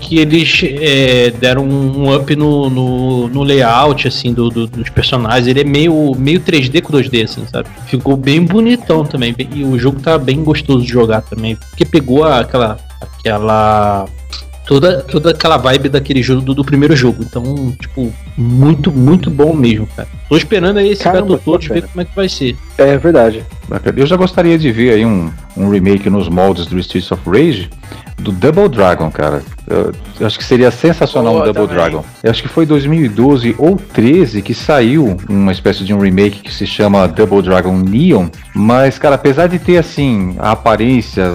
que 0.00 0.18
eles 0.18 0.60
é, 0.64 1.30
deram 1.30 1.64
um 1.64 2.14
up 2.14 2.34
no, 2.36 2.68
no, 2.70 3.28
no 3.28 3.42
layout, 3.42 4.06
assim, 4.06 4.32
do, 4.32 4.48
do- 4.50 4.66
dos 4.66 4.88
personagens. 4.90 5.46
Ele 5.46 5.60
é 5.60 5.64
meio, 5.64 6.12
meio 6.16 6.40
3D 6.40 6.82
com 6.82 6.92
2D, 6.92 7.24
assim, 7.24 7.44
sabe? 7.50 7.68
Ficou 7.86 8.16
bem 8.16 8.42
bonitão 8.44 9.04
também. 9.04 9.34
E 9.54 9.64
o 9.64 9.78
jogo 9.78 10.00
tá 10.00 10.18
bem 10.18 10.42
gostoso 10.44 10.84
de 10.84 10.92
jogar 10.92 11.22
também, 11.22 11.56
porque 11.56 11.84
pegou 11.84 12.24
aquela 12.24 12.76
aquela 13.00 14.06
toda, 14.66 15.00
toda 15.02 15.30
aquela 15.30 15.56
vibe 15.56 15.88
daquele 15.88 16.22
jogo 16.22 16.42
do, 16.42 16.54
do 16.54 16.64
primeiro 16.64 16.94
jogo. 16.94 17.22
Então, 17.22 17.72
tipo, 17.80 18.12
muito, 18.36 18.92
muito 18.92 19.30
bom 19.30 19.54
mesmo, 19.54 19.86
cara. 19.96 20.08
Tô 20.28 20.36
esperando 20.36 20.78
aí 20.78 20.90
esse 20.90 21.04
Caramba, 21.04 21.36
Battletoads 21.36 21.68
que 21.68 21.74
ver 21.74 21.88
como 21.88 22.00
é 22.00 22.04
que 22.04 22.16
vai 22.16 22.28
ser. 22.28 22.56
É 22.78 22.96
verdade. 22.96 23.44
Eu 23.96 24.06
já 24.06 24.16
gostaria 24.16 24.58
de 24.58 24.70
ver 24.70 24.94
aí 24.94 25.06
um, 25.06 25.30
um 25.56 25.68
remake 25.68 26.08
nos 26.08 26.28
moldes 26.28 26.66
do 26.66 26.78
Streets 26.78 27.10
of 27.10 27.22
Rage 27.28 27.70
do 28.18 28.32
Double 28.32 28.68
Dragon, 28.68 29.10
cara. 29.10 29.42
Eu, 29.66 29.92
eu 30.18 30.26
acho 30.26 30.38
que 30.38 30.44
seria 30.44 30.70
sensacional 30.70 31.34
Boa, 31.34 31.42
um 31.42 31.52
Double 31.52 31.62
também. 31.62 31.76
Dragon. 31.76 32.04
Eu 32.22 32.30
acho 32.30 32.42
que 32.42 32.48
foi 32.48 32.64
2012 32.64 33.54
ou 33.58 33.76
13 33.76 34.42
que 34.42 34.54
saiu 34.54 35.16
uma 35.28 35.52
espécie 35.52 35.84
de 35.84 35.92
um 35.92 35.98
remake 35.98 36.40
que 36.40 36.52
se 36.52 36.66
chama 36.66 37.06
Double 37.06 37.42
Dragon 37.42 37.76
Neon. 37.76 38.28
Mas, 38.54 38.98
cara, 38.98 39.16
apesar 39.16 39.48
de 39.48 39.58
ter 39.58 39.76
assim 39.76 40.34
a 40.38 40.52
aparência 40.52 41.30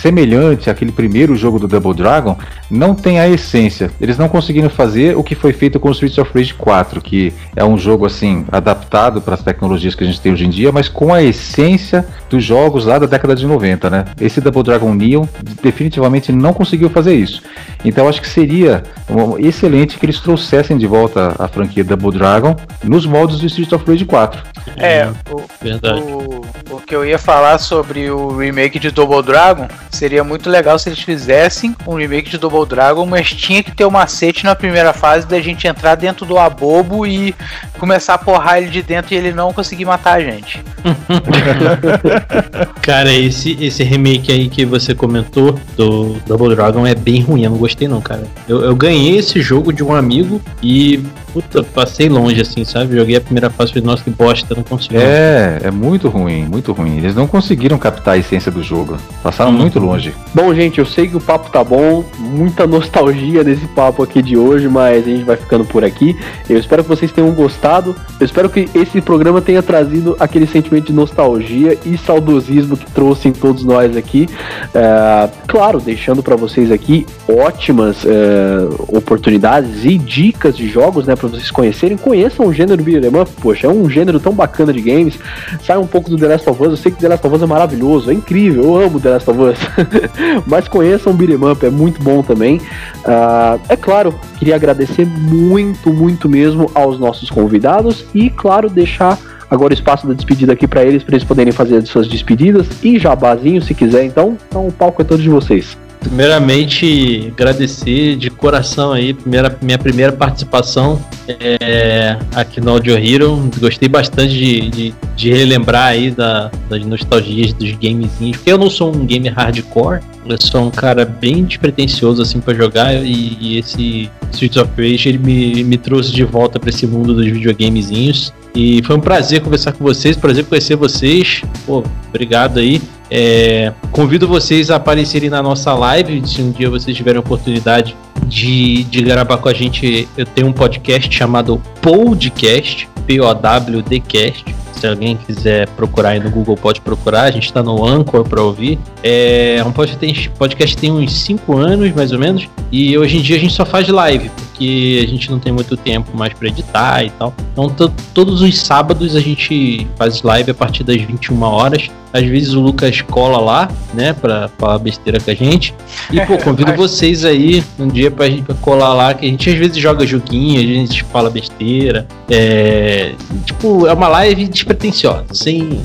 semelhante 0.00 0.70
àquele 0.70 0.92
primeiro 0.92 1.34
jogo 1.36 1.58
do 1.58 1.68
Double 1.68 1.94
Dragon, 1.94 2.36
não 2.70 2.94
tem 2.94 3.18
a 3.18 3.28
essência. 3.28 3.90
Eles 4.00 4.18
não 4.18 4.28
conseguiram 4.28 4.68
fazer 4.68 5.16
o 5.16 5.22
que 5.22 5.34
foi 5.34 5.52
feito 5.52 5.80
com 5.80 5.88
o 5.88 5.92
Streets 5.92 6.18
of 6.18 6.30
Rage 6.34 6.54
4, 6.54 7.00
que 7.00 7.32
é 7.54 7.64
um 7.64 7.76
jogo 7.78 8.06
assim 8.06 8.44
adaptado 8.50 9.20
para 9.20 9.34
as 9.34 9.42
tecnologias 9.42 9.94
que 9.94 10.04
a 10.04 10.06
gente 10.06 10.20
tem 10.20 10.32
hoje 10.32 10.44
em 10.46 10.50
dia, 10.50 10.65
mas 10.72 10.88
com 10.88 11.12
a 11.12 11.22
essência 11.22 12.04
dos 12.28 12.42
jogos 12.44 12.84
lá 12.86 12.98
da 12.98 13.06
década 13.06 13.34
de 13.34 13.46
90, 13.46 13.88
né? 13.90 14.04
Esse 14.20 14.40
Double 14.40 14.62
Dragon 14.62 14.92
Neon 14.94 15.24
definitivamente 15.62 16.32
não 16.32 16.52
conseguiu 16.52 16.90
fazer 16.90 17.14
isso. 17.14 17.42
Então 17.84 18.04
eu 18.04 18.08
acho 18.10 18.20
que 18.20 18.28
seria 18.28 18.82
um- 19.08 19.38
excelente 19.38 19.98
que 19.98 20.06
eles 20.06 20.20
trouxessem 20.20 20.76
de 20.76 20.86
volta 20.86 21.34
a 21.38 21.48
franquia 21.48 21.84
Double 21.84 22.10
Dragon 22.16 22.56
nos 22.82 23.06
moldes 23.06 23.38
do 23.38 23.46
Streets 23.46 23.72
of 23.72 23.84
Rage 23.90 24.04
4. 24.04 24.42
É, 24.76 25.08
o, 25.30 25.42
Verdade. 25.62 26.00
o, 26.00 26.44
o 26.70 26.80
que 26.80 26.94
eu 26.94 27.04
ia 27.04 27.18
falar 27.18 27.58
sobre 27.58 28.10
o 28.10 28.36
remake 28.36 28.78
de 28.78 28.90
Double 28.90 29.22
Dragon 29.22 29.68
seria 29.90 30.24
muito 30.24 30.50
legal 30.50 30.78
se 30.78 30.88
eles 30.88 31.00
fizessem 31.00 31.74
um 31.86 31.94
remake 31.94 32.28
de 32.30 32.38
Double 32.38 32.66
Dragon, 32.66 33.06
mas 33.06 33.32
tinha 33.32 33.62
que 33.62 33.70
ter 33.70 33.84
o 33.84 33.90
macete 33.90 34.44
na 34.44 34.54
primeira 34.54 34.92
fase 34.92 35.26
da 35.26 35.40
gente 35.40 35.66
entrar 35.66 35.94
dentro 35.94 36.26
do 36.26 36.36
abobo 36.38 37.06
e 37.06 37.34
começar 37.76 38.14
a 38.14 38.18
porrar 38.18 38.58
ele 38.58 38.68
de 38.70 38.82
dentro 38.82 39.14
e 39.14 39.16
ele 39.16 39.32
não 39.32 39.52
conseguir 39.52 39.84
matar 39.84 40.14
a 40.18 40.20
gente. 40.20 40.62
Cara, 42.82 43.12
esse, 43.12 43.56
esse 43.60 43.82
remake 43.82 44.30
aí 44.32 44.48
que 44.48 44.64
você 44.64 44.94
comentou 44.94 45.58
do 45.76 46.16
Double 46.26 46.54
Dragon 46.54 46.86
é 46.86 46.94
bem 46.94 47.20
ruim, 47.22 47.44
eu 47.44 47.50
não 47.50 47.58
gostei 47.58 47.88
não, 47.88 48.00
cara. 48.00 48.24
Eu, 48.48 48.62
eu 48.62 48.74
ganhei 48.76 49.16
esse 49.18 49.40
jogo 49.40 49.72
de 49.72 49.82
um 49.82 49.94
amigo 49.94 50.40
e, 50.62 51.02
puta, 51.32 51.62
passei 51.62 52.08
longe 52.08 52.40
assim, 52.40 52.64
sabe? 52.64 52.96
Joguei 52.96 53.16
a 53.16 53.20
primeira 53.20 53.50
fase 53.50 53.70
e 53.70 53.74
falei, 53.74 53.86
nossa, 53.86 54.04
que 54.04 54.10
bosta, 54.10 54.54
não 54.54 54.62
consigo. 54.62 54.96
É, 54.98 55.58
é 55.64 55.70
muito 55.70 56.08
ruim, 56.08 56.44
muito 56.44 56.72
ruim. 56.72 56.98
Eles 56.98 57.14
não 57.14 57.26
conseguiram 57.26 57.78
captar 57.78 58.14
a 58.14 58.18
essência 58.18 58.50
do 58.50 58.62
jogo. 58.62 58.96
Passaram 59.22 59.50
Uhum. 59.50 59.58
muito 59.58 59.78
longe. 59.78 60.12
Bom, 60.34 60.52
gente, 60.54 60.78
eu 60.78 60.86
sei 60.86 61.06
que 61.08 61.16
o 61.16 61.20
papo 61.20 61.50
tá 61.50 61.62
bom, 61.62 62.04
muita 62.18 62.66
nostalgia 62.66 63.44
nesse 63.44 63.66
papo 63.68 64.02
aqui 64.02 64.20
de 64.22 64.36
hoje, 64.36 64.68
mas 64.68 65.04
a 65.06 65.10
gente 65.10 65.24
vai 65.24 65.36
ficando 65.36 65.64
por 65.64 65.84
aqui. 65.84 66.16
Eu 66.48 66.58
espero 66.58 66.82
que 66.82 66.88
vocês 66.88 67.12
tenham 67.12 67.30
gostado 67.32 67.65
gostado. 67.66 67.96
Eu 68.18 68.24
espero 68.24 68.48
que 68.48 68.68
esse 68.74 69.00
programa 69.00 69.42
tenha 69.42 69.62
trazido 69.62 70.16
aquele 70.18 70.46
sentimento 70.46 70.86
de 70.86 70.92
nostalgia 70.92 71.76
e 71.84 71.98
saudosismo 71.98 72.76
que 72.76 72.90
trouxe 72.92 73.28
em 73.28 73.32
todos 73.32 73.64
nós 73.64 73.96
aqui. 73.96 74.28
É, 74.74 75.28
claro, 75.46 75.80
deixando 75.80 76.22
para 76.22 76.36
vocês 76.36 76.70
aqui 76.70 77.06
ótimas 77.28 78.06
é, 78.06 78.68
oportunidades 78.88 79.84
e 79.84 79.98
dicas 79.98 80.56
de 80.56 80.68
jogos, 80.68 81.06
né, 81.06 81.16
para 81.16 81.28
vocês 81.28 81.50
conhecerem. 81.50 81.96
Conheçam 81.96 82.46
o 82.46 82.54
gênero 82.54 82.82
beat'em 82.82 83.20
up, 83.20 83.30
poxa, 83.40 83.66
é 83.66 83.70
um 83.70 83.90
gênero 83.90 84.20
tão 84.20 84.32
bacana 84.32 84.72
de 84.72 84.80
games. 84.80 85.18
Sai 85.62 85.76
um 85.76 85.86
pouco 85.86 86.08
do 86.08 86.16
The 86.16 86.28
Last 86.28 86.48
of 86.48 86.62
Us. 86.62 86.68
Eu 86.70 86.76
sei 86.76 86.92
que 86.92 86.98
The 86.98 87.08
Last 87.08 87.26
of 87.26 87.36
Us 87.36 87.42
é 87.42 87.46
maravilhoso, 87.46 88.10
é 88.10 88.14
incrível. 88.14 88.64
Eu 88.64 88.76
amo 88.86 89.00
The 89.00 89.10
Last 89.10 89.30
of 89.30 89.40
Us. 89.40 89.58
Mas 90.46 90.68
conheçam 90.68 91.12
o 91.12 91.16
beat'em 91.16 91.50
up, 91.50 91.66
é 91.66 91.70
muito 91.70 92.02
bom 92.02 92.22
também. 92.22 92.58
Uh, 93.04 93.60
é 93.68 93.76
claro, 93.76 94.14
queria 94.38 94.54
agradecer 94.54 95.04
muito, 95.04 95.92
muito 95.92 96.28
mesmo 96.28 96.70
aos 96.74 96.98
nossos 96.98 97.28
convidados 97.56 98.04
e, 98.14 98.30
claro, 98.30 98.68
deixar 98.68 99.18
agora 99.50 99.72
o 99.72 99.74
espaço 99.74 100.06
da 100.06 100.14
despedida 100.14 100.52
aqui 100.52 100.66
para 100.66 100.84
eles, 100.84 101.02
para 101.02 101.14
eles 101.14 101.26
poderem 101.26 101.52
fazer 101.52 101.76
as 101.76 101.88
suas 101.88 102.08
despedidas 102.08 102.66
e 102.82 102.98
jabazinho 102.98 103.62
se 103.62 103.74
quiser, 103.74 104.04
então, 104.04 104.36
então 104.48 104.66
o 104.66 104.72
palco 104.72 105.02
é 105.02 105.04
todo 105.04 105.22
de 105.22 105.28
vocês. 105.28 105.76
Primeiramente, 106.06 107.32
agradecer 107.32 108.14
de 108.14 108.30
coração 108.30 108.92
aí, 108.92 109.12
primeira, 109.12 109.58
minha 109.60 109.76
primeira 109.76 110.12
participação 110.12 111.04
é, 111.28 112.16
aqui 112.32 112.60
no 112.60 112.70
Audio 112.70 112.96
Hero. 112.96 113.50
Gostei 113.58 113.88
bastante 113.88 114.32
de, 114.32 114.70
de, 114.70 114.94
de 115.16 115.32
relembrar 115.32 115.88
aí 115.88 116.12
da, 116.12 116.48
das 116.70 116.84
nostalgias 116.86 117.52
dos 117.52 117.72
gamezinhos, 117.72 118.36
porque 118.36 118.52
eu 118.52 118.56
não 118.56 118.70
sou 118.70 118.94
um 118.94 119.04
gamer 119.04 119.34
hardcore, 119.34 120.00
eu 120.24 120.40
sou 120.40 120.66
um 120.66 120.70
cara 120.70 121.04
bem 121.04 121.44
despretensioso 121.44 122.22
assim 122.22 122.38
para 122.38 122.54
jogar 122.54 122.94
e, 122.94 123.36
e, 123.40 123.58
esse 123.58 124.08
Streets 124.32 124.56
of 124.56 124.70
Rage 124.76 125.08
ele 125.08 125.18
me, 125.18 125.64
me 125.64 125.76
trouxe 125.76 126.12
de 126.12 126.22
volta 126.22 126.60
para 126.60 126.70
esse 126.70 126.86
mundo 126.86 127.14
dos 127.14 127.26
videogamezinhos. 127.26 128.32
E 128.54 128.80
foi 128.84 128.96
um 128.96 129.00
prazer 129.00 129.40
conversar 129.40 129.72
com 129.72 129.84
vocês, 129.84 130.16
prazer 130.16 130.44
conhecer 130.44 130.76
vocês. 130.76 131.42
Pô, 131.66 131.82
obrigado 132.08 132.58
aí. 132.58 132.80
É, 133.10 133.72
convido 133.92 134.26
vocês 134.26 134.70
a 134.70 134.76
aparecerem 134.76 135.30
na 135.30 135.42
nossa 135.42 135.72
live, 135.74 136.26
se 136.26 136.42
um 136.42 136.50
dia 136.50 136.68
vocês 136.68 136.96
tiverem 136.96 137.18
a 137.18 137.20
oportunidade 137.20 137.96
de, 138.26 138.84
de 138.84 139.02
gravar 139.02 139.38
com 139.38 139.48
a 139.48 139.54
gente. 139.54 140.08
Eu 140.16 140.26
tenho 140.26 140.48
um 140.48 140.52
podcast 140.52 141.14
chamado 141.14 141.60
Podcast, 141.80 142.88
P-O-W-D-Cast 143.06 144.56
se 144.76 144.86
alguém 144.86 145.16
quiser 145.16 145.68
procurar 145.70 146.10
aí 146.10 146.20
no 146.20 146.30
Google, 146.30 146.56
pode 146.56 146.80
procurar. 146.80 147.22
A 147.22 147.30
gente 147.30 147.46
está 147.46 147.62
no 147.62 147.84
Anchor 147.84 148.24
para 148.24 148.42
ouvir. 148.42 148.78
É 149.02 149.62
um 149.66 149.72
podcast, 149.72 150.28
podcast 150.30 150.76
tem 150.76 150.92
uns 150.92 151.12
5 151.12 151.56
anos, 151.56 151.92
mais 151.92 152.12
ou 152.12 152.18
menos. 152.18 152.48
E 152.70 152.96
hoje 152.96 153.16
em 153.16 153.22
dia 153.22 153.36
a 153.36 153.38
gente 153.38 153.54
só 153.54 153.64
faz 153.64 153.88
live, 153.88 154.30
porque 154.56 155.02
a 155.04 155.08
gente 155.08 155.30
não 155.30 155.38
tem 155.38 155.52
muito 155.52 155.76
tempo 155.76 156.16
mais 156.16 156.32
para 156.32 156.48
editar 156.48 157.04
e 157.04 157.10
tal. 157.10 157.34
Então, 157.52 157.92
todos 158.14 158.40
os 158.40 158.58
sábados 158.58 159.14
a 159.14 159.20
gente 159.20 159.86
faz 159.96 160.22
live 160.22 160.50
a 160.50 160.54
partir 160.54 160.82
das 160.82 160.96
21 160.96 161.42
horas. 161.42 161.90
Às 162.12 162.24
vezes 162.24 162.54
o 162.54 162.60
Lucas 162.60 163.02
cola 163.02 163.38
lá, 163.38 163.70
né, 163.92 164.14
pra 164.14 164.48
falar 164.56 164.78
besteira 164.78 165.20
com 165.20 165.30
a 165.30 165.34
gente. 165.34 165.74
E, 166.10 166.18
pô, 166.24 166.38
convido 166.42 166.72
vocês 166.74 167.24
aí 167.26 167.62
um 167.78 167.88
dia 167.88 168.10
pra 168.10 168.30
gente 168.30 168.54
colar 168.54 168.94
lá, 168.94 169.12
que 169.12 169.26
a 169.26 169.28
gente 169.28 169.50
às 169.50 169.56
vezes 169.56 169.76
joga 169.76 170.06
joguinho, 170.06 170.58
a 170.58 170.62
gente 170.62 171.04
fala 171.04 171.28
besteira. 171.28 172.06
É. 172.30 173.12
Tipo, 173.44 173.86
é 173.86 173.92
uma 173.92 174.08
live 174.08 174.48
despretensiosa, 174.48 175.26
sem. 175.32 175.82